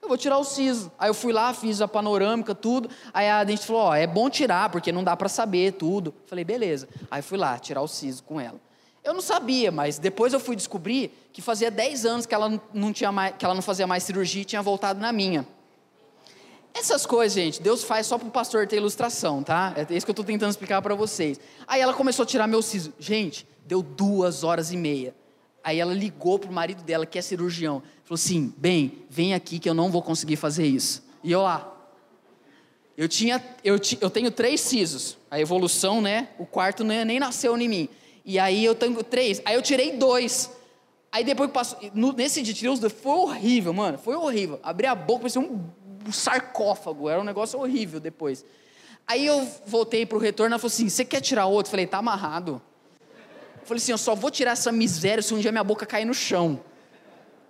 Eu 0.02 0.08
vou 0.08 0.18
tirar 0.18 0.36
o 0.36 0.44
siso. 0.44 0.90
Aí 0.98 1.08
eu 1.08 1.14
fui 1.14 1.32
lá, 1.32 1.54
fiz 1.54 1.80
a 1.80 1.86
panorâmica, 1.86 2.56
tudo. 2.56 2.90
Aí 3.14 3.30
a 3.30 3.44
dentista 3.44 3.68
falou: 3.68 3.82
Ó, 3.82 3.94
é 3.94 4.04
bom 4.04 4.28
tirar, 4.28 4.68
porque 4.68 4.90
não 4.90 5.04
dá 5.04 5.16
para 5.16 5.28
saber 5.28 5.74
tudo. 5.74 6.12
Falei: 6.26 6.44
beleza. 6.44 6.88
Aí 7.08 7.22
fui 7.22 7.38
lá 7.38 7.56
tirar 7.56 7.82
o 7.82 7.88
siso 7.88 8.24
com 8.24 8.40
ela. 8.40 8.60
Eu 9.04 9.14
não 9.14 9.20
sabia, 9.20 9.70
mas 9.70 9.98
depois 9.98 10.32
eu 10.32 10.40
fui 10.40 10.56
descobrir 10.56 11.12
que 11.32 11.40
fazia 11.40 11.70
10 11.70 12.04
anos 12.04 12.26
que 12.26 12.34
ela 12.34 12.60
não, 12.72 12.92
tinha 12.92 13.10
mais, 13.10 13.34
que 13.36 13.44
ela 13.44 13.54
não 13.54 13.62
fazia 13.62 13.86
mais 13.86 14.02
cirurgia 14.02 14.42
e 14.42 14.44
tinha 14.44 14.62
voltado 14.62 15.00
na 15.00 15.12
minha. 15.12 15.46
Essas 16.74 17.04
coisas, 17.04 17.34
gente, 17.34 17.60
Deus 17.60 17.84
faz 17.84 18.06
só 18.06 18.16
para 18.16 18.28
o 18.28 18.30
pastor 18.30 18.66
ter 18.66 18.76
ilustração, 18.76 19.42
tá? 19.42 19.74
É 19.76 19.94
isso 19.94 20.06
que 20.06 20.10
eu 20.10 20.14
estou 20.14 20.24
tentando 20.24 20.50
explicar 20.50 20.80
para 20.80 20.94
vocês. 20.94 21.38
Aí 21.66 21.80
ela 21.80 21.92
começou 21.92 22.22
a 22.22 22.26
tirar 22.26 22.46
meu 22.46 22.62
siso. 22.62 22.92
Gente, 22.98 23.46
deu 23.66 23.82
duas 23.82 24.42
horas 24.42 24.72
e 24.72 24.76
meia. 24.76 25.14
Aí 25.64 25.78
ela 25.78 25.94
ligou 25.94 26.38
para 26.38 26.50
o 26.50 26.52
marido 26.52 26.82
dela, 26.82 27.06
que 27.06 27.18
é 27.18 27.22
cirurgião. 27.22 27.82
Falou 28.04 28.14
assim: 28.14 28.52
bem, 28.56 29.04
vem 29.08 29.34
aqui 29.34 29.58
que 29.58 29.68
eu 29.68 29.74
não 29.74 29.90
vou 29.90 30.02
conseguir 30.02 30.36
fazer 30.36 30.66
isso. 30.66 31.04
E 31.22 31.30
eu 31.30 31.42
lá. 31.42 31.68
Eu, 32.96 33.08
tinha, 33.08 33.42
eu, 33.64 33.78
eu 34.00 34.10
tenho 34.10 34.30
três 34.30 34.60
sisos. 34.60 35.16
A 35.30 35.40
evolução, 35.40 36.00
né? 36.02 36.28
O 36.38 36.44
quarto 36.44 36.84
nem 36.84 37.18
nasceu 37.18 37.56
em 37.56 37.68
mim. 37.68 37.88
E 38.24 38.38
aí 38.38 38.64
eu 38.64 38.74
tenho 38.74 39.02
três. 39.02 39.40
Aí 39.44 39.54
eu 39.54 39.62
tirei 39.62 39.96
dois. 39.96 40.50
Aí 41.10 41.24
depois 41.24 41.48
que 41.48 41.54
passou. 41.54 41.78
Nesse 42.16 42.42
dia 42.42 42.54
tirei 42.54 42.72
os 42.72 42.80
dois. 42.80 42.92
Foi 42.92 43.12
horrível, 43.12 43.72
mano. 43.72 43.98
Foi 43.98 44.14
horrível. 44.14 44.60
Abri 44.62 44.86
a 44.86 44.94
boca, 44.94 45.20
parecia 45.20 45.40
um, 45.40 45.64
um 46.06 46.12
sarcófago. 46.12 47.08
Era 47.08 47.20
um 47.20 47.24
negócio 47.24 47.58
horrível 47.58 47.98
depois. 47.98 48.44
Aí 49.06 49.26
eu 49.26 49.46
voltei 49.66 50.04
pro 50.04 50.18
retorno. 50.18 50.52
Ela 50.52 50.58
falou 50.58 50.72
assim: 50.72 50.88
Você 50.88 51.04
quer 51.04 51.20
tirar 51.20 51.46
outro? 51.46 51.68
Eu 51.68 51.72
falei: 51.72 51.86
Tá 51.86 51.98
amarrado. 51.98 52.60
Eu 53.62 53.66
falei 53.66 53.82
assim: 53.82 53.92
Eu 53.92 53.98
só 53.98 54.14
vou 54.14 54.30
tirar 54.30 54.52
essa 54.52 54.70
miséria 54.70 55.22
se 55.22 55.32
um 55.32 55.38
dia 55.38 55.50
minha 55.50 55.64
boca 55.64 55.86
cair 55.86 56.04
no 56.04 56.12
chão. 56.12 56.60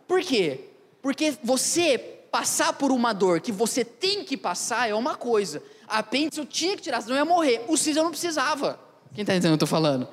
Por 0.07 0.21
quê? 0.21 0.69
Porque 1.01 1.35
você 1.43 1.99
passar 2.31 2.75
por 2.75 2.93
uma 2.93 3.13
dor 3.13 3.41
que 3.41 3.51
você 3.51 3.85
tem 3.85 4.25
que 4.25 4.37
passar 4.37 4.89
é 4.89 4.95
uma 4.95 5.17
coisa. 5.17 5.63
A 5.89 5.99
apêndice 5.99 6.41
eu 6.41 6.47
tinha 6.47 6.77
que 6.77 6.83
tirar, 6.83 7.01
senão 7.01 7.17
eu 7.17 7.21
ia 7.21 7.25
morrer. 7.25 7.65
O 7.69 7.77
siso 7.77 7.99
eu 7.99 8.05
não 8.05 8.11
precisava. 8.11 8.79
Quem 9.15 9.23
está 9.23 9.35
entendendo 9.35 9.55
o 9.55 9.59
que 9.59 9.65
eu 9.65 9.67
estou 9.67 9.69
falando? 9.69 10.09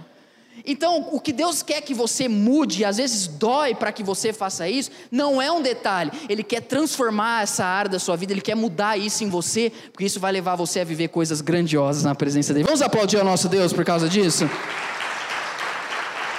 Então, 0.65 1.07
o 1.11 1.19
que 1.19 1.31
Deus 1.31 1.63
quer 1.63 1.81
que 1.81 1.93
você 1.93 2.27
mude, 2.27 2.83
às 2.83 2.97
vezes 2.97 3.27
dói 3.27 3.73
para 3.73 3.91
que 3.91 4.03
você 4.03 4.33
faça 4.33 4.67
isso, 4.67 4.91
não 5.09 5.41
é 5.41 5.49
um 5.49 5.61
detalhe. 5.61 6.11
Ele 6.27 6.43
quer 6.43 6.61
transformar 6.61 7.43
essa 7.43 7.63
área 7.63 7.89
da 7.89 7.99
sua 7.99 8.17
vida, 8.17 8.33
ele 8.33 8.41
quer 8.41 8.55
mudar 8.55 8.97
isso 8.97 9.23
em 9.23 9.29
você, 9.29 9.71
porque 9.91 10.05
isso 10.05 10.19
vai 10.19 10.31
levar 10.31 10.55
você 10.55 10.81
a 10.81 10.83
viver 10.83 11.07
coisas 11.07 11.39
grandiosas 11.39 12.03
na 12.03 12.13
presença 12.13 12.53
dele. 12.53 12.65
Vamos 12.65 12.81
aplaudir 12.81 13.17
ao 13.17 13.25
nosso 13.25 13.47
Deus 13.47 13.71
por 13.71 13.85
causa 13.85 14.09
disso? 14.09 14.49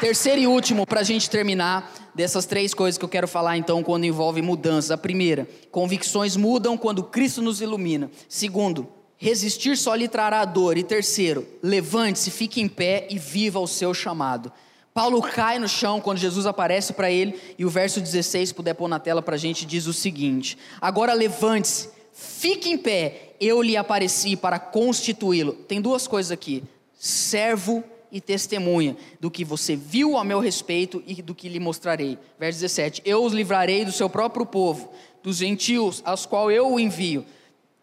Terceiro 0.00 0.40
e 0.40 0.46
último, 0.46 0.86
para 0.86 1.00
a 1.00 1.04
gente 1.04 1.28
terminar, 1.28 1.92
dessas 2.14 2.46
três 2.46 2.72
coisas 2.72 2.96
que 2.96 3.04
eu 3.04 3.08
quero 3.08 3.28
falar 3.28 3.58
então, 3.58 3.82
quando 3.82 4.06
envolve 4.06 4.40
mudanças. 4.40 4.90
A 4.90 4.96
primeira, 4.96 5.46
convicções 5.70 6.36
mudam 6.36 6.74
quando 6.78 7.04
Cristo 7.04 7.42
nos 7.42 7.60
ilumina. 7.60 8.10
Segundo, 8.26 8.88
resistir 9.18 9.76
só 9.76 9.94
lhe 9.94 10.08
trará 10.08 10.42
dor. 10.46 10.78
E 10.78 10.82
terceiro, 10.82 11.46
levante-se, 11.62 12.30
fique 12.30 12.62
em 12.62 12.66
pé 12.66 13.08
e 13.10 13.18
viva 13.18 13.60
o 13.60 13.66
seu 13.66 13.92
chamado. 13.92 14.50
Paulo 14.94 15.20
cai 15.20 15.58
no 15.58 15.68
chão 15.68 16.00
quando 16.00 16.16
Jesus 16.16 16.46
aparece 16.46 16.94
para 16.94 17.10
ele, 17.10 17.38
e 17.58 17.66
o 17.66 17.70
verso 17.70 18.00
16, 18.00 18.48
se 18.48 18.54
puder 18.54 18.72
pôr 18.72 18.88
na 18.88 18.98
tela 18.98 19.20
para 19.20 19.34
a 19.34 19.38
gente, 19.38 19.66
diz 19.66 19.86
o 19.86 19.92
seguinte: 19.92 20.56
Agora 20.80 21.12
levante-se, 21.12 21.90
fique 22.10 22.70
em 22.70 22.78
pé, 22.78 23.34
eu 23.38 23.60
lhe 23.60 23.76
apareci 23.76 24.34
para 24.34 24.58
constituí-lo. 24.58 25.52
Tem 25.52 25.78
duas 25.78 26.08
coisas 26.08 26.32
aqui: 26.32 26.64
servo 26.98 27.84
e 27.84 27.99
testemunha 28.18 28.96
do 29.20 29.30
que 29.30 29.44
você 29.44 29.76
viu 29.76 30.16
a 30.16 30.24
meu 30.24 30.40
respeito 30.40 31.02
e 31.06 31.20
do 31.20 31.34
que 31.34 31.50
lhe 31.50 31.60
mostrarei. 31.60 32.18
Verso 32.38 32.60
17: 32.60 33.02
Eu 33.04 33.22
os 33.22 33.34
livrarei 33.34 33.84
do 33.84 33.92
seu 33.92 34.08
próprio 34.08 34.46
povo, 34.46 34.90
dos 35.22 35.36
gentios, 35.36 36.00
aos 36.06 36.24
quais 36.24 36.56
eu 36.56 36.72
o 36.72 36.80
envio, 36.80 37.26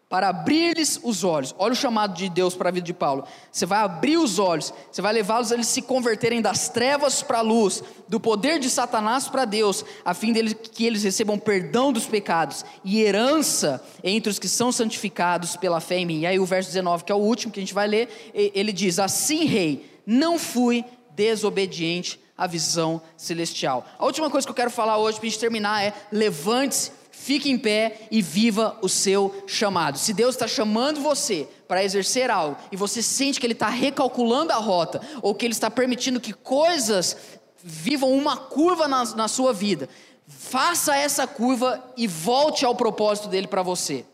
para 0.08 0.28
abrir-lhes 0.28 0.98
os 1.02 1.22
olhos. 1.22 1.54
Olha 1.58 1.72
o 1.72 1.76
chamado 1.76 2.14
de 2.14 2.30
Deus 2.30 2.54
para 2.54 2.70
a 2.70 2.72
vida 2.72 2.86
de 2.86 2.94
Paulo. 2.94 3.24
Você 3.52 3.66
vai 3.66 3.80
abrir 3.80 4.16
os 4.16 4.38
olhos, 4.38 4.72
você 4.90 5.02
vai 5.02 5.12
levá-los 5.12 5.52
a 5.52 5.54
eles 5.54 5.66
se 5.66 5.82
converterem 5.82 6.40
das 6.40 6.70
trevas 6.70 7.22
para 7.22 7.38
a 7.38 7.42
luz, 7.42 7.82
do 8.08 8.18
poder 8.18 8.58
de 8.58 8.70
Satanás 8.70 9.28
para 9.28 9.44
Deus, 9.44 9.84
a 10.04 10.14
fim 10.14 10.32
de 10.32 10.54
que 10.54 10.86
eles 10.86 11.02
recebam 11.02 11.38
perdão 11.38 11.92
dos 11.92 12.06
pecados 12.06 12.64
e 12.82 13.02
herança 13.02 13.84
entre 14.02 14.30
os 14.30 14.38
que 14.38 14.48
são 14.48 14.72
santificados 14.72 15.56
pela 15.56 15.80
fé 15.80 15.98
em 15.98 16.06
mim. 16.06 16.20
E 16.20 16.26
aí 16.26 16.38
o 16.38 16.46
verso 16.46 16.70
19, 16.70 17.04
que 17.04 17.12
é 17.12 17.14
o 17.14 17.18
último 17.18 17.52
que 17.52 17.60
a 17.60 17.62
gente 17.62 17.74
vai 17.74 17.86
ler, 17.86 18.32
ele 18.32 18.72
diz: 18.72 18.98
Assim, 18.98 19.44
rei 19.44 19.97
não 20.08 20.38
fui 20.38 20.86
desobediente 21.10 22.18
à 22.36 22.46
visão 22.46 23.02
celestial. 23.14 23.86
A 23.98 24.06
última 24.06 24.30
coisa 24.30 24.46
que 24.46 24.50
eu 24.50 24.56
quero 24.56 24.70
falar 24.70 24.96
hoje 24.96 25.18
para 25.18 25.26
a 25.26 25.30
gente 25.30 25.38
terminar 25.38 25.84
é: 25.84 25.92
levante-se, 26.10 26.92
fique 27.12 27.50
em 27.50 27.58
pé 27.58 28.08
e 28.10 28.22
viva 28.22 28.78
o 28.80 28.88
seu 28.88 29.44
chamado. 29.46 29.98
Se 29.98 30.14
Deus 30.14 30.34
está 30.34 30.48
chamando 30.48 31.02
você 31.02 31.46
para 31.68 31.84
exercer 31.84 32.30
algo 32.30 32.56
e 32.72 32.76
você 32.76 33.02
sente 33.02 33.38
que 33.38 33.44
Ele 33.44 33.52
está 33.52 33.68
recalculando 33.68 34.50
a 34.50 34.56
rota 34.56 35.02
ou 35.20 35.34
que 35.34 35.44
Ele 35.44 35.52
está 35.52 35.70
permitindo 35.70 36.18
que 36.18 36.32
coisas 36.32 37.14
vivam 37.62 38.10
uma 38.10 38.36
curva 38.36 38.88
na, 38.88 39.04
na 39.14 39.28
sua 39.28 39.52
vida, 39.52 39.90
faça 40.26 40.96
essa 40.96 41.26
curva 41.26 41.84
e 41.98 42.06
volte 42.06 42.64
ao 42.64 42.74
propósito 42.74 43.28
dele 43.28 43.46
para 43.46 43.62
você. 43.62 44.06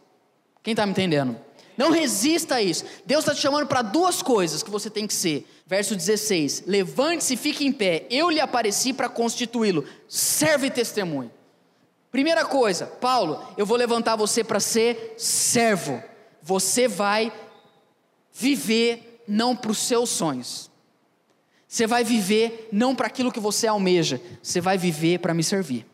Quem 0.61 0.73
está 0.73 0.85
me 0.85 0.91
entendendo? 0.91 1.37
Não 1.77 1.91
resista 1.91 2.57
a 2.57 2.63
isso. 2.63 2.85
Deus 3.05 3.25
está 3.25 3.35
te 3.35 3.41
chamando 3.41 3.67
para 3.67 3.83
duas 3.83 4.23
coisas 4.23 4.63
que 4.63 4.71
você 4.71 4.89
tem 4.89 5.07
que 5.07 5.15
ser. 5.15 5.47
Verso 5.67 5.97
16: 5.97 6.65
Levante-se 6.67 7.35
e 7.35 7.37
fique 7.37 7.67
em 7.67 7.73
pé. 7.73 8.07
Eu 8.11 8.31
lhe 8.31 8.41
apareci 8.41 8.93
para 8.93 9.09
constituí-lo. 9.09 9.85
Serve 10.09 10.71
testemunho. 10.71 11.31
Primeira 12.11 12.45
coisa, 12.45 12.87
Paulo, 12.87 13.43
eu 13.57 13.67
vou 13.67 13.77
levantar 13.77 14.15
você 14.15 14.45
para 14.45 14.61
ser 14.61 15.15
servo. 15.17 16.01
Você 16.41 16.87
vai 16.87 17.33
viver 18.33 19.23
não 19.27 19.57
para 19.57 19.73
os 19.73 19.79
seus 19.79 20.11
sonhos. 20.11 20.71
Você 21.67 21.89
vai 21.89 22.05
viver 22.05 22.69
não 22.71 22.95
para 22.95 23.09
aquilo 23.09 23.33
que 23.33 23.41
você 23.41 23.67
almeja. 23.67 24.21
Você 24.41 24.61
vai 24.61 24.79
viver 24.79 25.19
para 25.19 25.35
me 25.35 25.43
servir. 25.43 25.85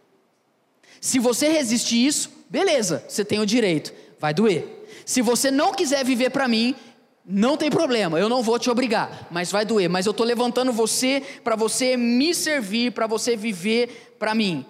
Se 1.01 1.19
você 1.19 1.49
resistir 1.49 2.05
isso, 2.05 2.31
beleza, 2.51 3.03
você 3.09 3.25
tem 3.25 3.41
o 3.41 3.47
direito. 3.47 3.91
Vai 4.19 4.35
doer. 4.35 4.80
Se 5.05 5.23
você 5.23 5.51
não 5.51 5.73
quiser 5.73 6.05
viver 6.05 6.31
para 6.31 6.49
mim, 6.49 6.75
não 7.25 7.57
tem 7.57 7.71
problema, 7.71 8.19
eu 8.19 8.29
não 8.29 8.43
vou 8.43 8.59
te 8.59 8.71
obrigar, 8.71 9.29
mas 9.31 9.53
vai 9.53 9.65
doer. 9.65 9.89
Mas 9.89 10.07
eu 10.07 10.11
estou 10.11 10.27
levantando 10.27 10.73
você 10.73 11.23
para 11.45 11.55
você 11.55 11.97
me 11.97 12.35
servir, 12.35 12.93
para 12.93 13.07
você 13.07 13.37
viver 13.37 14.17
para 14.19 14.35
mim. 14.35 14.67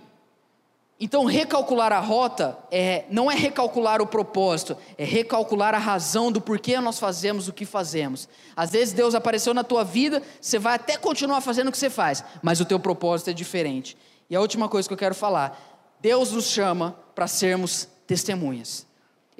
Então, 1.02 1.24
recalcular 1.24 1.92
a 1.92 1.98
rota 1.98 2.58
é, 2.70 3.06
não 3.08 3.30
é 3.30 3.34
recalcular 3.34 4.02
o 4.02 4.06
propósito, 4.06 4.76
é 4.98 5.04
recalcular 5.04 5.74
a 5.74 5.78
razão 5.78 6.30
do 6.30 6.42
porquê 6.42 6.78
nós 6.78 6.98
fazemos 6.98 7.48
o 7.48 7.54
que 7.54 7.64
fazemos. 7.64 8.28
Às 8.54 8.72
vezes 8.72 8.92
Deus 8.92 9.14
apareceu 9.14 9.54
na 9.54 9.64
tua 9.64 9.82
vida, 9.82 10.22
você 10.38 10.58
vai 10.58 10.74
até 10.74 10.98
continuar 10.98 11.40
fazendo 11.40 11.68
o 11.68 11.72
que 11.72 11.78
você 11.78 11.88
faz, 11.88 12.22
mas 12.42 12.60
o 12.60 12.66
teu 12.66 12.78
propósito 12.78 13.30
é 13.30 13.32
diferente. 13.32 13.96
E 14.28 14.36
a 14.36 14.40
última 14.42 14.68
coisa 14.68 14.86
que 14.86 14.92
eu 14.92 14.98
quero 14.98 15.14
falar: 15.14 15.58
Deus 16.02 16.32
nos 16.32 16.44
chama 16.44 16.94
para 17.14 17.26
sermos 17.26 17.88
testemunhas. 18.06 18.89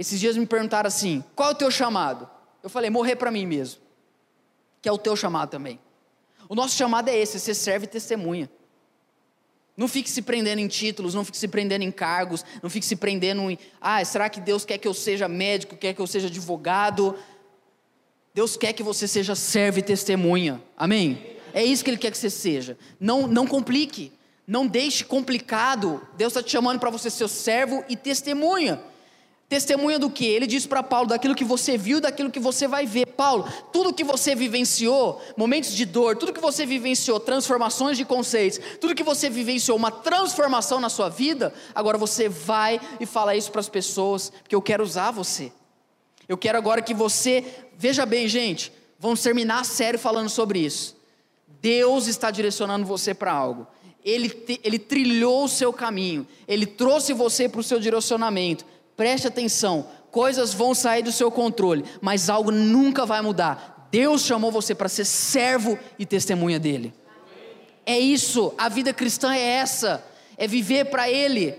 Esses 0.01 0.19
dias 0.19 0.35
me 0.35 0.47
perguntaram 0.47 0.89
assim: 0.89 1.23
qual 1.37 1.51
é 1.51 1.53
o 1.53 1.55
teu 1.55 1.71
chamado? 1.71 2.27
Eu 2.63 2.71
falei: 2.71 2.89
morrer 2.89 3.17
para 3.17 3.31
mim 3.31 3.45
mesmo, 3.45 3.83
que 4.81 4.89
é 4.89 4.93
o 4.93 4.97
teu 4.97 5.15
chamado 5.15 5.51
também. 5.51 5.79
O 6.49 6.55
nosso 6.55 6.75
chamado 6.75 7.11
é 7.11 7.19
esse: 7.19 7.39
você 7.39 7.53
serve 7.53 7.87
testemunha. 7.87 8.51
Não 9.77 9.87
fique 9.87 10.09
se 10.09 10.23
prendendo 10.23 10.59
em 10.59 10.69
títulos, 10.69 11.13
não 11.13 11.23
fique 11.23 11.37
se 11.37 11.47
prendendo 11.47 11.83
em 11.83 11.91
cargos, 11.91 12.47
não 12.63 12.71
fique 12.71 12.87
se 12.87 12.97
prendendo 12.97 13.51
em, 13.51 13.59
ah, 13.79 14.03
será 14.03 14.31
que 14.31 14.41
Deus 14.41 14.65
quer 14.65 14.79
que 14.79 14.89
eu 14.89 14.95
seja 14.95 15.29
médico, 15.29 15.77
quer 15.77 15.93
que 15.93 16.01
eu 16.01 16.07
seja 16.07 16.29
advogado? 16.29 17.15
Deus 18.33 18.57
quer 18.57 18.73
que 18.73 18.83
você 18.83 19.07
seja 19.07 19.35
servo 19.35 19.81
e 19.81 19.83
testemunha. 19.83 20.63
Amém? 20.79 21.37
É 21.53 21.63
isso 21.63 21.85
que 21.85 21.91
Ele 21.91 21.99
quer 21.99 22.11
que 22.11 22.17
você 22.17 22.31
seja. 22.31 22.79
Não, 22.99 23.27
não 23.27 23.47
complique, 23.47 24.13
não 24.47 24.67
deixe 24.67 25.05
complicado. 25.05 26.01
Deus 26.17 26.33
está 26.33 26.43
te 26.43 26.51
chamando 26.51 26.81
para 26.81 26.89
você 26.89 27.11
ser 27.11 27.29
servo 27.29 27.85
e 27.87 27.97
testemunha. 27.97 28.83
Testemunha 29.51 29.99
do 29.99 30.09
que? 30.09 30.25
Ele 30.25 30.47
diz 30.47 30.65
para 30.65 30.81
Paulo 30.81 31.09
daquilo 31.09 31.35
que 31.35 31.43
você 31.43 31.77
viu, 31.77 32.01
daquilo 32.01 32.31
que 32.31 32.39
você 32.39 32.69
vai 32.69 32.87
ver. 32.87 33.05
Paulo, 33.05 33.49
tudo 33.73 33.93
que 33.93 34.05
você 34.05 34.33
vivenciou, 34.33 35.21
momentos 35.37 35.73
de 35.73 35.85
dor, 35.85 36.17
tudo 36.17 36.33
que 36.33 36.41
você 36.41 36.65
vivenciou, 36.65 37.19
transformações 37.19 37.97
de 37.97 38.05
conceitos, 38.05 38.61
tudo 38.81 38.95
que 38.95 39.03
você 39.03 39.29
vivenciou, 39.29 39.77
uma 39.77 39.91
transformação 39.91 40.79
na 40.79 40.89
sua 40.89 41.09
vida, 41.09 41.53
agora 41.75 41.99
você 41.99 42.29
vai 42.29 42.81
e 43.01 43.05
fala 43.05 43.35
isso 43.35 43.51
para 43.51 43.61
as 43.61 43.69
pessoas, 43.69 44.31
porque 44.31 44.55
eu 44.55 44.63
quero 44.63 44.85
usar 44.85 45.11
você. 45.11 45.51
Eu 46.29 46.39
quero 46.39 46.57
agora 46.57 46.81
que 46.81 46.95
você, 46.95 47.45
veja 47.77 48.07
bem, 48.07 48.29
gente, 48.29 48.73
vamos 49.01 49.21
terminar 49.21 49.65
sério 49.65 49.99
falando 49.99 50.29
sobre 50.29 50.61
isso. 50.61 50.97
Deus 51.61 52.07
está 52.07 52.31
direcionando 52.31 52.87
você 52.87 53.13
para 53.13 53.33
algo. 53.33 53.67
Ele, 54.05 54.33
ele 54.63 54.79
trilhou 54.79 55.43
o 55.43 55.49
seu 55.49 55.73
caminho, 55.73 56.25
ele 56.47 56.67
trouxe 56.67 57.13
você 57.13 57.49
para 57.49 57.61
o 57.61 57.65
seu 57.65 57.81
direcionamento. 57.81 58.65
Preste 58.97 59.27
atenção, 59.27 59.89
coisas 60.11 60.53
vão 60.53 60.75
sair 60.75 61.03
do 61.03 61.13
seu 61.13 61.31
controle, 61.31 61.85
mas 62.01 62.29
algo 62.29 62.51
nunca 62.51 63.07
vai 63.07 63.21
mudar. 63.21 63.89
Deus 63.91 64.23
chamou 64.23 64.53
você 64.53 64.75
para 64.75 64.89
ser 64.89 65.05
servo 65.05 65.79
e 65.99 66.07
testemunha 66.07 66.59
dele. 66.59 66.95
É 67.85 67.99
isso, 67.99 68.55
a 68.57 68.69
vida 68.69 68.93
cristã 68.93 69.35
é 69.35 69.41
essa, 69.41 70.05
é 70.37 70.47
viver 70.47 70.87
para 70.87 71.11
Ele. 71.11 71.57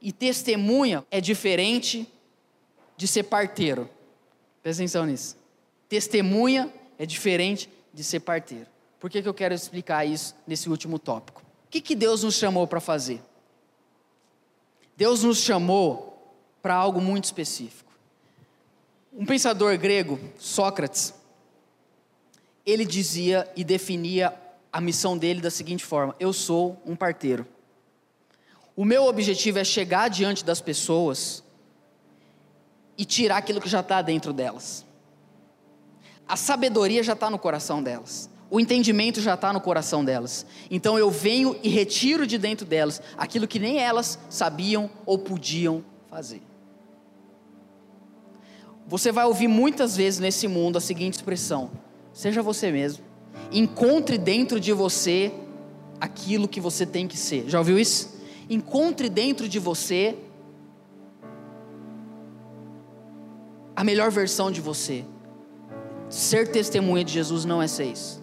E 0.00 0.12
testemunha 0.12 1.04
é 1.10 1.20
diferente 1.20 2.06
de 2.96 3.08
ser 3.08 3.24
parteiro. 3.24 3.88
Presta 4.62 4.82
atenção 4.82 5.06
nisso. 5.06 5.36
Testemunha 5.88 6.72
é 6.98 7.06
diferente 7.06 7.68
de 7.92 8.04
ser 8.04 8.20
parteiro. 8.20 8.66
Por 9.00 9.10
que, 9.10 9.20
que 9.20 9.28
eu 9.28 9.34
quero 9.34 9.54
explicar 9.54 10.04
isso 10.04 10.34
nesse 10.46 10.68
último 10.68 10.98
tópico? 10.98 11.42
O 11.66 11.70
que, 11.70 11.80
que 11.80 11.94
Deus 11.94 12.22
nos 12.22 12.36
chamou 12.36 12.66
para 12.66 12.80
fazer? 12.80 13.20
Deus 14.96 15.22
nos 15.24 15.38
chamou 15.38 16.13
para 16.64 16.74
algo 16.74 16.98
muito 16.98 17.24
específico. 17.24 17.92
Um 19.12 19.26
pensador 19.26 19.76
grego, 19.76 20.18
Sócrates, 20.38 21.12
ele 22.64 22.86
dizia 22.86 23.46
e 23.54 23.62
definia 23.62 24.34
a 24.72 24.80
missão 24.80 25.18
dele 25.18 25.42
da 25.42 25.50
seguinte 25.50 25.84
forma: 25.84 26.16
Eu 26.18 26.32
sou 26.32 26.80
um 26.86 26.96
parteiro. 26.96 27.46
O 28.74 28.82
meu 28.82 29.04
objetivo 29.04 29.58
é 29.58 29.64
chegar 29.64 30.08
diante 30.08 30.42
das 30.42 30.62
pessoas 30.62 31.44
e 32.96 33.04
tirar 33.04 33.36
aquilo 33.36 33.60
que 33.60 33.68
já 33.68 33.80
está 33.80 34.00
dentro 34.00 34.32
delas. 34.32 34.86
A 36.26 36.34
sabedoria 36.34 37.02
já 37.02 37.12
está 37.12 37.28
no 37.28 37.38
coração 37.38 37.82
delas. 37.82 38.30
O 38.50 38.58
entendimento 38.58 39.20
já 39.20 39.34
está 39.34 39.52
no 39.52 39.60
coração 39.60 40.02
delas. 40.02 40.46
Então 40.70 40.98
eu 40.98 41.10
venho 41.10 41.60
e 41.62 41.68
retiro 41.68 42.26
de 42.26 42.38
dentro 42.38 42.64
delas 42.64 43.02
aquilo 43.18 43.46
que 43.46 43.58
nem 43.58 43.80
elas 43.80 44.18
sabiam 44.30 44.90
ou 45.04 45.18
podiam 45.18 45.84
fazer. 46.08 46.40
Você 48.86 49.10
vai 49.10 49.24
ouvir 49.24 49.48
muitas 49.48 49.96
vezes 49.96 50.20
nesse 50.20 50.46
mundo 50.46 50.76
a 50.76 50.80
seguinte 50.80 51.14
expressão: 51.14 51.70
seja 52.12 52.42
você 52.42 52.70
mesmo. 52.70 53.04
Encontre 53.50 54.18
dentro 54.18 54.60
de 54.60 54.72
você 54.72 55.32
aquilo 56.00 56.46
que 56.46 56.60
você 56.60 56.84
tem 56.84 57.08
que 57.08 57.16
ser. 57.16 57.48
Já 57.48 57.58
ouviu 57.58 57.78
isso? 57.78 58.14
Encontre 58.48 59.08
dentro 59.08 59.48
de 59.48 59.58
você 59.58 60.16
a 63.74 63.82
melhor 63.82 64.10
versão 64.10 64.50
de 64.50 64.60
você. 64.60 65.04
Ser 66.08 66.48
testemunha 66.48 67.04
de 67.04 67.12
Jesus 67.12 67.44
não 67.44 67.62
é 67.62 67.66
ser 67.66 67.86
isso. 67.86 68.22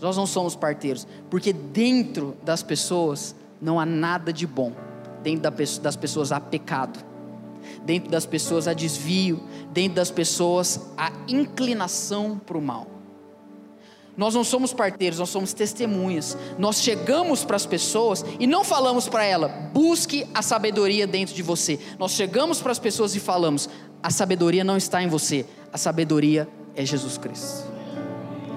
Nós 0.00 0.16
não 0.16 0.26
somos 0.26 0.56
parteiros, 0.56 1.06
porque 1.28 1.52
dentro 1.52 2.36
das 2.42 2.62
pessoas 2.62 3.34
não 3.60 3.78
há 3.78 3.84
nada 3.84 4.32
de 4.32 4.46
bom. 4.46 4.72
Dentro 5.22 5.50
das 5.82 5.96
pessoas 5.96 6.32
há 6.32 6.40
pecado. 6.40 7.09
Dentro 7.84 8.10
das 8.10 8.26
pessoas 8.26 8.68
há 8.68 8.72
desvio. 8.72 9.40
Dentro 9.72 9.96
das 9.96 10.10
pessoas 10.10 10.90
há 10.96 11.12
inclinação 11.28 12.40
para 12.44 12.58
o 12.58 12.62
mal. 12.62 13.00
Nós 14.16 14.34
não 14.34 14.44
somos 14.44 14.74
parteiros, 14.74 15.18
nós 15.18 15.30
somos 15.30 15.52
testemunhas. 15.52 16.36
Nós 16.58 16.82
chegamos 16.82 17.44
para 17.44 17.56
as 17.56 17.64
pessoas 17.64 18.24
e 18.38 18.46
não 18.46 18.62
falamos 18.62 19.08
para 19.08 19.24
ela, 19.24 19.48
busque 19.72 20.26
a 20.34 20.42
sabedoria 20.42 21.06
dentro 21.06 21.34
de 21.34 21.42
você. 21.42 21.78
Nós 21.98 22.12
chegamos 22.12 22.60
para 22.60 22.72
as 22.72 22.78
pessoas 22.78 23.14
e 23.14 23.20
falamos, 23.20 23.68
a 24.02 24.10
sabedoria 24.10 24.62
não 24.62 24.76
está 24.76 25.02
em 25.02 25.08
você, 25.08 25.46
a 25.72 25.78
sabedoria 25.78 26.48
é 26.74 26.84
Jesus 26.84 27.16
Cristo. 27.16 27.70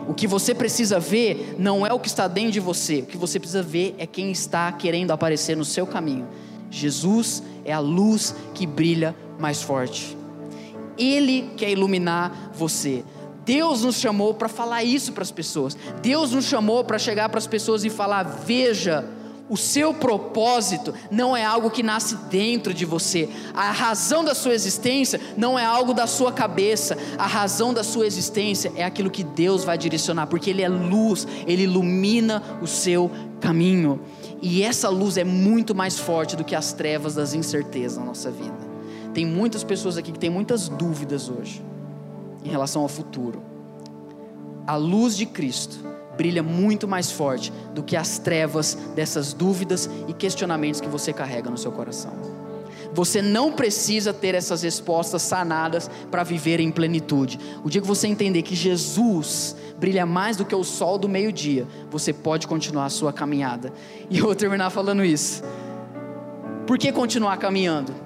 O 0.07 0.13
que 0.13 0.27
você 0.27 0.53
precisa 0.53 0.99
ver 0.99 1.55
não 1.57 1.87
é 1.87 1.93
o 1.93 1.99
que 1.99 2.09
está 2.09 2.27
dentro 2.27 2.51
de 2.51 2.59
você, 2.59 2.99
o 2.99 3.05
que 3.05 3.17
você 3.17 3.39
precisa 3.39 3.63
ver 3.63 3.95
é 3.97 4.05
quem 4.05 4.31
está 4.31 4.71
querendo 4.73 5.11
aparecer 5.11 5.55
no 5.55 5.63
seu 5.63 5.87
caminho. 5.87 6.27
Jesus 6.73 7.43
é 7.63 7.71
a 7.71 7.77
luz 7.77 8.35
que 8.55 8.65
brilha 8.65 9.15
mais 9.39 9.61
forte. 9.61 10.17
Ele 10.97 11.51
quer 11.55 11.69
iluminar 11.69 12.51
você. 12.55 13.03
Deus 13.45 13.83
nos 13.83 13.97
chamou 13.97 14.33
para 14.33 14.49
falar 14.49 14.83
isso 14.83 15.13
para 15.13 15.21
as 15.21 15.29
pessoas. 15.29 15.77
Deus 16.01 16.31
nos 16.31 16.45
chamou 16.45 16.83
para 16.83 16.97
chegar 16.97 17.29
para 17.29 17.37
as 17.37 17.45
pessoas 17.45 17.85
e 17.85 17.91
falar: 17.91 18.23
veja, 18.23 19.05
o 19.47 19.55
seu 19.55 19.93
propósito 19.93 20.95
não 21.11 21.37
é 21.37 21.45
algo 21.45 21.69
que 21.69 21.83
nasce 21.83 22.15
dentro 22.29 22.73
de 22.73 22.85
você. 22.85 23.29
A 23.53 23.69
razão 23.71 24.23
da 24.23 24.33
sua 24.33 24.55
existência 24.55 25.21
não 25.37 25.59
é 25.59 25.63
algo 25.63 25.93
da 25.93 26.07
sua 26.07 26.31
cabeça. 26.31 26.97
A 27.19 27.27
razão 27.27 27.71
da 27.71 27.83
sua 27.83 28.07
existência 28.07 28.71
é 28.75 28.83
aquilo 28.83 29.11
que 29.11 29.23
Deus 29.23 29.63
vai 29.63 29.77
direcionar, 29.77 30.25
porque 30.25 30.49
Ele 30.49 30.63
é 30.63 30.69
luz, 30.69 31.27
Ele 31.45 31.63
ilumina 31.63 32.41
o 32.63 32.67
seu 32.67 33.11
caminho. 33.39 33.99
E 34.45 34.61
essa 34.61 34.89
luz 34.89 35.15
é 35.15 35.23
muito 35.23 35.73
mais 35.73 35.97
forte 35.97 36.35
do 36.35 36.43
que 36.43 36.53
as 36.53 36.73
trevas 36.73 37.15
das 37.15 37.33
incertezas 37.33 37.97
na 37.97 38.03
nossa 38.03 38.29
vida. 38.29 38.57
Tem 39.13 39.25
muitas 39.25 39.63
pessoas 39.63 39.97
aqui 39.97 40.11
que 40.11 40.19
têm 40.19 40.29
muitas 40.29 40.67
dúvidas 40.67 41.29
hoje 41.29 41.63
em 42.43 42.49
relação 42.49 42.81
ao 42.81 42.89
futuro. 42.89 43.41
A 44.67 44.75
luz 44.75 45.15
de 45.15 45.25
Cristo 45.25 45.79
brilha 46.17 46.43
muito 46.43 46.85
mais 46.85 47.09
forte 47.09 47.53
do 47.73 47.81
que 47.81 47.95
as 47.95 48.19
trevas 48.19 48.77
dessas 48.93 49.31
dúvidas 49.31 49.89
e 50.09 50.13
questionamentos 50.13 50.81
que 50.81 50.89
você 50.89 51.13
carrega 51.13 51.49
no 51.49 51.57
seu 51.57 51.71
coração. 51.71 52.11
Você 52.93 53.21
não 53.21 53.53
precisa 53.53 54.13
ter 54.13 54.35
essas 54.35 54.61
respostas 54.61 55.21
sanadas 55.21 55.89
para 56.11 56.21
viver 56.21 56.59
em 56.59 56.69
plenitude. 56.69 57.39
O 57.63 57.69
dia 57.69 57.81
que 57.81 57.87
você 57.87 58.07
entender 58.07 58.41
que 58.41 58.55
Jesus 58.55 59.55
brilha 59.77 60.05
mais 60.05 60.37
do 60.37 60.45
que 60.45 60.55
o 60.55 60.63
sol 60.63 60.97
do 60.97 61.09
meio-dia, 61.09 61.67
você 61.89 62.13
pode 62.13 62.47
continuar 62.47 62.85
a 62.85 62.89
sua 62.89 63.11
caminhada. 63.11 63.73
E 64.09 64.19
eu 64.19 64.25
vou 64.25 64.35
terminar 64.35 64.69
falando 64.69 65.03
isso. 65.03 65.43
Por 66.65 66.77
que 66.77 66.91
continuar 66.91 67.37
caminhando? 67.37 68.03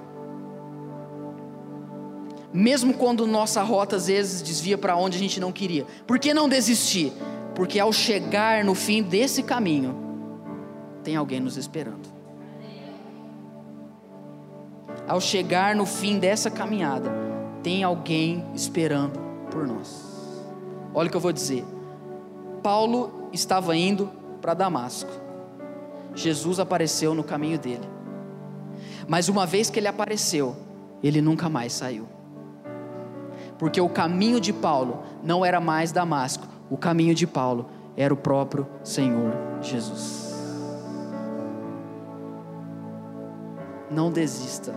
mesmo 2.52 2.94
quando 2.94 3.26
nossa 3.26 3.62
rota 3.62 3.96
às 3.96 4.06
vezes 4.06 4.42
desvia 4.42 4.78
para 4.78 4.96
onde 4.96 5.16
a 5.16 5.20
gente 5.20 5.38
não 5.38 5.52
queria. 5.52 5.86
Por 6.06 6.18
que 6.18 6.32
não 6.32 6.48
desistir? 6.48 7.12
Porque 7.54 7.78
ao 7.78 7.92
chegar 7.92 8.64
no 8.64 8.74
fim 8.74 9.02
desse 9.02 9.42
caminho, 9.42 9.96
tem 11.02 11.16
alguém 11.16 11.40
nos 11.40 11.56
esperando. 11.56 12.08
Ao 15.06 15.20
chegar 15.20 15.74
no 15.74 15.86
fim 15.86 16.18
dessa 16.18 16.50
caminhada, 16.50 17.10
tem 17.62 17.82
alguém 17.82 18.44
esperando 18.54 19.18
por 19.50 19.66
nós. 19.66 20.07
Olha 20.98 21.06
o 21.06 21.10
que 21.10 21.16
eu 21.16 21.20
vou 21.20 21.32
dizer. 21.32 21.64
Paulo 22.62 23.28
estava 23.32 23.76
indo 23.76 24.10
para 24.40 24.52
Damasco. 24.52 25.10
Jesus 26.14 26.58
apareceu 26.58 27.14
no 27.14 27.22
caminho 27.22 27.58
dele. 27.58 27.88
Mas 29.06 29.28
uma 29.28 29.46
vez 29.46 29.70
que 29.70 29.78
ele 29.78 29.88
apareceu, 29.88 30.56
ele 31.02 31.22
nunca 31.22 31.48
mais 31.48 31.72
saiu 31.72 32.18
porque 33.58 33.80
o 33.80 33.88
caminho 33.88 34.40
de 34.40 34.52
Paulo 34.52 35.02
não 35.22 35.44
era 35.44 35.60
mais 35.60 35.90
Damasco, 35.90 36.46
o 36.70 36.76
caminho 36.76 37.14
de 37.14 37.26
Paulo 37.26 37.66
era 37.96 38.14
o 38.14 38.16
próprio 38.16 38.66
Senhor 38.84 39.32
Jesus. 39.60 40.28
Não 43.90 44.12
desista, 44.12 44.72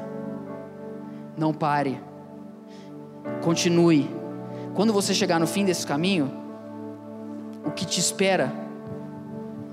não 1.37 1.53
pare, 1.53 2.01
continue. 3.43 4.20
Quando 4.73 4.93
você 4.93 5.13
chegar 5.13 5.39
no 5.39 5.47
fim 5.47 5.65
desse 5.65 5.85
caminho, 5.85 6.31
o 7.65 7.71
que 7.71 7.85
te 7.85 7.99
espera 7.99 8.53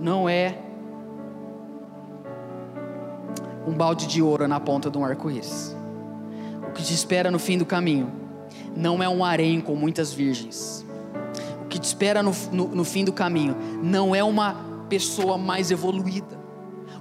não 0.01 0.29
é 0.29 0.59
um 3.67 3.73
balde 3.73 4.07
de 4.07 4.21
ouro 4.21 4.49
na 4.49 4.59
ponta 4.59 4.91
de 4.91 4.99
um 4.99 5.05
arco-íris. 5.05 5.77
O 6.69 6.73
que 6.73 6.83
te 6.83 6.95
espera 6.95 7.31
no 7.31 7.39
fim 7.39 7.57
do 7.57 7.65
caminho 7.65 8.11
não 8.77 9.03
é 9.03 9.09
um 9.09 9.25
harém 9.25 9.61
com 9.61 9.75
muitas 9.77 10.13
virgens. 10.13 10.85
O 11.63 11.67
que 11.69 11.79
te 11.79 11.85
espera 11.85 12.23
no, 12.23 12.33
no, 12.51 12.69
no 12.69 12.85
fim 12.85 13.05
do 13.05 13.13
caminho 13.13 13.57
não 13.83 14.15
é 14.15 14.23
uma 14.23 14.55
pessoa 14.89 15.39
mais 15.39 15.71
evoluída. 15.71 16.39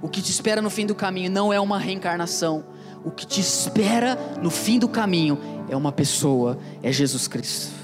O 0.00 0.08
que 0.08 0.22
te 0.22 0.30
espera 0.30 0.62
no 0.62 0.70
fim 0.70 0.86
do 0.86 0.94
caminho 0.94 1.30
não 1.30 1.52
é 1.52 1.58
uma 1.58 1.78
reencarnação. 1.78 2.64
O 3.04 3.10
que 3.10 3.26
te 3.26 3.40
espera 3.40 4.16
no 4.40 4.50
fim 4.50 4.78
do 4.78 4.88
caminho 4.88 5.38
é 5.68 5.76
uma 5.76 5.90
pessoa, 5.90 6.58
é 6.82 6.92
Jesus 6.92 7.26
Cristo. 7.26 7.77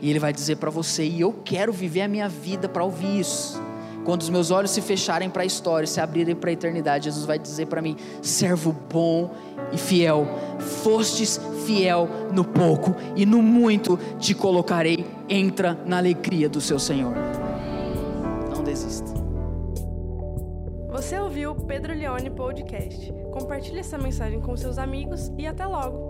E 0.00 0.08
Ele 0.08 0.18
vai 0.18 0.32
dizer 0.32 0.56
para 0.56 0.70
você: 0.70 1.04
e 1.04 1.20
eu 1.20 1.32
quero 1.44 1.72
viver 1.72 2.02
a 2.02 2.08
minha 2.08 2.28
vida 2.28 2.68
para 2.68 2.84
ouvir 2.84 3.20
isso. 3.20 3.60
Quando 4.04 4.22
os 4.22 4.30
meus 4.30 4.50
olhos 4.50 4.70
se 4.70 4.80
fecharem 4.80 5.28
para 5.28 5.42
a 5.42 5.46
história, 5.46 5.86
se 5.86 6.00
abrirem 6.00 6.34
para 6.34 6.50
a 6.50 6.52
eternidade, 6.52 7.04
Jesus 7.04 7.24
vai 7.24 7.38
dizer 7.38 7.66
para 7.66 7.82
mim: 7.82 7.96
servo 8.22 8.74
bom 8.90 9.30
e 9.72 9.78
fiel, 9.78 10.26
fostes 10.58 11.38
fiel 11.66 12.08
no 12.32 12.44
pouco, 12.44 12.96
e 13.14 13.26
no 13.26 13.42
muito 13.42 13.98
te 14.18 14.34
colocarei. 14.34 15.06
Entra 15.28 15.78
na 15.84 15.98
alegria 15.98 16.48
do 16.48 16.60
seu 16.60 16.78
Senhor. 16.78 17.14
Não 18.54 18.64
desista. 18.64 19.20
Você 20.90 21.18
ouviu 21.18 21.52
o 21.52 21.54
Pedro 21.54 21.94
Leone 21.94 22.30
Podcast. 22.30 23.12
Compartilhe 23.32 23.78
essa 23.78 23.96
mensagem 23.96 24.40
com 24.40 24.56
seus 24.56 24.76
amigos 24.76 25.30
e 25.38 25.46
até 25.46 25.64
logo. 25.64 26.09